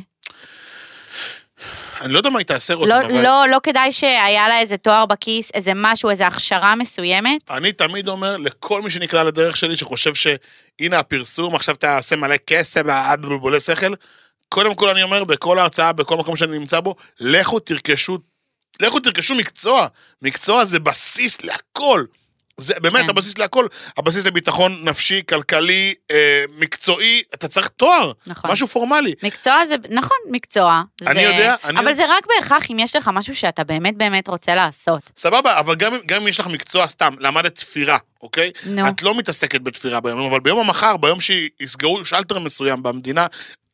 אני 2.03 2.13
לא 2.13 2.17
יודע 2.17 2.29
מה 2.29 2.39
היא 2.39 2.45
תעשה 2.45 2.73
רותם, 2.73 2.89
לא, 2.89 3.01
אבל 3.01 3.23
לא, 3.23 3.45
לא 3.51 3.57
כדאי 3.63 3.91
שהיה 3.91 4.47
לה 4.47 4.59
איזה 4.59 4.77
תואר 4.77 5.05
בכיס, 5.05 5.51
איזה 5.53 5.71
משהו, 5.75 6.09
איזה 6.09 6.27
הכשרה 6.27 6.75
מסוימת? 6.75 7.51
אני 7.51 7.71
תמיד 7.71 8.07
אומר 8.07 8.37
לכל 8.37 8.81
מי 8.81 8.89
שנקלע 8.89 9.23
לדרך 9.23 9.57
שלי, 9.57 9.77
שחושב 9.77 10.13
שהנה 10.15 10.99
הפרסום, 10.99 11.55
עכשיו 11.55 11.75
תעשה 11.75 12.15
מלא 12.15 12.37
כסף, 12.47 12.81
בולבולי 13.21 13.59
שכל, 13.59 13.93
קודם 14.49 14.75
כל 14.75 14.89
אני 14.89 15.03
אומר, 15.03 15.23
בכל 15.23 15.59
ההרצאה, 15.59 15.93
בכל 15.93 16.17
מקום 16.17 16.37
שאני 16.37 16.59
נמצא 16.59 16.79
בו, 16.79 16.95
לכו 17.19 17.59
תרכשו, 17.59 18.17
לכו 18.79 18.99
תרכשו 18.99 19.35
מקצוע. 19.35 19.87
מקצוע 20.21 20.65
זה 20.65 20.79
בסיס 20.79 21.43
להכל. 21.43 22.03
זה 22.57 22.73
באמת 22.81 23.03
כן. 23.03 23.09
הבסיס 23.09 23.37
להכל. 23.37 23.67
הבסיס 23.97 24.25
לביטחון 24.25 24.79
נפשי, 24.83 25.21
כלכלי, 25.29 25.93
אה, 26.11 26.43
מקצועי, 26.57 27.23
אתה 27.33 27.47
צריך 27.47 27.67
תואר. 27.67 28.11
נכון. 28.27 28.51
משהו 28.51 28.67
פורמלי. 28.67 29.13
מקצוע 29.23 29.65
זה, 29.65 29.75
נכון, 29.89 30.17
מקצוע. 30.31 30.81
אני 31.01 31.13
זה, 31.13 31.21
יודע, 31.21 31.55
אני 31.63 31.79
אבל 31.79 31.89
יודע. 31.89 31.93
זה 31.93 32.03
רק 32.09 32.27
בהכרח 32.27 32.71
אם 32.71 32.79
יש 32.79 32.95
לך 32.95 33.09
משהו 33.13 33.35
שאתה 33.35 33.63
באמת 33.63 33.97
באמת 33.97 34.27
רוצה 34.27 34.55
לעשות. 34.55 35.11
סבבה, 35.17 35.59
אבל 35.59 35.75
גם, 35.75 35.93
גם 36.05 36.21
אם 36.21 36.27
יש 36.27 36.39
לך 36.39 36.47
מקצוע 36.47 36.87
סתם, 36.87 37.13
למדת 37.19 37.55
תפירה, 37.55 37.97
אוקיי? 38.21 38.51
נו. 38.65 38.87
את 38.87 39.01
לא 39.01 39.15
מתעסקת 39.15 39.61
בתפירה 39.61 39.99
ביום, 39.99 40.29
אבל 40.29 40.39
ביום 40.39 40.59
המחר, 40.59 40.97
ביום 40.97 41.19
שיסגרו 41.21 42.05
שלטר 42.05 42.39
מסוים 42.39 42.83
במדינה, 42.83 43.27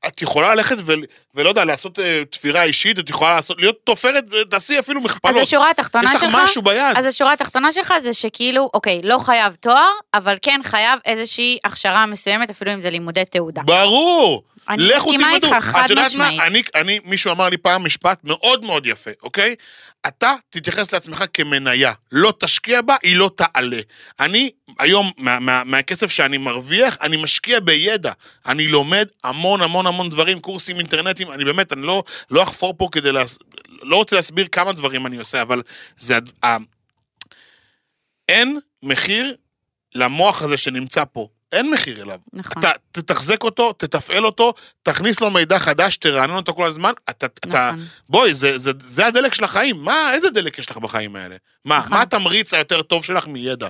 את 0.08 0.22
יכולה 0.22 0.56
ללכת 0.56 0.78
ו, 0.80 0.93
ולא 1.36 1.50
יודע, 1.50 1.66
לעשות 1.66 2.00
אה, 2.00 2.24
תפירה 2.30 2.64
אישית, 2.64 3.00
את 3.00 3.10
יכולה 3.10 3.36
לעשות, 3.36 3.58
להיות 3.60 3.78
תופרת, 3.84 4.24
תעשי 4.50 4.80
אפילו 4.80 5.00
אז 5.00 5.06
מכפלות. 5.06 5.36
השורה 5.41 5.70
התחתונה 5.70 6.10
יש 6.14 6.24
לך 6.24 6.32
שלך, 6.32 6.43
משהו 6.43 6.62
ביד. 6.62 6.97
אז 6.97 7.06
השורה 7.06 7.34
התחתונה 7.34 7.72
שלך 7.72 7.93
זה 8.02 8.14
שכאילו, 8.14 8.70
אוקיי, 8.74 9.02
לא 9.04 9.18
חייב 9.18 9.56
תואר, 9.56 9.91
אבל 10.14 10.38
כן 10.41 10.62
חייב 10.64 11.00
איזושהי 11.06 11.58
הכשרה 11.64 12.06
מסוימת, 12.06 12.50
אפילו 12.50 12.74
אם 12.74 12.82
זה 12.82 12.89
לימודי 12.89 13.26
תעודה. 13.26 13.62
ברור. 13.66 14.43
אני 14.70 14.90
מסכימה. 14.98 15.34
איתך, 15.36 15.48
חד 15.60 15.82
את 15.86 15.90
יודעת 15.90 16.16
מה? 16.16 16.30
משמעית. 16.30 16.42
אני, 16.42 16.62
אני, 16.76 17.00
מישהו 17.06 17.32
אמר 17.32 17.50
לי 17.50 17.58
פעם 17.58 17.86
משפט 17.86 18.20
מאוד 18.24 18.66
מאוד 18.66 18.86
יפה, 18.86 19.12
אוקיי? 19.24 19.56
אתה 20.08 20.34
תתייחס 20.50 20.94
לעצמך 20.94 21.24
כמניה, 21.34 21.92
לא 22.12 22.34
תשקיע 22.40 22.82
בה, 22.82 22.96
היא 23.04 23.16
לא 23.16 23.32
תעלה. 23.36 23.80
אני, 24.20 24.50
היום, 24.80 25.12
מה, 25.18 25.40
מה, 25.40 25.64
מהכסף 25.64 26.12
שאני 26.12 26.38
מרוויח, 26.38 26.98
אני 27.02 27.18
משקיע 27.18 27.60
בידע. 27.60 28.12
אני 28.46 28.68
לומד 28.68 29.08
המון 29.24 29.62
המון 29.62 29.88
המון 29.88 30.10
דברים, 30.10 30.40
קורסים 30.40 30.78
אינטרנטיים, 30.78 31.32
אני 31.32 31.46
באמת, 31.46 31.74
אני 31.74 31.82
לא, 31.82 32.04
לא 32.32 32.44
אחפור 32.44 32.74
פה 32.78 32.88
כדי 32.92 33.12
להס... 33.12 33.38
לא 33.82 33.96
רוצה 33.96 34.16
להסביר 34.16 34.48
כמה 34.52 34.74
דברים 34.74 35.06
אני 35.06 35.18
עושה, 35.18 35.42
אבל 35.42 35.62
זה... 35.98 36.18
אין 38.30 38.60
מחיר 38.84 39.36
למוח 39.96 40.42
הזה 40.42 40.58
שנמצא 40.58 41.04
פה. 41.14 41.28
אין 41.52 41.72
מחיר 41.72 42.02
אליו. 42.02 42.20
נכון. 42.34 42.60
אתה 42.60 42.72
תתחזק 42.91 43.43
אותו, 43.43 43.74
תתפעל 43.74 44.26
אותו, 44.26 44.54
תכניס 44.84 45.22
לו 45.22 45.30
מידע 45.30 45.60
חדש, 45.60 45.97
תרענן 45.97 46.36
אותו 46.36 46.54
כל 46.54 46.68
הזמן. 46.68 46.91
אתה, 47.10 47.26
אתה, 47.26 47.72
נכון. 47.72 47.86
בואי, 48.10 48.36
זה, 48.36 48.58
זה, 48.58 48.72
זה 48.80 49.08
הדלק 49.08 49.34
של 49.34 49.43
החיים. 49.43 49.84
מה, 49.84 50.14
איזה 50.14 50.30
דלק 50.30 50.60
יש 50.60 50.72
לך 50.72 50.78
בחיים 50.78 51.16
האלה? 51.16 51.36
מה, 51.66 51.80
נכון. 51.80 51.91
מה 51.91 52.02
התמריץ 52.02 52.54
היותר 52.54 52.82
טוב 52.82 53.06
שלך 53.06 53.28
מידע? 53.28 53.68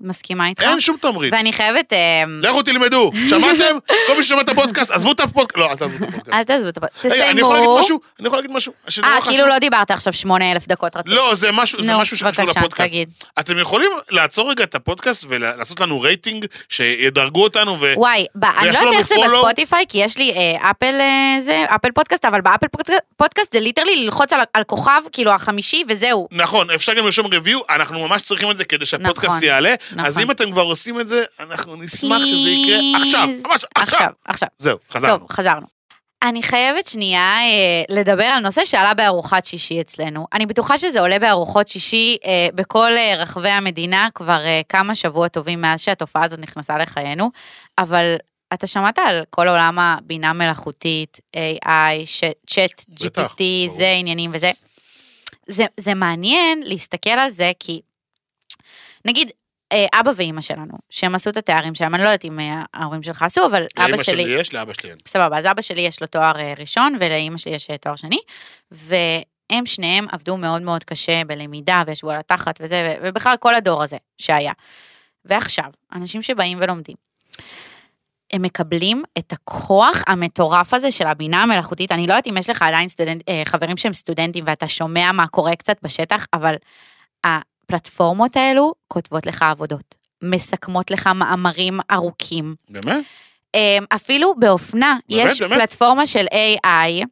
מסכימה 0.00 0.48
איתך. 0.48 0.62
אין 0.62 0.80
שום 0.80 0.96
תמריץ. 1.00 1.32
ואני 1.32 1.52
חייבת... 1.52 1.92
אה, 1.92 1.98
לכו 2.42 2.62
תלמדו, 2.62 3.10
שמעתם? 3.30 3.76
כל 4.06 4.16
מי 4.16 4.22
ששומע 4.22 4.40
את 4.42 4.48
הפודקאסט, 4.48 4.90
עזבו 4.90 5.12
את 5.12 5.20
הפודקאסט. 5.20 5.58
לא, 5.58 5.70
אל 5.70 5.74
תעזבו 5.74 5.96
את 5.98 6.06
הפודקאסט. 6.12 6.32
אל 6.32 6.44
תעזבו 6.44 6.68
את 6.68 6.76
הפודקאסט. 6.76 7.04
רגע, 7.16 7.30
אני 7.30 7.40
יכול 7.40 7.54
להגיד 7.54 7.66
תסיימו. 7.68 7.80
משהו? 7.80 8.00
אני 8.20 8.26
יכול 8.26 8.38
להגיד 8.38 8.52
משהו? 8.56 8.72
שנורא 8.88 9.10
אה. 9.12 9.22
כאילו 9.22 9.46
לא 9.46 9.58
דיברת 9.58 9.90
עכשיו 9.90 10.12
שמונה 10.12 10.52
אלף 10.52 10.66
דקות 10.66 10.96
רצוף. 10.96 11.12
לא, 11.14 11.34
זה 11.34 11.52
משהו, 11.52 11.82
זה 11.82 11.92
נו, 11.92 11.98
משהו 11.98 12.16
שקשור 12.16 12.44
בבקשה, 12.44 12.60
לפודקאסט. 12.60 12.88
תגיד. 12.88 13.08
אתם 13.38 13.58
יכולים 13.58 13.90
לעצור 14.10 14.50
רגע 14.50 14.64
את 14.64 14.74
הפודקאסט 14.74 15.24
ולעשות 15.28 15.80
לנו 15.80 16.00
רייטינג, 16.00 16.46
שידרגו 16.68 17.42
אותנו 17.42 17.80
ו... 17.80 17.92
וואי, 17.96 18.26
אני 18.58 18.70
לא 18.72 18.78
יודעת 18.78 18.94
איך 18.94 19.06
זה. 19.08 19.14
בספוטיפיי, 19.28 19.84
כי 19.88 19.98
יש 19.98 20.18
לי 20.18 20.32
אה, 20.32 20.70
אפל 20.70 20.94
אה, 21.00 21.40
זה, 21.40 21.64
אפל 21.74 21.90
פודקאסט, 21.90 22.24
אבל 22.24 22.40
באפל 22.40 22.66
פודקאסט- 23.16 23.52
זה 23.52 23.60
literally 23.60 24.04
ללחוץ 24.04 24.32
על- 24.32 24.40
על 24.54 24.64
כוכב, 24.64 25.02
כאילו 25.12 25.30
החמישי, 25.32 25.84
וזהו. 25.88 26.28
נכון, 26.32 26.70
אפשר 26.70 26.94
גם 26.94 27.04
לרשום 27.04 27.26
review, 27.26 27.60
אנחנו 27.70 28.08
ממש 28.08 28.22
צריכים 28.22 28.50
את 28.50 28.56
זה 28.56 28.64
כדי 28.64 28.86
שהפודקאסט 28.86 29.24
נכון, 29.26 29.42
יעלה. 29.42 29.74
נכון. 29.92 30.04
אז 30.04 30.18
אם 30.18 30.30
אתם 30.30 30.50
כבר 30.50 30.62
עושים 30.62 31.00
את 31.00 31.08
זה, 31.08 31.24
אנחנו 31.40 31.76
נשמח 31.76 32.24
שזה 32.26 32.48
יקרה 32.48 32.78
עכשיו. 32.96 33.28
ממש 33.44 33.64
עכשיו. 33.74 33.98
עכשיו, 33.98 34.08
עכשיו. 34.24 34.48
זהו, 34.58 34.78
חזרנו. 34.90 35.18
טוב, 35.18 35.32
חזרנו. 35.32 35.66
אני 36.22 36.42
חייבת 36.42 36.86
שנייה 36.86 37.38
אה, 37.40 37.82
לדבר 37.96 38.24
על 38.24 38.40
נושא 38.40 38.64
שעלה 38.64 38.94
בארוחת 38.94 39.44
שישי 39.44 39.80
אצלנו. 39.80 40.26
אני 40.32 40.46
בטוחה 40.46 40.78
שזה 40.78 41.00
עולה 41.00 41.18
בארוחות 41.18 41.68
שישי 41.68 42.16
אה, 42.26 42.48
בכל 42.54 42.90
אה, 42.96 43.14
רחבי 43.16 43.48
המדינה 43.48 44.08
כבר 44.14 44.40
אה, 44.44 44.60
כמה 44.68 44.94
שבועות 44.94 45.32
טובים 45.32 45.60
מאז 45.60 45.80
שהתופעה 45.82 46.24
הזאת 46.24 46.38
נכנסה 46.38 46.78
לחיינו, 46.78 47.30
אבל 47.78 48.16
אתה 48.54 48.66
שמעת 48.66 48.98
על 48.98 49.22
כל 49.30 49.48
עולם 49.48 49.78
הבינה 49.78 50.32
מלאכותית, 50.32 51.18
AI, 51.36 52.24
צ'אט, 52.46 52.84
GPT, 52.90 53.10
ברור. 53.16 53.76
זה 53.76 53.90
עניינים 53.98 54.30
וזה. 54.34 54.50
זה, 55.46 55.64
זה 55.80 55.94
מעניין 55.94 56.62
להסתכל 56.64 57.10
על 57.10 57.30
זה 57.30 57.52
כי, 57.60 57.80
נגיד, 59.04 59.30
אבא 59.74 60.10
ואימא 60.16 60.40
שלנו, 60.40 60.72
שהם 60.90 61.14
עשו 61.14 61.30
את 61.30 61.36
התארים 61.36 61.74
שלהם, 61.74 61.94
אני 61.94 62.02
לא 62.02 62.08
יודעת 62.08 62.24
אם 62.24 62.40
אה, 62.40 62.62
ההורים 62.74 63.02
שלך 63.02 63.22
עשו, 63.22 63.46
אבל 63.46 63.66
אבא 63.76 63.86
לאמא 63.86 64.02
שלי... 64.02 64.22
שלי 64.24 64.40
יש, 64.40 64.54
לאבא 64.54 64.72
שלי 64.72 64.90
אין. 64.90 64.98
סבבה, 65.06 65.38
אז 65.38 65.46
אבא 65.46 65.62
שלי 65.62 65.80
יש 65.80 66.00
לו 66.00 66.06
תואר 66.06 66.38
אה, 66.38 66.54
ראשון 66.58 66.96
ולאימא 67.00 67.38
שלי 67.38 67.52
יש 67.54 67.70
אה, 67.70 67.78
תואר 67.78 67.96
שני, 67.96 68.18
והם 68.70 69.66
שניהם 69.66 70.06
עבדו 70.12 70.36
מאוד 70.36 70.62
מאוד 70.62 70.84
קשה 70.84 71.22
בלמידה 71.26 71.82
וישבו 71.86 72.10
על 72.10 72.16
התחת 72.16 72.58
וזה, 72.60 72.96
ובכלל 73.02 73.36
כל 73.40 73.54
הדור 73.54 73.82
הזה 73.82 73.96
שהיה. 74.18 74.52
ועכשיו, 75.24 75.70
אנשים 75.92 76.22
שבאים 76.22 76.58
ולומדים, 76.60 76.96
הם 78.32 78.42
מקבלים 78.42 79.02
את 79.18 79.32
הכוח 79.32 80.02
המטורף 80.06 80.74
הזה 80.74 80.90
של 80.90 81.06
הבינה 81.06 81.42
המלאכותית. 81.42 81.92
אני 81.92 82.06
לא 82.06 82.12
יודעת 82.12 82.26
אם 82.26 82.36
יש 82.36 82.50
לך 82.50 82.62
עדיין 82.62 82.88
סטודנט, 82.88 83.22
אה, 83.28 83.42
חברים 83.44 83.76
שהם 83.76 83.94
סטודנטים 83.94 84.44
ואתה 84.46 84.68
שומע 84.68 85.12
מה 85.12 85.26
קורה 85.26 85.56
קצת 85.56 85.76
בשטח, 85.82 86.26
אבל 86.32 86.54
הפלטפורמות 87.68 88.36
האלו 88.36 88.74
כותבות 88.88 89.26
לך 89.26 89.42
עבודות, 89.42 89.94
מסכמות 90.22 90.90
לך 90.90 91.06
מאמרים 91.06 91.80
ארוכים. 91.92 92.54
באמת? 92.70 93.04
אמ, 93.54 93.84
אפילו 93.94 94.34
באופנה, 94.38 94.96
באמת, 95.08 95.30
יש 95.30 95.42
באמת? 95.42 95.58
פלטפורמה 95.60 96.06
של 96.06 96.26
AI, 96.26 97.04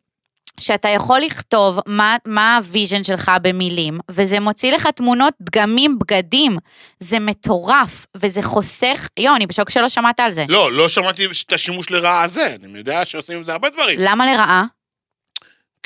שאתה 0.60 0.88
יכול 0.88 1.20
לכתוב 1.20 1.78
מה, 1.86 2.16
מה 2.26 2.56
ה 2.56 2.63
vision 2.63 3.04
שלך 3.04 3.32
במילים, 3.42 3.98
וזה 4.10 4.40
מוציא 4.40 4.72
לך 4.72 4.86
תמונות, 4.86 5.34
דגמים, 5.42 5.98
בגדים. 5.98 6.56
זה 7.00 7.18
מטורף, 7.18 8.06
וזה 8.16 8.42
חוסך, 8.42 9.08
יואו, 9.18 9.36
אני 9.36 9.46
בשוק 9.46 9.70
שלא 9.70 9.88
שמעת 9.88 10.20
על 10.20 10.32
זה. 10.32 10.44
לא, 10.48 10.72
לא 10.72 10.88
שמעתי 10.88 11.26
את 11.46 11.52
השימוש 11.52 11.90
לרעה 11.90 12.22
הזה, 12.22 12.56
אני 12.64 12.78
יודע 12.78 13.06
שעושים 13.06 13.36
עם 13.36 13.44
זה 13.44 13.52
הרבה 13.52 13.70
דברים. 13.70 13.98
למה 14.00 14.26
לרעה? 14.32 14.64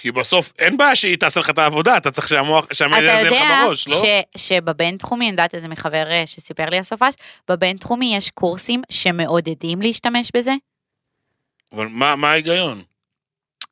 כי 0.01 0.13
בסוף 0.13 0.53
אין 0.59 0.77
בעיה 0.77 0.97
שהיא 0.97 1.17
תעשה 1.17 1.41
לך 1.41 1.51
את 1.51 1.59
העבודה, 1.59 1.97
אתה 1.97 2.11
צריך 2.11 2.29
שהמוח, 2.29 2.65
אתה 2.65 2.75
שהמידע 2.75 3.03
יהיה 3.03 3.25
יודע 3.25 3.31
לך 3.31 3.67
בראש, 3.67 3.89
לא? 3.89 3.97
ש, 3.97 4.05
שבבינתחומי, 4.37 5.25
אני 5.25 5.31
יודעת 5.31 5.55
איזה 5.55 5.69
מחבר 5.69 6.11
אה, 6.11 6.27
שסיפר 6.27 6.67
לי 6.71 6.79
הסופש, 6.79 7.15
בבינתחומי 7.49 8.17
יש 8.17 8.31
קורסים 8.31 8.83
שמעודדים 8.91 9.83
להשתמש 9.83 10.31
בזה. 10.37 10.53
אבל 11.73 11.87
מה 11.87 12.17
מה 12.17 12.31
ההיגיון? 12.31 12.83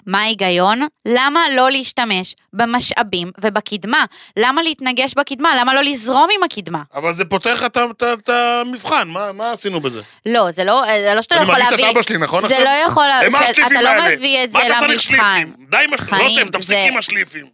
מה 0.08 0.20
ההיגיון? 0.20 0.80
למה 1.08 1.40
לא 1.56 1.70
להשתמש 1.70 2.34
במשאבים 2.52 3.30
ובקדמה? 3.40 4.04
למה 4.38 4.62
להתנגש 4.62 5.14
בקדמה? 5.14 5.54
למה 5.60 5.74
לא 5.74 5.80
לזרום 5.82 6.28
עם 6.36 6.42
הקדמה? 6.42 6.82
אבל 6.94 7.14
זה 7.14 7.24
פותר 7.24 7.54
לך 7.54 7.64
את 7.64 8.28
המבחן, 8.28 9.08
מה 9.08 9.32
מה 9.32 9.52
עשינו 9.52 9.80
בזה? 9.80 10.02
לא, 10.26 10.50
זה 10.50 10.64
לא, 10.64 10.82
זה 10.86 11.12
לא 11.14 11.22
שאתה 11.22 11.34
לא 11.34 11.40
אני 11.40 11.48
יכול 11.50 11.54
מרגיש 11.58 11.74
את 11.74 11.78
להביא... 11.80 11.90
אבא 11.94 12.02
שלי, 12.02 12.18
נכון? 12.18 12.40
זה 12.48 12.54
עכשיו? 12.54 12.64
לא 12.64 12.70
יכול... 12.70 13.04
הם 13.10 13.30
ש- 13.30 13.34
השליפים 13.34 13.64
אתה 13.66 13.82
לא 13.82 13.88
האלה. 13.88 14.16
מביא 14.16 14.44
את 14.44 14.52
זה 14.52 14.58
מה 14.58 14.66
אתה 14.66 14.74
צריך 14.78 14.90
למבחן. 14.90 15.40
שליפים? 15.40 15.66
די 15.70 15.76
עם 15.84 15.94
השליפים. 15.94 16.46
רותם, 16.46 16.60
זה- 16.60 16.78
עם 16.84 16.96
השליפים. 16.96 17.46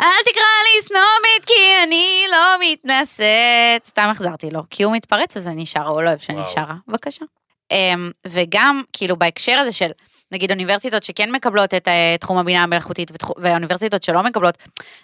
אל 0.00 0.06
תקרא 0.26 0.42
לי 0.64 0.82
סנומית 0.82 1.44
כי 1.46 1.52
אני 1.82 2.24
לא 2.30 2.56
מתנשאת. 2.60 3.84
סתם 3.86 4.08
החזרתי 4.10 4.50
לו. 4.50 4.60
כי 4.70 4.82
הוא 4.82 4.92
מתפרץ 4.92 5.36
אז 5.36 5.46
אני 5.48 5.66
שרה, 5.66 5.86
הוא 5.88 6.02
לא 6.02 6.08
אוהב 6.08 6.18
שאני. 6.18 6.40
שרה. 6.54 6.74
בבקשה. 6.88 7.24
אמ, 7.70 8.10
וגם, 8.26 8.82
כאילו, 8.92 9.16
בהקשר 9.16 9.52
הזה 9.58 9.72
של, 9.72 9.90
נגיד, 10.34 10.50
אוניברסיטות 10.50 11.02
שכן 11.02 11.32
מקבלות 11.32 11.74
את 11.74 11.88
אה, 11.88 12.16
תחום 12.20 12.38
הבינה 12.38 12.62
המלאכותית 12.62 13.10
ואוניברסיטות 13.36 14.02
שלא 14.02 14.22
מקבלות, 14.22 14.58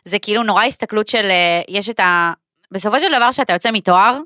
זה 0.05 0.19
כאילו 0.19 0.43
נורא 0.43 0.65
הסתכלות 0.65 1.09
של, 1.09 1.25
אה, 1.31 1.61
יש 1.69 1.89
את 1.89 2.01
ה... 2.01 2.33
בסופו 2.73 3.01
של 3.01 3.07
דבר, 3.17 3.31
שאתה 3.31 3.53
יוצא 3.53 3.71
מתואר, 3.73 4.19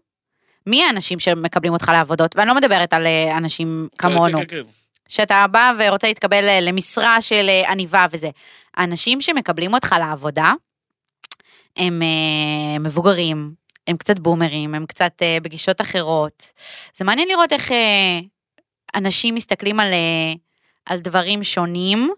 מי 0.66 0.84
האנשים 0.84 1.20
שמקבלים 1.20 1.72
אותך 1.72 1.88
לעבודות? 1.88 2.36
ואני 2.36 2.48
לא 2.48 2.55
מדברת 2.55 2.92
על 2.92 3.07
אה, 3.07 3.36
אנשים 3.36 3.88
כמונו. 3.98 4.38
כן, 4.38 4.44
כן, 4.48 4.57
כן. 4.57 4.62
שאתה 5.09 5.46
בא 5.50 5.72
ורוצה 5.78 6.07
להתקבל 6.07 6.59
למשרה 6.62 7.20
של 7.20 7.50
עניבה 7.68 8.07
וזה. 8.11 8.28
האנשים 8.76 9.20
שמקבלים 9.20 9.74
אותך 9.74 9.94
לעבודה, 9.98 10.52
הם 11.76 12.02
מבוגרים, 12.80 13.52
הם 13.86 13.96
קצת 13.96 14.18
בומרים, 14.18 14.74
הם 14.74 14.86
קצת 14.86 15.22
בגישות 15.42 15.80
אחרות. 15.80 16.52
זה 16.94 17.05
מעניין 17.05 17.28
לראות 17.28 17.52
איך 17.52 17.70
אנשים 18.94 19.34
מסתכלים 19.34 19.80
על, 19.80 19.92
על 20.87 21.01
דברים 21.01 21.43
שונים, 21.43 22.11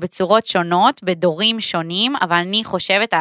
בצורות 0.00 0.46
שונות, 0.46 1.00
בדורים 1.04 1.60
שונים, 1.60 2.16
אבל 2.22 2.36
אני 2.36 2.64
חושבת, 2.64 3.14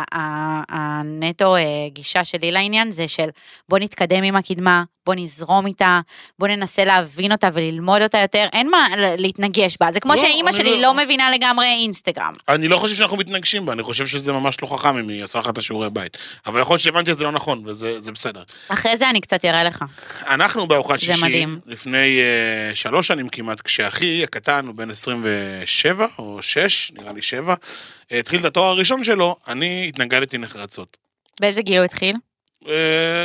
הנטו 0.69 1.55
אה, 1.55 1.61
גישה 1.87 2.23
שלי 2.23 2.51
לעניין 2.51 2.91
זה 2.91 3.07
של 3.07 3.29
בוא 3.69 3.79
נתקדם 3.79 4.23
עם 4.23 4.35
הקדמה, 4.35 4.83
בוא 5.05 5.15
נזרום 5.17 5.65
איתה, 5.67 5.99
בוא 6.39 6.47
ננסה 6.47 6.85
להבין 6.85 7.31
אותה 7.31 7.49
וללמוד 7.53 8.01
אותה 8.01 8.17
יותר, 8.17 8.47
אין 8.53 8.69
מה 8.69 8.87
להתנגש 9.17 9.77
בה. 9.79 9.91
זה 9.91 9.99
כמו 9.99 10.13
לא, 10.13 10.19
שאימא 10.19 10.51
שלי 10.51 10.75
לא- 10.75 10.81
לא 10.81 10.93
מבינה 10.93 11.31
לגמרי 11.31 11.65
אינסטגרם. 11.65 12.33
אני 12.49 12.67
לא 12.67 12.77
חושב 12.77 12.95
שאנחנו 12.95 13.17
מתנגשים 13.17 13.65
בה, 13.65 13.73
אני 13.73 13.83
חושב 13.83 14.07
שזה 14.07 14.33
ממש 14.33 14.57
לא 14.61 14.67
חכם 14.67 14.97
אם 14.97 15.09
היא 15.09 15.23
עושה 15.23 15.39
לך 15.39 15.49
את 15.49 15.57
השיעורי 15.57 15.89
בית. 15.89 16.17
אבל 16.45 16.61
יכול 16.61 16.73
להיות 16.73 16.81
שהבנתי 16.81 17.11
את 17.11 17.17
זה 17.17 17.23
לא 17.23 17.31
נכון, 17.31 17.63
וזה 17.65 18.01
זה 18.01 18.11
בסדר. 18.11 18.43
אחרי 18.69 18.97
זה 18.97 19.09
אני 19.09 19.21
קצת 19.21 19.45
אראה 19.45 19.63
לך. 19.63 19.85
אנחנו 20.27 20.67
בארוחת 20.67 20.99
שישי, 20.99 21.21
מדהים. 21.21 21.59
לפני 21.65 22.19
uh, 22.19 22.75
שלוש 22.75 23.07
שנים 23.07 23.29
כמעט, 23.29 23.61
כשאחי 23.61 24.23
הקטן, 24.23 24.67
הוא 24.67 24.75
בן 24.75 24.89
27 24.89 26.07
או 26.19 26.41
6, 26.43 26.91
נראה 26.91 27.13
לי 27.13 27.21
7, 27.21 27.53
uh, 27.53 28.15
התחיל 28.15 28.39
את 28.39 28.45
התואר 28.45 28.69
הראשון 28.69 29.03
שלו, 29.03 29.35
אני 29.47 29.85
התנגדתי 29.89 30.37
נחרצות. 30.37 30.97
באיזה 31.41 31.61
גיל 31.61 31.77
הוא 31.77 31.85
התחיל? 31.85 32.15
Uh, 32.63 32.67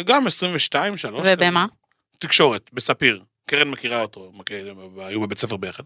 גם 0.04 0.26
22, 0.26 0.96
3. 0.96 1.22
ובמה? 1.32 1.66
תקשורת, 2.18 2.62
בספיר. 2.72 3.22
קרן 3.46 3.68
מכירה 3.70 4.02
אותו, 4.02 4.32
מכיר- 4.34 4.74
היו 4.98 5.20
בבית 5.20 5.38
ספר 5.38 5.56
ביחד. 5.56 5.82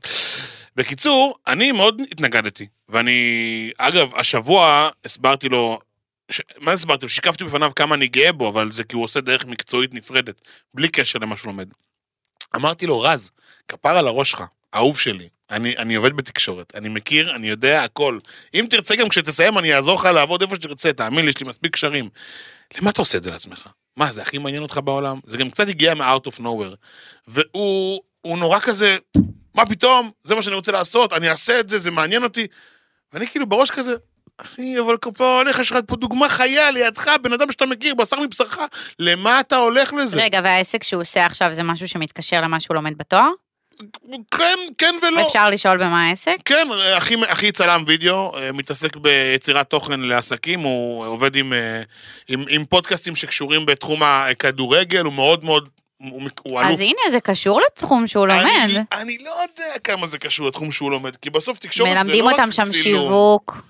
בקיצור, 0.77 1.39
אני 1.47 1.73
מאוד 1.73 2.03
התנגדתי, 2.11 2.67
ואני, 2.89 3.21
אגב, 3.79 4.15
השבוע 4.15 4.89
הסברתי 5.05 5.49
לו, 5.49 5.79
ש... 6.31 6.41
מה 6.61 6.73
הסברתי 6.73 7.03
לו? 7.05 7.09
שיקפתי 7.09 7.45
בפניו 7.45 7.71
כמה 7.77 7.95
אני 7.95 8.09
גאה 8.09 8.33
בו, 8.33 8.49
אבל 8.49 8.73
זה 8.73 8.85
כי 8.85 8.97
הוא 8.97 9.05
עושה 9.05 9.21
דרך 9.21 9.45
מקצועית 9.45 9.95
נפרדת, 9.95 10.41
בלי 10.75 10.89
קשר 10.89 11.19
למה 11.19 11.37
שהוא 11.37 11.47
לומד. 11.53 11.69
אמרתי 12.57 12.87
לו, 12.87 13.01
רז, 13.01 13.31
כפר 13.69 13.99
על 13.99 14.07
הראש 14.07 14.31
שלך, 14.31 14.43
אהוב 14.75 14.99
שלי, 14.99 15.29
אני, 15.53 15.77
אני 15.79 15.95
עובד 15.95 16.13
בתקשורת, 16.13 16.73
אני 16.75 16.89
מכיר, 16.89 17.35
אני 17.35 17.49
יודע 17.49 17.83
הכל. 17.85 18.19
אם 18.55 18.67
תרצה 18.71 18.97
גם 18.97 19.09
כשתסיים, 19.09 19.59
אני 19.59 19.75
אעזור 19.75 19.95
לך 19.95 20.05
לעבוד 20.05 20.43
איפה 20.43 20.57
שתרצה, 20.57 20.93
תאמין 20.93 21.25
לי, 21.25 21.31
יש 21.31 21.41
לי 21.41 21.49
מספיק 21.49 21.73
קשרים. 21.73 22.09
למה 22.81 22.91
אתה 22.91 23.03
עושה 23.03 23.19
את 23.19 23.23
זה 23.23 23.31
לעצמך? 23.31 23.69
מה, 23.97 24.13
זה 24.13 24.23
הכי 24.23 24.39
מעניין 24.39 24.63
אותך 24.63 24.81
בעולם? 24.85 25.21
זה 25.27 25.37
גם 25.37 25.51
קצת 25.51 25.69
הגיע 25.69 25.95
מ-out 25.95 26.27
of 26.27 26.41
nowhere. 26.41 26.77
והוא 27.29 28.01
הוא 28.21 28.39
נורא 28.39 28.59
כזה, 28.59 28.97
מה 29.55 29.67
פתאום, 29.67 30.11
זה 30.25 30.35
מה 30.35 30.43
שאני 30.43 30.57
רוצה 30.57 30.73
לעשות, 30.73 31.13
אני 31.13 31.31
אעשה 31.31 31.61
את 31.61 31.69
זה, 31.69 31.79
זה 31.79 31.91
מעניין 31.91 32.25
אותי. 32.25 32.47
ואני 33.13 33.27
כאילו 33.27 33.47
בראש 33.47 33.71
כזה, 33.71 33.95
אחי, 34.39 34.81
אבל 34.81 34.97
פה 34.97 35.43
איך 35.49 35.59
יש 35.59 35.71
לך 35.71 35.79
פה 35.87 35.97
דוגמה 35.97 36.29
חיה 36.29 36.71
לידך, 36.71 37.11
בן 37.23 37.33
אדם 37.33 37.53
שאתה 37.53 37.67
מכיר, 37.67 37.95
בשר 37.95 38.21
מבשרך, 38.21 38.59
למה 38.99 39.41
אתה 39.41 39.57
הולך 39.57 39.93
לזה? 39.93 40.23
רגע, 40.23 40.41
והעסק 40.45 40.83
שהוא 40.83 41.01
עושה 41.01 41.27
עכשיו 41.27 41.55
זה 41.55 41.63
משהו 41.63 41.89
שמתקשר 41.89 42.41
למה 42.41 42.61
שהוא 42.61 42.75
לומד 42.75 42.99
בתואר? 42.99 43.29
כן, 44.31 44.59
כן 44.79 44.95
ולא. 45.03 45.27
אפשר 45.27 45.51
לשאול 45.51 45.77
במה 45.77 46.09
העסק? 46.09 46.37
כן, 46.45 46.69
אחי, 46.99 47.15
אחי 47.27 47.53
צלם 47.53 47.85
וידאו, 47.87 48.39
אה, 48.39 48.53
מתעסק 48.53 48.97
ביצירת 48.97 49.71
תוכן 49.71 50.01
לעסקים, 50.01 50.61
הוא 50.61 51.07
עובד 51.07 51.37
עם, 51.37 51.53
אה, 51.53 51.83
עם, 52.29 52.45
עם 52.49 52.65
פודקאסטים 52.65 53.17
שקשורים 53.17 53.67
בתחום 53.67 54.03
הכדורגל, 54.03 55.05
הוא 55.05 55.13
מאוד 55.13 55.45
מאוד, 55.45 55.69
הוא, 55.99 56.23
הוא 56.43 56.61
אלוף. 56.61 56.73
אז 56.73 56.81
הנה, 56.81 57.01
זה 57.11 57.21
קשור 57.21 57.61
לתחום 57.61 58.07
שהוא 58.07 58.27
לומד. 58.27 58.45
אני, 58.65 58.79
אני 58.93 59.19
לא 59.19 59.31
יודע 59.43 59.79
כמה 59.85 60.07
זה 60.07 60.19
קשור 60.19 60.47
לתחום 60.47 60.73
שהוא 60.73 60.91
לומד, 60.91 61.17
כי 61.17 61.31
בסוף 61.31 61.59
תקשורת 61.59 61.89
זה 61.91 61.95
לא 61.95 62.01
רק 62.01 62.07
מלמדים 62.07 62.25
אותם 62.25 62.53
שם 62.53 62.63
צילום. 62.63 63.03
שיווק. 63.03 63.63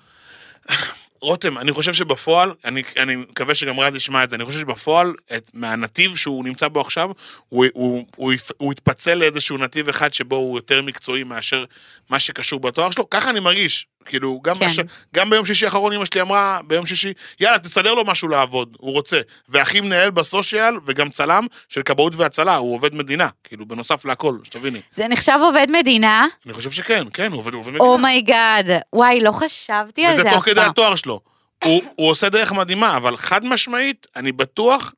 רותם, 1.23 1.57
אני 1.57 1.71
חושב 1.71 1.93
שבפועל, 1.93 2.53
אני, 2.65 2.83
אני 2.97 3.15
מקווה 3.15 3.55
שגם 3.55 3.79
רז 3.79 3.95
ישמע 3.95 4.23
את 4.23 4.29
זה, 4.29 4.35
אני 4.35 4.45
חושב 4.45 4.59
שבפועל, 4.59 5.13
את, 5.35 5.49
מהנתיב 5.53 6.15
שהוא 6.15 6.43
נמצא 6.43 6.67
בו 6.67 6.81
עכשיו, 6.81 7.11
הוא, 7.49 7.65
הוא, 7.73 8.05
הוא, 8.15 8.33
הוא 8.57 8.73
יתפצל 8.73 9.15
לאיזשהו 9.15 9.57
נתיב 9.57 9.89
אחד 9.89 10.13
שבו 10.13 10.35
הוא 10.35 10.57
יותר 10.57 10.81
מקצועי 10.81 11.23
מאשר 11.23 11.65
מה 12.09 12.19
שקשור 12.19 12.59
בתואר 12.59 12.91
שלו, 12.91 13.09
ככה 13.09 13.29
אני 13.29 13.39
מרגיש. 13.39 13.87
כאילו, 14.05 14.39
גם, 14.43 14.55
כן. 14.55 14.65
בש... 14.65 14.79
גם 15.15 15.29
ביום 15.29 15.45
שישי 15.45 15.65
האחרון 15.65 15.93
אמא 15.93 16.05
שלי 16.05 16.21
אמרה, 16.21 16.59
ביום 16.67 16.85
שישי, 16.87 17.13
יאללה, 17.39 17.59
תסדר 17.59 17.93
לו 17.93 18.05
משהו 18.05 18.27
לעבוד, 18.27 18.77
הוא 18.79 18.91
רוצה. 18.91 19.21
ואחי 19.49 19.81
מנהל 19.81 20.11
ב 20.11 20.19
social, 20.19 20.75
וגם 20.85 21.09
צלם 21.09 21.47
של 21.69 21.83
כבאות 21.83 22.15
והצלה, 22.15 22.55
הוא 22.55 22.75
עובד 22.75 22.95
מדינה, 22.95 23.27
כאילו, 23.43 23.65
בנוסף 23.65 24.05
להכל, 24.05 24.37
שתביני. 24.43 24.81
זה 24.91 25.07
נחשב 25.07 25.39
עובד 25.41 25.67
מדינה? 25.69 26.27
אני 26.45 26.53
חושב 26.53 26.71
שכן, 26.71 27.03
כן, 27.13 27.31
הוא 27.31 27.39
עובד, 27.39 27.53
הוא 27.53 27.59
עובד 27.59 27.69
מדינה. 27.69 27.85
Oh 27.85 28.05
my 28.05 28.25
God. 28.25 28.65
וואי, 28.95 29.19
לא 29.19 29.31
חשבתי 29.31 30.05
על 30.05 30.13
וזה 30.13 30.23
זה 30.23 30.29
תוך 30.29 30.39
אף 30.39 30.45
כדי 30.45 30.55
פעם. 30.55 30.69
התואר 30.69 30.95
שלו. 30.95 31.19
הוא, 31.63 31.81
הוא 31.95 32.09
עושה 32.09 32.29
דרך 32.29 32.51
מדהימה, 32.51 32.97
אבל 32.97 33.17
חד 33.17 33.45
משמעית, 33.45 34.07
אני 34.15 34.31
בטוח 34.31 34.93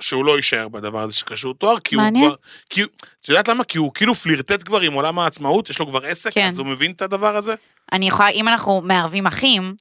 שהוא 0.00 0.24
לא 0.24 0.36
יישאר 0.36 0.68
בדבר 0.68 1.00
הזה 1.00 1.12
שקשור 1.12 1.54
תואר, 1.54 1.80
כי 1.80 1.96
מעניין. 1.96 2.24
הוא 2.24 2.30
כבר... 2.30 2.36
כי, 2.70 2.82
את 2.82 3.28
יודעת 3.28 3.48
למה? 3.48 3.64
כי 3.64 3.78
הוא 3.78 3.90
כאילו 3.94 4.14
פלרטט 4.14 4.64
כבר 4.64 4.80
עם 4.80 4.92
עולם 4.92 5.18
העצמאות, 5.18 5.70
יש 5.70 5.78
לו 5.78 5.86
כבר 5.86 6.04
עסק, 6.04 6.32
כן. 6.32 6.46
אז 6.46 6.58
הוא 6.58 6.66
מבין 6.66 6.90
את 6.90 7.02
הדבר 7.02 7.36
הזה. 7.36 7.54
אני 7.92 8.08
יכולה, 8.08 8.28
אם 8.28 8.48
אנחנו 8.48 8.80
מערבים 8.84 9.26
אחים, 9.26 9.74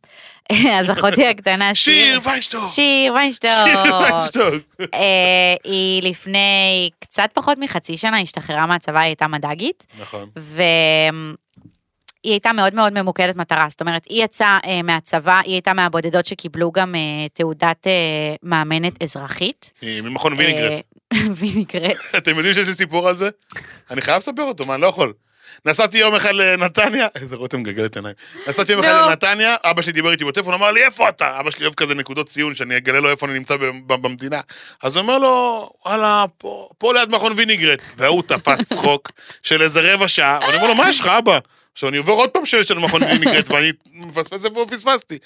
אז 0.80 0.92
אחותי 0.92 1.28
הקטנה, 1.28 1.74
שיר 1.84 2.20
ויינשטוק! 2.24 2.68
שיר 2.68 3.14
ויינשטוק. 3.14 3.52
שיר 3.66 3.96
ויינשטוק! 3.96 4.54
אה, 4.94 5.56
היא 5.64 6.04
לפני 6.04 6.90
קצת 7.00 7.30
פחות 7.34 7.58
מחצי 7.58 7.98
שנה 7.98 8.20
השתחררה 8.20 8.66
מהצבא, 8.66 9.00
היא 9.00 9.06
הייתה 9.06 9.28
מד"גית, 9.28 9.86
נכון. 10.02 10.30
והיא 12.24 12.34
הייתה 12.34 12.54
מאוד 12.54 12.76
מאוד 12.76 12.94
ממוקדת 12.94 13.36
מטרה, 13.36 13.66
זאת 13.70 13.82
אומרת, 13.82 14.06
היא 14.10 14.24
יצאה 14.24 14.60
אה, 14.66 14.82
מהצבא, 14.82 15.40
היא 15.46 15.54
הייתה 15.54 15.74
מהבודדות 15.74 16.26
שקיבלו 16.26 16.72
גם 16.72 16.96
אה, 16.96 17.28
תעודת 17.34 17.88
אה, 17.88 18.36
מאמנת 18.44 19.04
אזרחית. 19.04 19.74
היא 19.82 20.02
ממכון 20.02 20.34
ויניגרט. 20.38 20.72
אה, 21.14 21.18
ויניגרט. 21.38 21.98
אתם 22.18 22.36
יודעים 22.36 22.54
שיש 22.54 22.68
לי 22.68 22.74
סיפור 22.74 23.10
על 23.10 23.18
זה? 23.18 23.30
אני 23.92 24.02
חייב 24.02 24.18
לספר 24.18 24.44
אותו, 24.44 24.66
מה, 24.66 24.74
אני 24.74 24.82
לא 24.82 24.88
יכול. 24.88 25.14
נסעתי 25.66 25.98
יום 25.98 26.16
אחד 26.16 26.32
לנתניה, 26.34 27.08
איזה 27.16 27.36
רותם 27.36 27.60
מגלגלת 27.60 27.96
עיניים. 27.96 28.16
נסעתי 28.48 28.72
יום 28.72 28.82
אחד. 28.82 29.06
לנתניה, 29.10 29.56
אבא 29.64 29.82
שלי 29.82 29.92
דיבר 29.92 30.12
איתי 30.12 30.26
בטלפון, 30.26 30.54
אמר 30.54 30.72
לי, 30.72 30.86
איפה 30.86 31.10
אתה? 31.10 31.40
אבא 31.40 31.52
שלי 31.52 31.66
אוהב 31.66 31.74
כזה 31.74 31.96
נקודות 31.96 32.30
ציון, 32.30 32.56
שאני 32.56 32.78
אגלה 32.78 33.00
לו 33.00 33.10
איפה 33.10 33.26
אני 33.26 33.34
נמצא 33.34 33.56
במדינה. 33.88 34.40
אז 34.84 34.96
הוא 34.96 35.02
אומר 35.02 35.18
לו, 35.18 35.70
וואלה, 35.86 36.26
פה, 36.78 36.94
ליד 36.94 37.16
מכון 37.16 37.34
ויניגרט. 37.38 37.80
והוא 37.98 38.24
תפס 38.28 38.60
צחוק 38.74 39.12
של 39.44 39.62
איזה 39.62 39.94
רבע 39.94 40.08
שעה, 40.08 40.40
ואני 40.42 40.56
אומר 40.56 40.68
לו, 40.68 40.76
מה 40.76 40.90
יש 40.90 41.00
לך, 41.00 41.08
אבא? 41.08 41.40
עכשיו 41.74 41.90
אני 41.90 41.98
עובר 41.98 42.14
עוד 42.14 42.30
פעם 42.30 42.46
שיש 42.46 42.72
לנו 42.72 42.82
מכון 42.82 43.04
ויניגרט, 43.04 43.50
ואני 43.50 43.72
מפספס 43.94 44.46
איפה 44.46 44.66
פספסתי. 44.70 45.18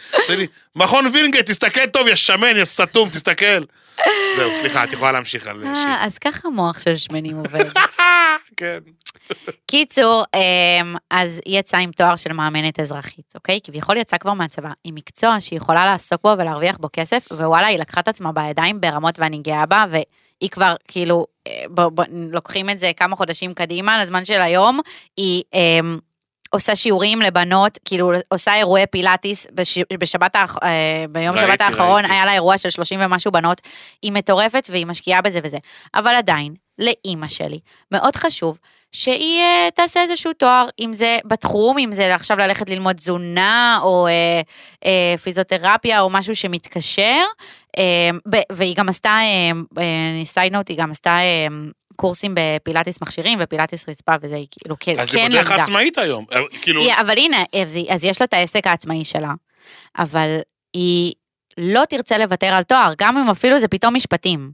מכון 0.75 1.05
ויניגרט, 1.13 1.45
תסתכל 1.45 1.85
טוב, 1.85 2.07
יא 2.07 2.15
שמן, 2.15 2.55
יא 2.57 2.65
סתום, 2.65 3.09
תסתכל. 3.09 3.63
זהו, 4.37 4.55
סליחה, 4.61 4.83
את 4.83 4.93
יכולה 4.93 5.11
להמשיך 5.11 5.47
על 5.47 5.59
שיר. 5.61 5.85
אה, 5.85 6.05
אז 6.05 6.17
ככה 6.17 6.49
מוח 6.49 6.79
של 6.79 6.95
שמנים 6.95 7.35
עובד. 7.35 7.65
כן. 8.57 8.79
קיצור, 9.67 10.23
אמ, 10.35 10.95
אז 11.11 11.41
היא 11.45 11.59
יצאה 11.59 11.79
עם 11.79 11.91
תואר 11.91 12.15
של 12.15 12.33
מאמנת 12.33 12.79
אזרחית, 12.79 13.33
אוקיי? 13.35 13.59
כביכול 13.63 13.97
יצאה 13.97 14.19
כבר 14.19 14.33
מהצבא, 14.33 14.69
עם 14.83 14.95
מקצוע 14.95 15.39
שהיא 15.39 15.57
יכולה 15.57 15.85
לעסוק 15.85 16.21
בו 16.23 16.33
ולהרוויח 16.37 16.77
בו 16.77 16.89
כסף, 16.93 17.27
ווואלה, 17.31 17.67
היא 17.67 17.79
לקחה 17.79 17.99
את 17.99 18.07
עצמה 18.07 18.31
בידיים 18.31 18.81
ברמות 18.81 19.19
ואני 19.19 19.37
גאה 19.37 19.65
בה, 19.65 19.85
והיא 19.89 20.49
כבר, 20.49 20.75
כאילו, 20.87 21.25
אה, 21.47 21.63
בוא, 21.69 21.89
בוא, 21.89 22.03
לוקחים 22.31 22.69
את 22.69 22.79
זה 22.79 22.91
כמה 22.97 23.15
חודשים 23.15 23.53
קדימה, 23.53 24.03
לזמן 24.03 24.25
של 24.25 24.41
היום, 24.41 24.79
היא... 25.17 25.43
עושה 26.51 26.75
שיעורים 26.75 27.21
לבנות, 27.21 27.77
כאילו 27.85 28.11
עושה 28.29 28.55
אירועי 28.55 28.85
פילאטיס, 28.87 29.47
בש, 29.53 29.77
בשבת, 29.99 30.35
האח- 30.35 30.57
אה, 30.63 31.05
ביום 31.09 31.35
ראיתי, 31.35 31.47
שבת 31.51 31.61
האחרון 31.61 32.01
ראיתי. 32.01 32.13
היה 32.13 32.25
לה 32.25 32.33
אירוע 32.33 32.57
של 32.57 32.69
30 32.69 32.99
ומשהו 33.03 33.31
בנות, 33.31 33.61
היא 34.01 34.11
מטורפת 34.11 34.67
והיא 34.71 34.85
משקיעה 34.85 35.21
בזה 35.21 35.39
וזה. 35.43 35.57
אבל 35.95 36.15
עדיין, 36.15 36.53
לאימא 36.79 37.27
שלי, 37.27 37.59
מאוד 37.91 38.15
חשוב 38.15 38.57
שהיא 38.91 39.41
אה, 39.41 39.69
תעשה 39.75 40.01
איזשהו 40.01 40.33
תואר, 40.33 40.67
אם 40.79 40.93
זה 40.93 41.17
בתחום, 41.25 41.77
אם 41.77 41.93
זה 41.93 42.15
עכשיו 42.15 42.37
ללכת 42.37 42.69
ללמוד 42.69 42.95
תזונה, 42.95 43.79
או 43.83 44.07
אה, 44.07 44.41
אה, 44.85 45.17
פיזיותרפיה, 45.17 46.01
או 46.01 46.09
משהו 46.09 46.35
שמתקשר, 46.35 47.21
אה, 47.77 48.09
ב- 48.29 48.41
והיא 48.51 48.75
גם 48.75 48.89
עשתה, 48.89 49.09
אה, 49.09 49.51
אה, 49.81 50.25
סייד 50.25 50.53
נוט, 50.53 50.69
היא 50.69 50.77
גם 50.77 50.91
עשתה 50.91 51.09
אה, 51.19 51.47
קורסים 51.97 52.35
בפילאטיס 52.35 53.01
מכשירים 53.01 53.39
ופילאטיס 53.41 53.89
רצפה, 53.89 54.11
וזה 54.21 54.35
היא 54.35 54.47
כאילו 54.51 54.75
כן 54.79 54.99
אז 54.99 55.11
זה 55.11 55.17
כן 55.17 55.29
בדרך 55.31 55.51
למדה. 55.51 55.63
עצמאית 55.63 55.97
היום. 55.97 56.25
אה, 56.33 56.39
כאילו, 56.61 56.81
היא- 56.81 56.93
אבל 57.01 57.17
הנה, 57.17 57.43
אז, 57.63 57.79
אז 57.89 58.03
יש 58.03 58.21
לה 58.21 58.25
את 58.25 58.33
העסק 58.33 58.67
העצמאי 58.67 59.05
שלה, 59.05 59.31
אבל 59.97 60.37
היא 60.73 61.13
לא 61.57 61.81
תרצה 61.89 62.17
לוותר 62.17 62.47
על 62.47 62.63
תואר, 62.63 62.93
גם 62.97 63.17
אם 63.17 63.29
אפילו 63.29 63.59
זה 63.59 63.67
פתאום 63.67 63.95
משפטים. 63.95 64.51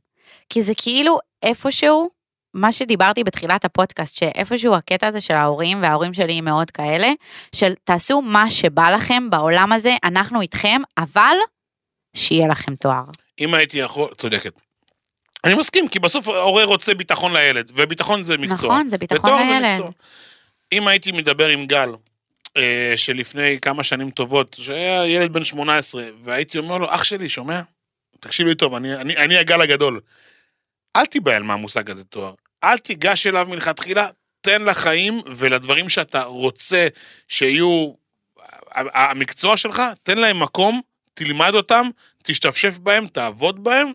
כי 0.50 0.62
זה 0.62 0.74
כאילו 0.82 1.18
איפשהו, 1.44 2.10
מה 2.54 2.72
שדיברתי 2.72 3.24
בתחילת 3.24 3.66
הפודקאסט, 3.66 4.16
שאיפשהו 4.16 4.76
הקטע 4.76 5.08
הזה 5.08 5.22
של 5.22 5.34
ההורים, 5.34 5.82
וההורים 5.84 6.14
שלי 6.14 6.34
הם 6.34 6.46
מאוד 6.46 6.72
כאלה, 6.72 7.12
של 7.56 7.74
תעשו 7.84 8.22
מה 8.22 8.50
שבא 8.50 8.89
לכם 8.89 9.30
בעולם 9.30 9.74
הזה, 9.74 9.96
אנחנו 10.04 10.41
איתכם, 10.41 10.82
אבל 10.98 11.36
שיהיה 12.16 12.48
לכם 12.48 12.76
תואר. 12.76 13.04
אם 13.41 13.54
הייתי 13.54 13.78
יכול, 13.78 14.10
צודקת. 14.18 14.54
אני 15.44 15.54
מסכים, 15.54 15.88
כי 15.88 16.00
בסוף 16.00 16.28
ההורה 16.28 16.64
רוצה 16.64 16.94
ביטחון 16.94 17.34
לילד, 17.34 17.72
וביטחון 17.76 18.24
זה 18.24 18.38
מקצוע. 18.38 18.70
נכון, 18.70 18.89
זה 18.89 18.98
ביטחון 18.98 19.46
זה 19.46 19.52
לילד. 19.52 19.72
מקצוע. 19.72 19.89
אם 20.72 20.88
הייתי 20.88 21.12
מדבר 21.12 21.48
עם 21.48 21.66
גל, 21.66 21.89
אה, 22.58 22.94
שלפני 22.96 23.60
כמה 23.62 23.84
שנים 23.84 24.10
טובות, 24.10 24.58
שהיה 24.62 25.06
ילד 25.06 25.34
בן 25.34 25.44
18, 25.44 26.04
והייתי 26.24 26.58
אומר 26.58 26.78
לו, 26.78 26.96
אח 26.96 27.04
שלי, 27.04 27.30
שומע? 27.30 27.62
תקשיב 28.20 28.48
לי 28.48 28.56
טוב, 28.56 28.76
אני, 28.76 28.96
אני, 28.96 29.18
אני 29.18 29.38
הגל 29.38 29.62
הגדול. 29.62 30.00
אל 30.96 31.06
תיבהל 31.06 31.44
מהמושג 31.44 31.89
הזה 31.89 32.04
תואר. 32.04 32.34
אל 32.64 32.78
תיגש 32.78 33.28
אליו 33.28 33.48
מלכתחילה, 33.50 34.08
תן 34.41 34.62
לחיים 34.62 35.22
ולדברים 35.36 35.89
שאתה 35.89 36.24
רוצה 36.24 36.88
שיהיו 37.28 37.94
המקצוע 38.76 39.58
שלך, 39.58 39.82
תן 40.04 40.18
להם 40.18 40.39
מקום, 40.39 40.82
תלמד 41.14 41.56
אותם, 41.56 41.89
תשתפשף 42.24 42.78
בהם, 42.78 43.08
תעבוד 43.08 43.64
בהם, 43.64 43.91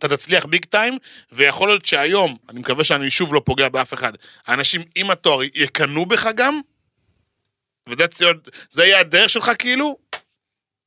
אתה 0.00 0.16
תצליח 0.16 0.46
ביג 0.46 0.64
טיים, 0.64 0.98
ויכול 1.32 1.68
להיות 1.68 1.84
שהיום, 1.84 2.36
אני 2.48 2.60
מקווה 2.60 2.84
שאני 2.84 3.10
שוב 3.10 3.34
לא 3.34 3.42
פוגע 3.44 3.68
באף 3.68 3.94
אחד, 3.94 4.12
האנשים 4.46 4.82
עם 4.94 5.10
התואר 5.10 5.42
יקנאו 5.42 6.06
בך 6.06 6.28
גם, 6.36 6.60
וזה 7.88 8.84
יהיה 8.84 9.00
הדרך 9.00 9.30
שלך 9.30 9.52
כאילו, 9.58 9.96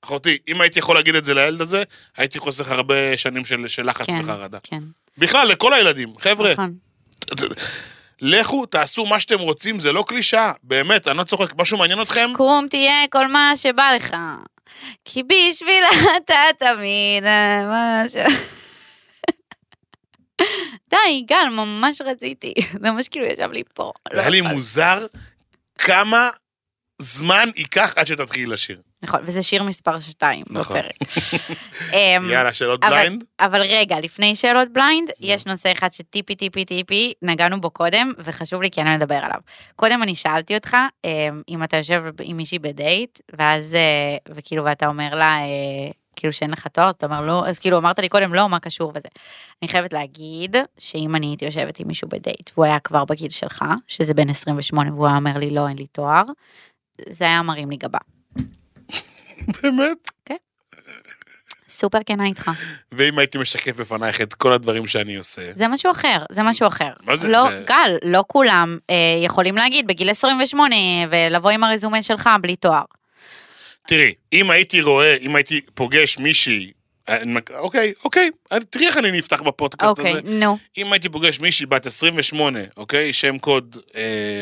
אחותי, 0.03 0.37
אם 0.47 0.61
הייתי 0.61 0.79
יכול 0.79 0.95
להגיד 0.95 1.15
את 1.15 1.25
זה 1.25 1.33
לילד 1.33 1.61
הזה, 1.61 1.83
הייתי 2.17 2.39
חוסך 2.39 2.71
הרבה 2.71 3.17
שנים 3.17 3.45
של, 3.45 3.67
של 3.67 3.89
לחץ 3.89 4.05
כן, 4.05 4.21
וחרדה. 4.23 4.57
כן, 4.63 4.79
בכלל, 5.17 5.47
לכל 5.47 5.73
הילדים, 5.73 6.13
חבר'ה, 6.19 6.53
נכון. 6.53 6.73
לכו, 8.21 8.65
תעשו 8.65 9.05
מה 9.05 9.19
שאתם 9.19 9.39
רוצים, 9.39 9.79
זה 9.79 9.91
לא 9.91 10.03
קלישאה, 10.07 10.51
באמת, 10.63 11.07
אני 11.07 11.17
לא 11.17 11.23
צוחק, 11.23 11.53
משהו 11.57 11.77
מעניין 11.77 12.01
אתכם? 12.01 12.29
קום 12.35 12.67
תהיה 12.69 13.07
כל 13.09 13.27
מה 13.27 13.51
שבא 13.55 13.91
לך, 13.95 14.15
כי 15.05 15.23
בשבילה 15.23 15.87
אתה 16.17 16.43
תמיד 16.59 17.23
אה, 17.25 17.65
מה 17.65 18.03
ש... 18.09 18.15
די, 20.89 21.23
גל, 21.27 21.49
ממש 21.51 22.01
רציתי. 22.01 22.53
זה 22.81 22.91
ממש 22.91 23.07
כאילו 23.07 23.25
ישב 23.25 23.51
לי 23.51 23.63
פה. 23.73 23.91
לא 24.13 24.19
היה 24.19 24.29
לי. 24.29 24.41
מוזר 24.41 25.05
כמה 25.79 26.29
זמן 27.01 27.49
ייקח 27.55 27.93
עד 27.97 28.07
שתתחילי 28.07 28.45
לשיר. 28.45 28.81
נכון, 29.03 29.19
וזה 29.23 29.41
שיר 29.41 29.63
מספר 29.63 29.99
2 29.99 30.43
נכון. 30.49 30.77
בפרק. 30.77 30.95
אמ, 31.93 32.29
יאללה, 32.29 32.53
שאלות 32.53 32.79
blind? 32.79 33.23
אבל 33.39 33.61
רגע, 33.61 33.99
לפני 33.99 34.35
שאלות 34.35 34.73
blind, 34.73 35.09
יש 35.19 35.45
נושא 35.45 35.71
אחד 35.71 35.93
שטיפי 35.93 36.35
טיפי 36.35 36.65
טיפי, 36.65 37.13
נגענו 37.21 37.61
בו 37.61 37.69
קודם, 37.69 38.13
וחשוב 38.17 38.61
לי 38.61 38.71
כן 38.71 38.99
לדבר 38.99 39.15
עליו. 39.15 39.39
קודם 39.75 40.03
אני 40.03 40.15
שאלתי 40.15 40.55
אותך, 40.55 40.77
אמ, 41.05 41.41
אם 41.49 41.63
אתה 41.63 41.77
יושב 41.77 42.03
עם 42.21 42.37
מישהי 42.37 42.59
בדייט, 42.59 43.19
ואז, 43.37 43.75
אה, 43.75 44.33
וכאילו, 44.35 44.63
ואתה 44.63 44.87
אומר 44.87 45.15
לה, 45.15 45.37
אה, 45.37 45.91
כאילו 46.15 46.33
שאין 46.33 46.51
לך 46.51 46.67
תואר, 46.67 46.89
אתה 46.89 47.05
אומר 47.05 47.21
לא, 47.21 47.47
אז 47.47 47.59
כאילו 47.59 47.77
אמרת 47.77 47.99
לי 47.99 48.09
קודם 48.09 48.33
לא, 48.33 48.49
מה 48.49 48.59
קשור 48.59 48.89
וזה. 48.95 49.07
אני 49.61 49.69
חייבת 49.69 49.93
להגיד 49.93 50.55
שאם 50.77 51.15
אני 51.15 51.25
הייתי 51.27 51.45
יושבת 51.45 51.79
עם 51.79 51.87
מישהו 51.87 52.07
בדייט 52.09 52.49
והוא 52.53 52.65
היה 52.65 52.79
כבר 52.79 53.05
בגיל 53.05 53.29
שלך, 53.29 53.65
שזה 53.87 54.13
בן 54.13 54.29
28 54.29 54.91
והוא 54.93 55.07
היה 55.07 55.15
אומר 55.15 55.37
לי 55.37 55.49
לא, 55.49 55.67
אין 55.67 55.77
לי 55.77 55.87
תואר, 55.87 56.23
זה 57.09 57.25
היה 57.25 57.41
מרים 57.41 57.69
לי 57.69 57.77
גבה. 57.77 57.99
באמת? 59.63 60.11
סופר 61.69 61.97
כנה 62.05 62.25
איתך. 62.25 62.51
ואם 62.91 63.19
הייתי 63.19 63.37
משקף 63.37 63.75
בפנייך 63.77 64.21
את 64.21 64.33
כל 64.33 64.53
הדברים 64.53 64.87
שאני 64.87 65.15
עושה, 65.15 65.41
זה 65.53 65.67
משהו 65.67 65.91
אחר, 65.91 66.17
זה 66.31 66.43
משהו 66.43 66.67
אחר. 66.67 66.91
מה 67.03 67.17
זה? 67.17 67.27
לא, 67.27 67.43
זה- 67.49 67.63
גל, 67.67 67.97
לא 68.03 68.23
כולם 68.27 68.77
אה, 68.89 68.95
יכולים 69.25 69.55
להגיד 69.55 69.87
בגיל 69.87 70.09
28 70.09 70.75
ולבוא 71.11 71.49
עם 71.49 71.63
הרזומה 71.63 72.03
שלך 72.03 72.29
בלי 72.41 72.55
תואר. 72.55 72.83
תראי, 73.87 74.13
אם 74.33 74.51
הייתי 74.51 74.81
רואה, 74.81 75.15
אם 75.21 75.35
הייתי 75.35 75.61
פוגש 75.73 76.17
מישהי, 76.17 76.71
מק- 77.25 77.51
אוקיי, 77.51 77.93
אוקיי, 78.05 78.29
אני- 78.51 78.65
תראי 78.65 78.87
איך 78.87 78.97
אני 78.97 79.11
נפתח 79.11 79.41
בפודקאסט 79.41 79.89
אוקיי, 79.89 80.11
הזה. 80.11 80.21
נו. 80.23 80.57
אם 80.77 80.93
הייתי 80.93 81.09
פוגש 81.09 81.39
מישהי 81.39 81.65
בת 81.65 81.85
28, 81.85 82.59
אוקיי, 82.77 83.13
שם 83.13 83.37
קוד 83.37 83.77
אה, 83.95 84.01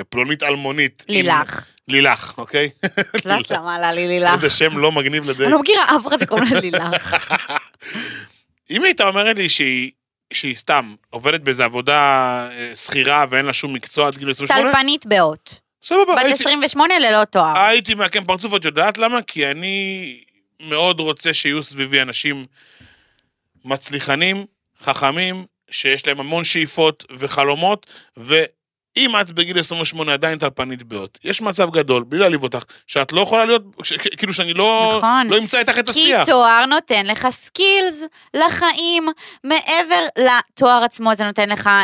פלונית 0.09 0.43
אלמונית. 0.43 1.05
עם- 1.07 1.15
לילך. 1.15 1.65
לילך, 1.87 2.33
אוקיי? 2.37 2.69
לא 3.25 3.33
יודעת 3.33 3.51
למה 3.51 3.75
עלה 3.75 3.91
לי 3.93 4.07
לילך. 4.07 4.33
איזה 4.33 4.49
שם 4.49 4.77
לא 4.77 4.91
מגניב 4.91 5.23
לדייט. 5.23 5.41
אני 5.41 5.51
לא 5.51 5.59
מכירה 5.59 5.85
אף 5.97 6.07
אחד 6.07 6.17
שקוראים 6.19 6.53
לה 6.53 6.59
לילך. 6.59 7.15
אם 8.71 8.83
היית 8.83 9.01
אומרת 9.01 9.37
לי 9.37 9.49
שהיא, 9.49 9.91
שהיא 10.33 10.55
סתם 10.55 10.95
עובדת 11.09 11.41
באיזה 11.41 11.65
עבודה 11.65 11.99
אה, 12.51 12.75
שכירה 12.75 13.25
ואין 13.29 13.45
לה 13.45 13.53
שום 13.53 13.73
מקצוע 13.73 14.07
עד 14.07 14.15
גיל 14.17 14.29
28, 14.31 14.71
טלפנית 14.71 15.05
באות. 15.05 15.59
סבבה, 15.83 16.15
בת 16.15 16.17
הייתי, 16.17 16.33
28 16.33 16.99
ללא 16.99 17.25
תואר. 17.25 17.57
הייתי 17.57 17.93
מעקם 17.93 18.25
פרצוף, 18.25 18.55
את 18.55 18.65
יודעת 18.65 18.97
למה? 18.97 19.21
כי 19.21 19.51
אני 19.51 20.17
מאוד 20.59 20.99
רוצה 20.99 21.33
שיהיו 21.33 21.63
סביבי 21.63 22.01
אנשים 22.01 22.45
מצליחנים, 23.65 24.45
חכמים, 24.83 25.45
שיש 25.71 26.07
להם 26.07 26.19
המון 26.19 26.43
שאיפות 26.43 27.05
וחלומות, 27.17 27.85
ואם 28.97 29.21
את 29.21 29.31
בגיל 29.31 29.59
28 29.59 30.13
עדיין 30.13 30.37
טלפנית 30.39 30.83
באות, 30.83 31.17
יש 31.23 31.41
מצב 31.41 31.69
גדול, 31.71 32.03
בלי 32.03 32.19
להעליב 32.19 32.43
אותך, 32.43 32.63
שאת 32.87 33.11
לא 33.11 33.21
יכולה 33.21 33.45
להיות, 33.45 33.61
ש- 33.83 33.93
כאילו 33.93 34.33
שאני 34.33 34.53
לא, 34.53 34.93
נכון. 34.97 35.27
לא 35.27 35.37
אמצא 35.37 35.59
איתך 35.59 35.79
את 35.79 35.85
כי 35.85 35.91
השיח. 35.91 36.25
תואר 36.25 36.65
נותן 36.65 37.05
לך 37.05 37.27
סקילס 37.29 38.03
לחיים. 38.33 39.07
מעבר 39.43 40.05
לתואר 40.17 40.83
עצמו, 40.83 41.11
זה 41.17 41.23
נותן 41.25 41.49
לך 41.49 41.67
אה, 41.67 41.83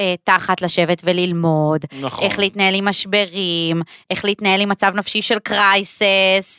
אה, 0.00 0.14
תחת 0.24 0.62
לשבת 0.62 1.00
וללמוד. 1.04 1.84
נכון. 2.00 2.24
איך 2.24 2.38
להתנהל 2.38 2.74
עם 2.74 2.88
משברים, 2.88 3.82
איך 4.10 4.24
להתנהל 4.24 4.60
עם 4.60 4.68
מצב 4.68 4.92
נפשי 4.94 5.22
של 5.22 5.38
crisis. 5.38 6.02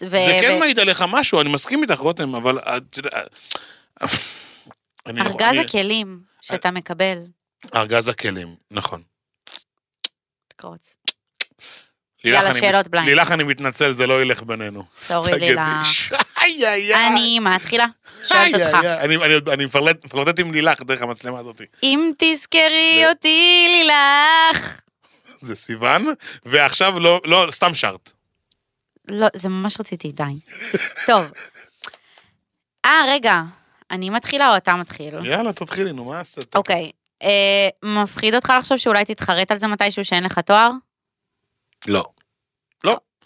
ו- 0.06 0.10
זה 0.10 0.38
כן 0.41 0.54
ו- 0.56 0.60
מעיד 0.60 0.80
עליך 0.80 1.04
משהו, 1.08 1.41
אני 1.41 1.50
מסכים 1.50 1.82
איתך, 1.84 2.00
רותם, 2.00 2.36
אבל. 2.36 2.60
אני 5.06 5.20
לא- 5.20 5.24
ארגז 5.26 5.58
הכלים 5.58 6.20
שאתה 6.41 6.72
מקבל. 6.72 7.18
ארגז 7.76 8.08
הכלים, 8.08 8.56
נכון. 8.72 9.02
לילך, 10.64 12.43
יאללה, 12.43 12.53
שאלות 12.53 12.88
blind. 12.88 13.10
לילך, 13.10 13.32
אני 13.32 13.43
מתנצל, 13.43 13.91
זה 13.91 14.08
לא 14.08 14.22
ילך 14.22 14.43
בינינו. 14.43 14.84
Sorry. 14.97 15.39
לילך. 15.39 16.14
אני 17.12 17.39
מתחילה, 17.39 17.86
שואלת 18.28 18.53
אותך. 18.53 18.78
אני- 18.86 19.66
מפלרטט 19.66 20.39
עם 20.39 20.51
לילך 20.53 20.82
דרך 20.82 21.01
המצלמה 21.01 21.39
הזאת. 21.39 21.62
אם 21.84 22.12
תזכרי 22.18 23.03
אותי 23.10 23.68
לילך. 23.70 24.82
זה 25.41 25.56
סיוון, 25.56 26.06
ועכשיו 26.45 26.99
לא, 26.99 27.22
לא, 27.26 27.47
סתם 27.51 27.76
שרת. 27.76 28.12
לא, 29.12 29.28
זה 29.36 29.49
ממש 29.49 29.80
רציתי, 29.80 30.08
די. 30.08 30.24
טוב. 31.08 31.26
אה, 32.86 33.01
רגע, 33.08 33.41
אני 33.91 34.10
מתחילה 34.10 34.51
או 34.51 34.58
אתה 34.58 34.76
מתחיל? 34.76 35.26
יאללה, 35.26 35.53
תתחילי, 35.53 35.91
נו, 35.91 36.06
מה 36.06 36.20
עשית? 36.20 36.56
אוקיי. 36.56 36.91
אה, 37.24 37.70
מפחיד 37.84 38.36
אותך 38.36 38.53
לחשוב 38.57 38.78
שאולי 38.78 39.05
תתחרט 39.05 39.51
על 39.51 39.57
זה 39.57 39.68
מתישהו 39.68 40.05
שאין 40.05 40.24
לך 40.24 40.39
תואר? 40.39 40.72
לא. 41.88 42.05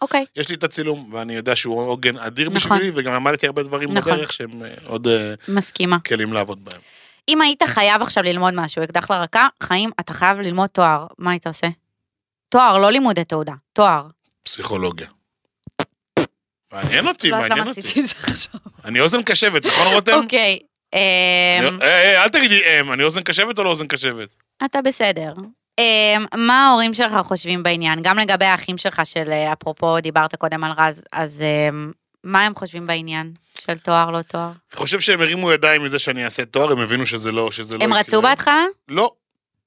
אוקיי. 0.01 0.25
יש 0.35 0.49
לי 0.49 0.55
את 0.55 0.63
הצילום, 0.63 1.09
ואני 1.13 1.33
יודע 1.33 1.55
שהוא 1.55 1.81
עוגן 1.81 2.17
אדיר 2.17 2.49
נכון. 2.49 2.77
בשבילי, 2.77 2.91
וגם 2.95 3.13
למדתי 3.13 3.45
הרבה 3.45 3.63
דברים 3.63 3.93
נכון. 3.93 4.13
בדרך 4.13 4.33
שהם 4.33 4.63
אה, 4.63 4.73
עוד 4.85 5.07
אה, 5.07 5.33
מסכימה. 5.47 5.97
כלים 6.07 6.33
לעבוד 6.33 6.65
בהם. 6.65 6.81
אם 7.27 7.41
היית 7.41 7.63
חייב 7.63 8.01
עכשיו 8.01 8.23
ללמוד 8.23 8.53
משהו, 8.53 8.83
אקדח 8.83 9.11
לרקה, 9.11 9.47
חיים, 9.63 9.91
אתה 9.99 10.13
חייב 10.13 10.39
ללמוד 10.39 10.69
תואר, 10.69 11.07
מה 11.17 11.31
היית 11.31 11.47
עושה? 11.47 11.67
תואר, 12.49 12.77
לא 12.77 12.91
לימודי 12.91 13.23
תעודה, 13.23 13.53
תואר. 13.73 14.07
פסיכולוגיה. 14.43 15.07
מעניין 16.73 17.07
אותי, 17.07 17.29
לא 17.29 17.35
יודעת 17.35 17.49
מעניין 17.49 17.67
אותי. 17.67 17.81
אני 18.85 19.01
אוזן 19.01 19.23
קשבת, 19.23 19.65
נכון 19.65 19.93
רותם? 19.93 20.19
אוקיי. 20.23 20.59
אני- 20.93 21.67
אמ, 21.69 21.81
אה, 21.81 21.87
אה, 22.15 22.23
אל 22.23 22.29
תגידי 22.29 22.61
אם, 22.79 22.93
אני 22.93 23.03
אוזן 23.03 23.21
קשבת 23.21 23.59
או 23.59 23.63
לא 23.63 23.69
אוזן 23.69 23.87
קשבת? 23.87 24.29
אתה 24.65 24.81
בסדר. 24.81 25.33
אמ, 25.79 26.25
מה 26.35 26.67
ההורים 26.67 26.93
שלך 26.93 27.11
חושבים 27.23 27.63
בעניין? 27.63 27.99
גם 28.01 28.19
לגבי 28.19 28.45
האחים 28.45 28.77
שלך, 28.77 29.01
של 29.05 29.31
אה, 29.31 29.53
אפרופו, 29.53 29.99
דיברת 29.99 30.35
קודם 30.35 30.63
על 30.63 30.71
רז, 30.77 31.03
אז 31.13 31.41
אמ, 31.69 31.91
מה 32.23 32.45
הם 32.45 32.55
חושבים 32.55 32.87
בעניין 32.87 33.31
של 33.65 33.77
תואר, 33.77 34.11
לא 34.11 34.21
תואר? 34.21 34.43
אני 34.73 34.77
חושב 34.77 34.99
שהם 34.99 35.21
הרימו 35.21 35.51
ידיים 35.51 35.83
מזה 35.83 35.99
שאני 35.99 36.25
אעשה 36.25 36.45
תואר, 36.45 36.71
הם 36.71 36.79
הבינו 36.79 37.05
שזה 37.05 37.31
לא, 37.31 37.51
שזה 37.51 37.77
לא 37.77 37.83
הם. 37.83 37.93
רצו 37.93 38.21
בהתחלה? 38.21 38.65
לא, 38.87 39.11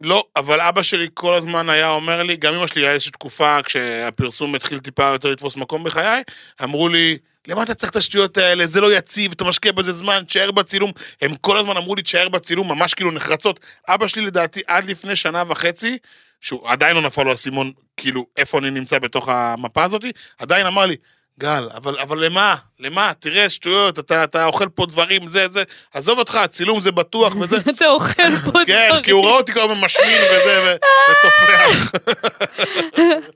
לא, 0.00 0.24
אבל 0.36 0.60
אבא 0.60 0.82
שלי 0.82 1.08
כל 1.14 1.34
הזמן 1.34 1.70
היה 1.70 1.88
אומר 1.90 2.22
לי, 2.22 2.36
גם 2.36 2.54
אמא 2.54 2.66
שלי 2.66 2.82
היה 2.82 2.92
איזושהי 2.92 3.12
תקופה, 3.12 3.58
כשהפרסום 3.62 4.54
התחיל 4.54 4.78
טיפה 4.80 5.04
יותר 5.04 5.30
לתפוס 5.30 5.56
מקום 5.56 5.84
בחיי, 5.84 6.22
אמרו 6.62 6.88
לי, 6.88 7.18
למה 7.48 7.62
אתה 7.62 7.74
צריך 7.74 7.90
את 7.90 7.96
השטויות 7.96 8.36
האלה, 8.36 8.66
זה 8.66 8.80
לא 8.80 8.92
יציב, 8.92 9.32
אתה 9.32 9.44
משקיע 9.44 9.72
בזה 9.72 9.92
זמן, 9.92 10.22
תשאר 10.26 10.50
בצילום. 10.50 10.90
הם 11.22 11.36
כל 11.36 11.58
הזמן 11.58 11.76
אמרו 11.76 11.94
לי, 11.94 12.02
תשאר 12.02 12.28
בצילום, 12.28 12.68
ממש 12.68 12.94
כאילו 12.94 13.10
נחרצות. 13.10 13.60
אבא 13.88 14.06
שלי 14.08 14.26
לדעתי 14.26 14.60
עד 14.66 14.90
לפני 14.90 15.16
שנה 15.16 15.42
וחצי, 15.48 15.98
שהוא 16.40 16.68
עדיין 16.68 16.96
לא 16.96 17.02
נפל 17.02 17.22
לו 17.22 17.30
האסימון, 17.30 17.72
כאילו, 17.96 18.26
איפה 18.36 18.58
אני 18.58 18.70
נמצא 18.70 18.98
בתוך 18.98 19.28
המפה 19.28 19.84
הזאת, 19.84 20.04
עדיין 20.38 20.66
אמר 20.66 20.86
לי, 20.86 20.96
גל, 21.40 21.68
אבל, 21.74 21.98
אבל 21.98 22.24
למה? 22.24 22.54
למה? 22.80 23.12
תראה, 23.18 23.50
שטויות, 23.50 23.98
אתה, 23.98 24.24
אתה 24.24 24.44
אוכל 24.44 24.68
פה 24.68 24.86
דברים, 24.86 25.28
זה, 25.28 25.48
זה, 25.48 25.62
עזוב 25.92 26.18
אותך, 26.18 26.34
הצילום 26.34 26.80
זה 26.80 26.92
בטוח 26.92 27.36
וזה. 27.40 27.56
אתה 27.76 27.86
אוכל 27.86 28.36
פה 28.52 28.58
כן, 28.66 28.90
כי 29.02 29.10
הוא 29.10 29.24
ראה 29.24 29.36
אותי 29.36 29.52
כל 29.52 29.60
הזמן 29.60 29.80
משמין 29.80 30.22
וזה, 30.22 30.60
ו- 30.62 30.76
ותופח. 31.10 31.92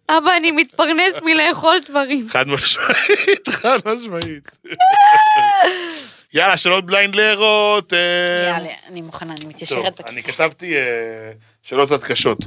אבא, 0.10 0.36
אני 0.36 0.50
מתפרנס 0.50 1.20
מלאכול 1.22 1.76
דברים. 1.88 2.28
חד 2.32 2.48
משמעית, 2.48 3.48
חד 3.48 3.78
משמעית. 3.86 4.50
יאללה, 6.34 6.56
שאלות 6.56 6.86
בליינד 6.86 7.14
להרות. 7.14 7.92
אה, 7.92 7.98
יאללה, 8.52 8.68
אני 8.88 9.02
מוכנה, 9.02 9.32
אני 9.40 9.48
מתיישרת 9.48 10.00
אני 10.00 10.20
בכיסא. 10.20 10.32
כתבתי 10.32 10.76
אה, 10.76 11.32
שאלות 11.62 11.88
קצת 11.88 12.04
קשות. 12.04 12.38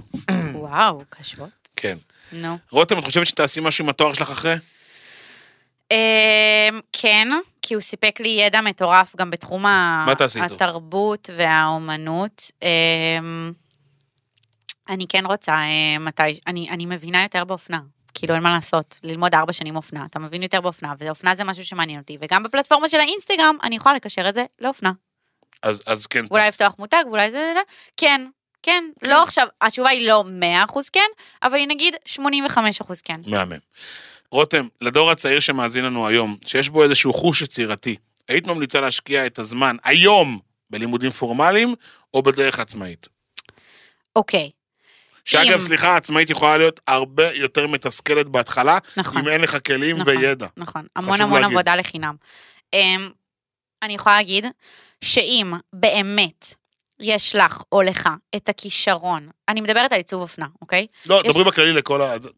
וואו, 0.53 1.03
קשות. 1.09 1.49
כן. 1.75 1.97
נו. 2.31 2.57
רותם, 2.71 2.99
את 2.99 3.03
חושבת 3.03 3.27
שתעשי 3.27 3.59
משהו 3.63 3.83
עם 3.83 3.89
התואר 3.89 4.13
שלך 4.13 4.31
אחרי? 4.31 4.55
אמ, 5.91 6.79
כן, 6.93 7.27
כי 7.61 7.73
הוא 7.73 7.81
סיפק 7.81 8.19
לי 8.19 8.29
ידע 8.29 8.61
מטורף 8.61 9.15
גם 9.15 9.31
בתחום? 9.31 9.65
התרבות 10.51 11.29
והאומנות. 11.35 12.51
אמ, 12.61 13.51
אני 14.89 15.05
כן 15.09 15.25
רוצה 15.25 15.51
אה, 15.51 15.99
מתי, 15.99 16.39
אני, 16.47 16.69
אני 16.69 16.85
מבינה 16.85 17.23
יותר 17.23 17.43
באופנה. 17.43 17.79
כאילו 18.13 18.35
אין 18.35 18.43
מה 18.43 18.53
לעשות, 18.53 18.99
ללמוד 19.03 19.35
ארבע 19.35 19.53
שנים 19.53 19.75
אופנה, 19.75 20.05
אתה 20.05 20.19
מבין 20.19 20.43
יותר 20.43 20.61
באופנה, 20.61 20.93
ואופנה 20.97 21.35
זה 21.35 21.43
משהו 21.43 21.65
שמעניין 21.65 21.99
אותי, 21.99 22.17
וגם 22.21 22.43
בפלטפורמה 22.43 22.89
של 22.89 22.99
האינסטגרם, 22.99 23.57
אני 23.63 23.75
יכולה 23.75 23.95
לקשר 23.95 24.29
את 24.29 24.33
זה 24.33 24.45
לאופנה. 24.61 24.91
אז 25.63 25.81
אז 25.87 26.07
כן. 26.07 26.25
אולי 26.31 26.43
תעשי. 26.43 26.63
לפתוח 26.63 26.79
מותג, 26.79 27.03
ואולי 27.05 27.31
זה, 27.31 27.37
זה, 27.37 27.53
זה, 27.53 27.59
כן, 27.97 28.27
כן, 28.63 28.83
לא 29.03 29.23
עכשיו, 29.23 29.47
התשובה 29.61 29.89
היא 29.89 30.07
לא 30.07 30.23
100% 30.67 30.79
כן, 30.93 31.09
אבל 31.43 31.55
היא 31.55 31.67
נגיד 31.67 31.95
85% 32.15 32.19
כן. 33.03 33.21
מהמם. 33.27 33.57
רותם, 34.31 34.67
לדור 34.81 35.11
הצעיר 35.11 35.39
שמאזין 35.39 35.85
לנו 35.85 36.07
היום, 36.07 36.37
שיש 36.45 36.69
בו 36.69 36.83
איזשהו 36.83 37.13
חוש 37.13 37.41
יצירתי, 37.41 37.95
היית 38.27 38.47
ממליצה 38.47 38.81
להשקיע 38.81 39.25
את 39.25 39.39
הזמן 39.39 39.75
היום 39.83 40.39
בלימודים 40.69 41.11
פורמליים 41.11 41.75
או 42.13 42.21
בדרך 42.23 42.59
עצמאית? 42.59 43.07
אוקיי, 44.15 44.49
שאגב, 45.25 45.53
אם- 45.53 45.59
סליחה, 45.59 45.97
עצמאית 45.97 46.29
יכולה 46.29 46.57
להיות 46.57 46.79
הרבה 46.87 47.31
יותר 47.33 47.67
מתסכלת 47.67 48.25
בהתחלה, 48.27 48.77
נכון. 48.97 49.21
אם 49.21 49.27
אין 49.27 49.41
לך 49.41 49.57
כלים 49.67 49.97
נכון. 49.97 50.17
וידע. 50.17 50.47
נכון, 50.57 50.85
המון 50.95 51.21
המון 51.21 51.41
להגיד. 51.41 51.55
עבודה 51.57 51.75
לחינם. 51.75 52.15
אמ, 52.73 53.09
אני 53.83 53.93
יכולה 53.93 54.15
להגיד 54.17 54.45
שאם 55.03 55.53
באמת 55.73 56.53
יש 57.01 57.35
לך 57.35 57.61
או 57.71 57.81
לך 57.81 58.09
את 58.35 58.49
הכישרון, 58.49 59.29
אני 59.49 59.61
מדברת 59.61 59.91
על 59.91 59.97
עיצוב 59.97 60.21
אופנה, 60.21 60.45
אוקיי? 60.61 60.87
לא, 61.05 61.21
יש- 61.25 61.31
דברי 61.31 61.43
בכללי 61.43 61.73
לכל 61.73 62.01
ה... 62.01 62.19
זה- 62.19 62.29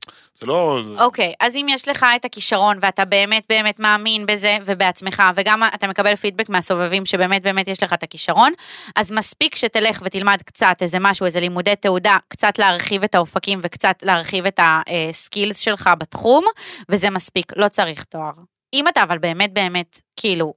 לא... 0.46 0.82
אוקיי, 1.00 1.34
אז 1.40 1.56
אם 1.56 1.66
יש 1.70 1.88
לך 1.88 2.06
את 2.16 2.26
הכישרון 2.26 2.78
ואתה 2.82 3.06
באמת 3.06 3.44
באמת 3.50 3.80
מאמין 3.80 4.26
בזה 4.26 4.58
ובעצמך, 4.66 5.24
וגם 5.36 5.64
אתה 5.76 5.88
מקבל 5.88 6.16
פידבק 6.16 6.50
מהסובבים 6.50 7.06
שבאמת 7.06 7.42
באמת 7.42 7.68
יש 7.68 7.84
לך 7.84 7.94
את 7.94 8.04
הכישרון, 8.04 8.54
אז 8.96 9.12
מספיק 9.12 9.56
שתלך 9.56 10.02
ותלמד 10.06 10.42
קצת 10.46 10.76
איזה 10.82 10.98
משהו, 11.00 11.26
איזה 11.26 11.40
לימודי 11.40 11.76
תעודה, 11.76 12.18
קצת 12.28 12.60
להרחיב 12.60 13.04
את 13.04 13.16
האופקים 13.16 13.60
וקצת 13.64 13.96
להרחיב 14.04 14.46
את 14.46 14.60
הסקילס 14.64 15.60
שלך 15.60 15.90
בתחום, 16.00 16.46
וזה 16.90 17.10
מספיק, 17.10 17.52
לא 17.56 17.68
צריך 17.68 18.04
תואר. 18.04 18.32
אם 18.74 18.88
אתה 18.88 19.04
אבל 19.04 19.18
באמת 19.18 19.54
באמת, 19.54 20.00
כאילו, 20.16 20.54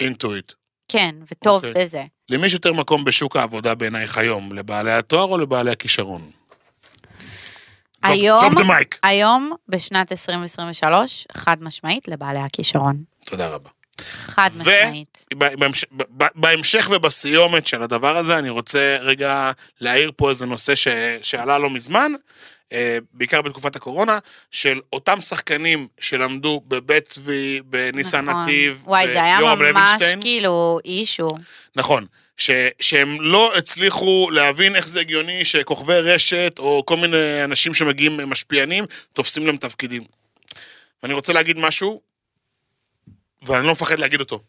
אינטואיט. 0.00 0.52
כן, 0.92 1.14
וטוב 1.32 1.64
אוקיי. 1.64 1.82
בזה. 1.82 2.02
למי 2.30 2.46
יש 2.46 2.52
יותר 2.52 2.72
מקום 2.72 3.04
בשוק 3.04 3.36
העבודה 3.36 3.74
בעינייך 3.74 4.18
היום? 4.18 4.52
לבעלי 4.52 4.92
התואר 4.92 5.24
או 5.28 5.38
לבעלי 5.38 5.70
הכישרון? 5.70 6.30
היום, 8.02 8.52
Drop 8.52 8.58
the 8.58 8.64
mic. 8.64 8.96
היום, 9.02 9.52
בשנת 9.68 10.12
2023, 10.12 11.26
חד 11.32 11.56
משמעית 11.62 12.08
לבעלי 12.08 12.38
הכישרון. 12.38 13.02
תודה 13.26 13.48
רבה. 13.48 13.70
חד 14.02 14.50
משמעית. 14.58 15.26
בהמשך, 15.34 15.88
ב- 15.92 16.24
בהמשך 16.34 16.88
ובסיומת 16.94 17.66
של 17.66 17.82
הדבר 17.82 18.16
הזה, 18.16 18.38
אני 18.38 18.48
רוצה 18.48 18.96
רגע 19.00 19.50
להעיר 19.80 20.12
פה 20.16 20.30
איזה 20.30 20.46
נושא 20.46 20.74
ש, 20.74 20.88
שעלה 21.22 21.58
לא 21.58 21.70
מזמן, 21.70 22.12
בעיקר 23.12 23.42
בתקופת 23.42 23.76
הקורונה, 23.76 24.18
של 24.50 24.80
אותם 24.92 25.20
שחקנים 25.20 25.88
שלמדו 26.00 26.62
בבית 26.68 27.04
צבי, 27.04 27.60
בניסן 27.64 28.24
נכון. 28.24 28.42
נתיב, 28.42 28.82
וואי, 28.84 29.06
זה 29.06 29.22
היה 29.22 29.38
ביורם 29.38 29.58
ממש 29.58 29.72
לוינשטיין. 29.74 30.20
כאילו 30.20 30.78
אישו. 30.84 31.30
נכון. 31.76 32.06
ש, 32.36 32.50
שהם 32.80 33.20
לא 33.20 33.56
הצליחו 33.56 34.28
להבין 34.32 34.76
איך 34.76 34.88
זה 34.88 35.00
הגיוני 35.00 35.44
שכוכבי 35.44 35.98
רשת, 35.98 36.54
או 36.58 36.82
כל 36.86 36.96
מיני 36.96 37.44
אנשים 37.44 37.74
שמגיעים 37.74 38.16
משפיענים, 38.30 38.84
תופסים 39.12 39.46
להם 39.46 39.56
תפקידים. 39.56 40.02
ואני 41.02 41.14
רוצה 41.14 41.32
להגיד 41.32 41.58
משהו, 41.58 42.00
ואני 43.42 43.66
לא 43.66 43.72
מפחד 43.72 43.98
להגיד 43.98 44.20
אותו. 44.20 44.40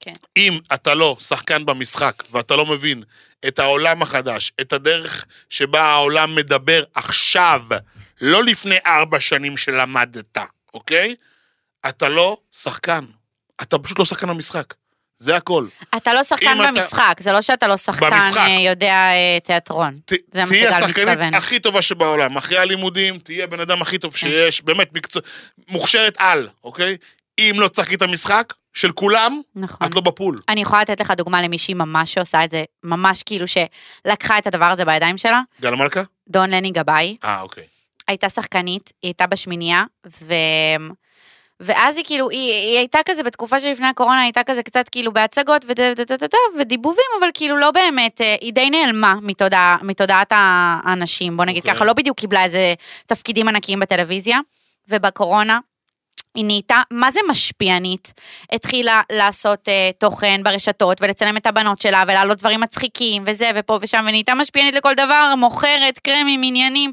כן. 0.00 0.12
אם 0.36 0.58
אתה 0.74 0.94
לא 0.94 1.16
שחקן 1.20 1.66
במשחק, 1.66 2.22
ואתה 2.32 2.56
לא 2.56 2.66
מבין 2.66 3.02
את 3.48 3.58
העולם 3.58 4.02
החדש, 4.02 4.52
את 4.60 4.72
הדרך 4.72 5.26
שבה 5.50 5.82
העולם 5.82 6.34
מדבר 6.34 6.82
עכשיו, 6.94 7.62
לא 8.20 8.44
לפני 8.44 8.76
ארבע 8.86 9.20
שנים 9.20 9.56
שלמדת, 9.56 10.38
אוקיי? 10.74 11.14
אתה 11.88 12.08
לא 12.08 12.36
שחקן. 12.52 13.04
אתה 13.62 13.78
פשוט 13.78 13.98
לא 13.98 14.04
שחקן 14.04 14.28
במשחק. 14.28 14.74
זה 15.16 15.36
הכל. 15.36 15.66
אתה 15.96 16.12
לא 16.14 16.24
שחקן 16.24 16.46
אם 16.46 16.62
אתה- 16.62 16.70
במשחק, 16.72 17.14
זה 17.20 17.32
לא 17.32 17.42
שאתה 17.42 17.66
לא 17.66 17.76
שחקן 17.76 18.10
במשחק. 18.10 18.36
אה, 18.36 18.60
יודע 18.60 18.92
אה, 18.92 19.38
תיאטרון. 19.44 19.98
ת- 20.04 20.12
זה 20.32 20.42
מה 20.44 20.48
תהיה 20.48 20.70
שגל 20.72 20.84
השחקנית 20.84 21.08
מתכוון. 21.08 21.34
הכי 21.34 21.60
טובה 21.60 21.82
שבעולם, 21.82 22.36
אחרי 22.36 22.58
הלימודים, 22.58 23.18
תהיה 23.18 23.46
בן 23.46 23.60
אדם 23.60 23.82
הכי 23.82 23.98
טוב 23.98 24.16
שיש, 24.16 24.62
באמת 24.62 24.88
מקצוע, 24.94 25.22
מוכשרת 25.68 26.14
על, 26.18 26.48
אוקיי? 26.64 26.96
אם 27.40 27.60
לא 27.60 27.68
תשחקי 27.68 27.94
את 27.94 28.02
המשחק 28.02 28.52
של 28.72 28.92
כולם, 28.92 29.40
נכון. 29.56 29.86
את 29.86 29.94
לא 29.94 30.00
בפול. 30.00 30.38
אני 30.48 30.60
יכולה 30.60 30.82
לתת 30.82 31.00
לך 31.00 31.10
דוגמה 31.10 31.42
למישהי 31.42 31.74
ממש 31.74 32.14
שעושה 32.14 32.44
את 32.44 32.50
זה, 32.50 32.64
ממש 32.84 33.22
כאילו 33.22 33.46
שלקחה 33.48 34.38
את 34.38 34.46
הדבר 34.46 34.64
הזה 34.64 34.84
בידיים 34.84 35.18
שלה, 35.18 35.40
גל 35.60 35.74
מלכה? 35.74 36.02
דון 36.28 36.50
לני 36.50 36.70
גבאי, 36.70 37.16
אה, 37.24 37.40
אוקיי. 37.40 37.64
הייתה 38.08 38.28
שחקנית, 38.28 38.92
היא 39.02 39.08
הייתה 39.08 39.26
בשמינייה, 39.26 39.84
ו... 40.22 40.34
ואז 41.60 41.96
היא 41.96 42.04
כאילו, 42.04 42.30
היא, 42.30 42.52
היא 42.52 42.78
הייתה 42.78 42.98
כזה 43.04 43.22
בתקופה 43.22 43.60
שלפני 43.60 43.86
הקורונה, 43.86 44.22
הייתה 44.22 44.42
כזה 44.42 44.62
קצת 44.62 44.88
כאילו 44.88 45.12
בהצגות 45.12 45.64
ודיבובים, 46.58 47.04
אבל 47.20 47.28
כאילו 47.34 47.56
לא 47.56 47.70
באמת, 47.70 48.20
אה, 48.20 48.36
היא 48.40 48.52
די 48.52 48.70
נעלמה 48.70 49.14
מתודעה, 49.22 49.76
מתודעת 49.82 50.28
האנשים, 50.30 51.36
בוא 51.36 51.44
נגיד 51.44 51.62
אוקיי. 51.62 51.74
ככה, 51.74 51.84
לא 51.84 51.92
בדיוק 51.92 52.18
קיבלה 52.18 52.44
איזה 52.44 52.74
תפקידים 53.06 53.48
ענקיים 53.48 53.80
בטלוויזיה, 53.80 54.38
ובקורונה. 54.88 55.58
היא 56.34 56.44
נהייתה, 56.44 56.82
מה 56.90 57.10
זה 57.10 57.20
משפיענית? 57.28 58.12
התחילה 58.52 59.02
לעשות 59.12 59.68
אה, 59.68 59.90
תוכן 59.98 60.40
ברשתות 60.44 61.02
ולצלם 61.02 61.36
את 61.36 61.46
הבנות 61.46 61.80
שלה 61.80 62.04
ולהעלות 62.08 62.38
דברים 62.38 62.60
מצחיקים 62.60 63.22
וזה 63.26 63.50
ופה 63.54 63.78
ושם, 63.82 64.04
ונהייתה 64.08 64.34
משפיענית 64.34 64.74
לכל 64.74 64.94
דבר, 64.94 65.34
מוכרת 65.38 65.98
קרמים, 65.98 66.40
עניינים, 66.44 66.92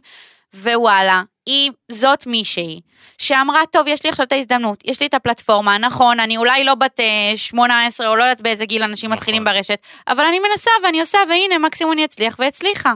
ווואלה, 0.55 1.21
היא 1.45 1.71
זאת 1.91 2.27
מישהי 2.27 2.79
שאמרה, 3.17 3.61
טוב, 3.71 3.87
יש 3.87 4.03
לי 4.03 4.09
עכשיו 4.09 4.25
את 4.25 4.31
ההזדמנות, 4.31 4.83
יש 4.85 4.99
לי 4.99 5.07
את 5.07 5.13
הפלטפורמה, 5.13 5.77
נכון, 5.77 6.19
אני 6.19 6.37
אולי 6.37 6.63
לא 6.63 6.75
בת 6.75 6.99
אה, 6.99 7.33
18 7.35 8.07
או 8.07 8.15
לא 8.15 8.23
יודעת 8.23 8.41
באיזה 8.41 8.65
גיל 8.65 8.83
אנשים 8.83 9.09
נכון. 9.09 9.17
מתחילים 9.17 9.43
ברשת, 9.43 9.79
אבל 10.07 10.23
אני 10.25 10.39
מנסה 10.39 10.71
ואני 10.83 10.99
עושה, 10.99 11.17
והנה, 11.29 11.57
מקסימום 11.67 11.93
אני 11.93 12.05
אצליח, 12.05 12.35
והצליחה. 12.39 12.93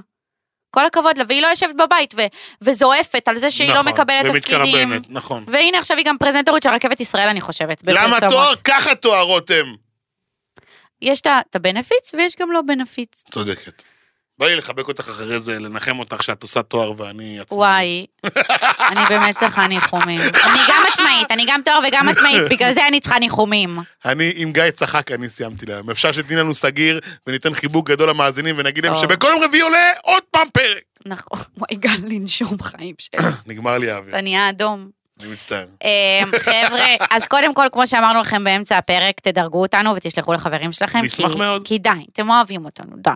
כל 0.72 0.86
הכבוד 0.86 1.18
לה, 1.18 1.24
והיא 1.28 1.42
לא 1.42 1.48
יושבת 1.48 1.76
בבית 1.76 2.14
ו- 2.18 2.26
וזועפת 2.62 3.28
על 3.28 3.38
זה 3.38 3.52
שהיא 3.52 3.70
לא 3.70 3.80
נכון, 3.80 3.92
מקבלת 3.92 4.26
תפקידים. 4.36 4.62
ומתקרבנת, 4.90 5.10
נכון. 5.10 5.44
והנה 5.48 5.78
עכשיו 5.78 5.98
היא 5.98 6.06
גם 6.06 6.18
פרזנטורית 6.18 6.64
של 6.64 6.70
רכבת 6.70 7.00
ישראל, 7.00 7.28
אני 7.28 7.42
חושבת. 7.42 7.82
למה 7.88 8.08
בפרסומות. 8.08 8.34
תואר? 8.34 8.56
ככה 8.64 8.96
תואר, 8.96 9.22
רותם. 9.22 9.74
יש 11.02 11.22
את 11.22 11.56
הבנפיץ 11.56 12.14
ויש 12.14 12.36
גם 12.40 12.52
לא 12.52 12.62
בנפיץ. 12.62 13.24
צודקת. 13.32 13.82
בא 14.40 14.46
לי 14.48 14.56
לחבק 14.56 14.88
אותך 14.88 15.10
אחרי 15.10 15.40
זה, 15.40 15.60
לנחם 15.60 16.00
אותך 16.00 16.24
שאת 16.24 16.44
עושה 16.44 16.64
תואר 16.64 16.94
ואני 16.98 17.40
עצמאי. 17.40 17.58
וואי, 17.60 18.06
אני 18.92 19.06
באמת 19.10 19.38
צריכה 19.38 19.68
ניחומים. 19.68 20.20
אני 20.20 20.60
גם 20.70 20.84
עצמאית, 20.94 21.32
אני 21.32 21.46
גם 21.48 21.62
תואר 21.66 21.80
וגם 21.88 22.10
עצמאית, 22.10 22.42
בגלל 22.50 22.74
זה 22.74 22.88
אני 22.88 23.00
צריכה 23.00 23.20
ניחומים. 23.20 23.80
אני, 24.06 24.34
עם 24.36 24.52
גיא 24.52 24.72
צחק, 24.72 25.12
אני 25.12 25.30
סיימתי 25.30 25.66
להם. 25.66 25.90
אפשר 25.90 26.12
שתתני 26.12 26.36
לנו 26.36 26.54
סגיר 26.54 27.00
וניתן 27.28 27.54
חיבוק 27.54 27.90
גדול 27.90 28.10
למאזינים 28.10 28.56
ונגיד 28.58 28.86
להם. 28.86 28.96
שבכל 28.96 29.28
יום 29.28 29.44
רביעי 29.44 29.62
עולה 29.62 29.92
עוד 30.04 30.24
פעם 30.32 30.48
פרק. 30.54 30.82
נכון, 31.06 31.40
וואי, 31.58 31.76
גל 31.76 31.98
לנשום 32.08 32.62
חיים 32.62 32.96
שלי. 32.98 33.20
נגמר 33.48 33.78
לי 33.78 33.92
האוויר, 33.92 34.10
אתה 34.10 34.22
נהיה 34.22 34.50
אדום. 34.50 34.90
אני 35.24 35.32
מצטער. 35.32 35.66
אמ, 35.84 36.32
חבר'ה, 36.40 36.96
אז 37.12 37.28
קודם 37.28 37.54
כל, 37.54 37.66
כמו 37.72 37.88
שאמרנו 37.88 38.22
לכם 38.22 38.44
באמצע 38.44 38.78
הפרק, 38.78 39.20
תדרגו 39.20 39.62
אותנו 39.62 39.96
ותשלחו 39.96 40.34
לחברים 40.34 40.72
שלכם. 40.72 41.00
נשמח 41.00 41.36
מאוד. 41.36 41.62
כי 41.68 41.78
די, 41.78 41.90
אתם 42.14 42.30
אוהבים 42.30 42.66
אותנו, 42.66 42.96
די. 42.98 43.10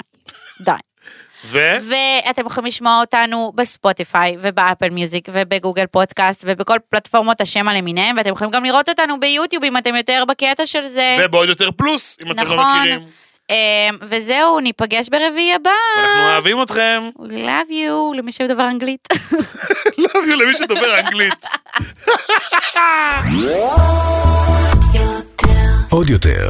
די. 0.62 0.72
ו? 1.46 1.60
ואתם 1.90 2.46
יכולים 2.46 2.68
לשמוע 2.68 3.00
אותנו 3.00 3.52
בספוטיפיי 3.56 4.38
ובאפל 4.42 4.90
מיוזיק 4.90 5.28
ובגוגל 5.32 5.86
פודקאסט 5.86 6.44
ובכל 6.48 6.78
פלטפורמות 6.90 7.42
השמע 7.42 7.74
למיניהם, 7.74 8.18
ואתם 8.18 8.30
יכולים 8.30 8.52
גם 8.52 8.64
לראות 8.64 8.90
אותנו 8.90 9.20
ביוטיוב 9.20 9.64
אם 9.64 9.78
אתם 9.78 9.96
יותר 9.96 10.24
בקטע 10.28 10.66
של 10.66 10.88
זה. 10.88 11.18
ובעוד 11.26 11.50
יותר 11.50 11.72
פלוס, 11.72 12.18
אם 12.26 12.32
אתם 12.32 12.48
לא 12.48 12.56
נכון. 12.56 12.80
מכירים. 12.80 13.00
אמ, 13.50 13.56
וזהו, 14.02 14.60
ניפגש 14.60 15.10
ברביעי 15.10 15.54
הבא. 15.54 15.70
אנחנו 16.00 16.22
אוהבים 16.34 16.62
אתכם. 16.62 17.10
We 17.20 17.46
love 17.46 17.72
you, 17.72 18.18
למי 18.18 18.32
שדובר 18.32 18.68
אנגלית. 18.68 19.08
לא 19.98 20.08
אוהבים 20.16 20.40
למי 20.40 20.54
שדובר 20.58 21.00
אנגלית. 21.00 21.46
עוד 25.90 26.10
יותר, 26.10 26.50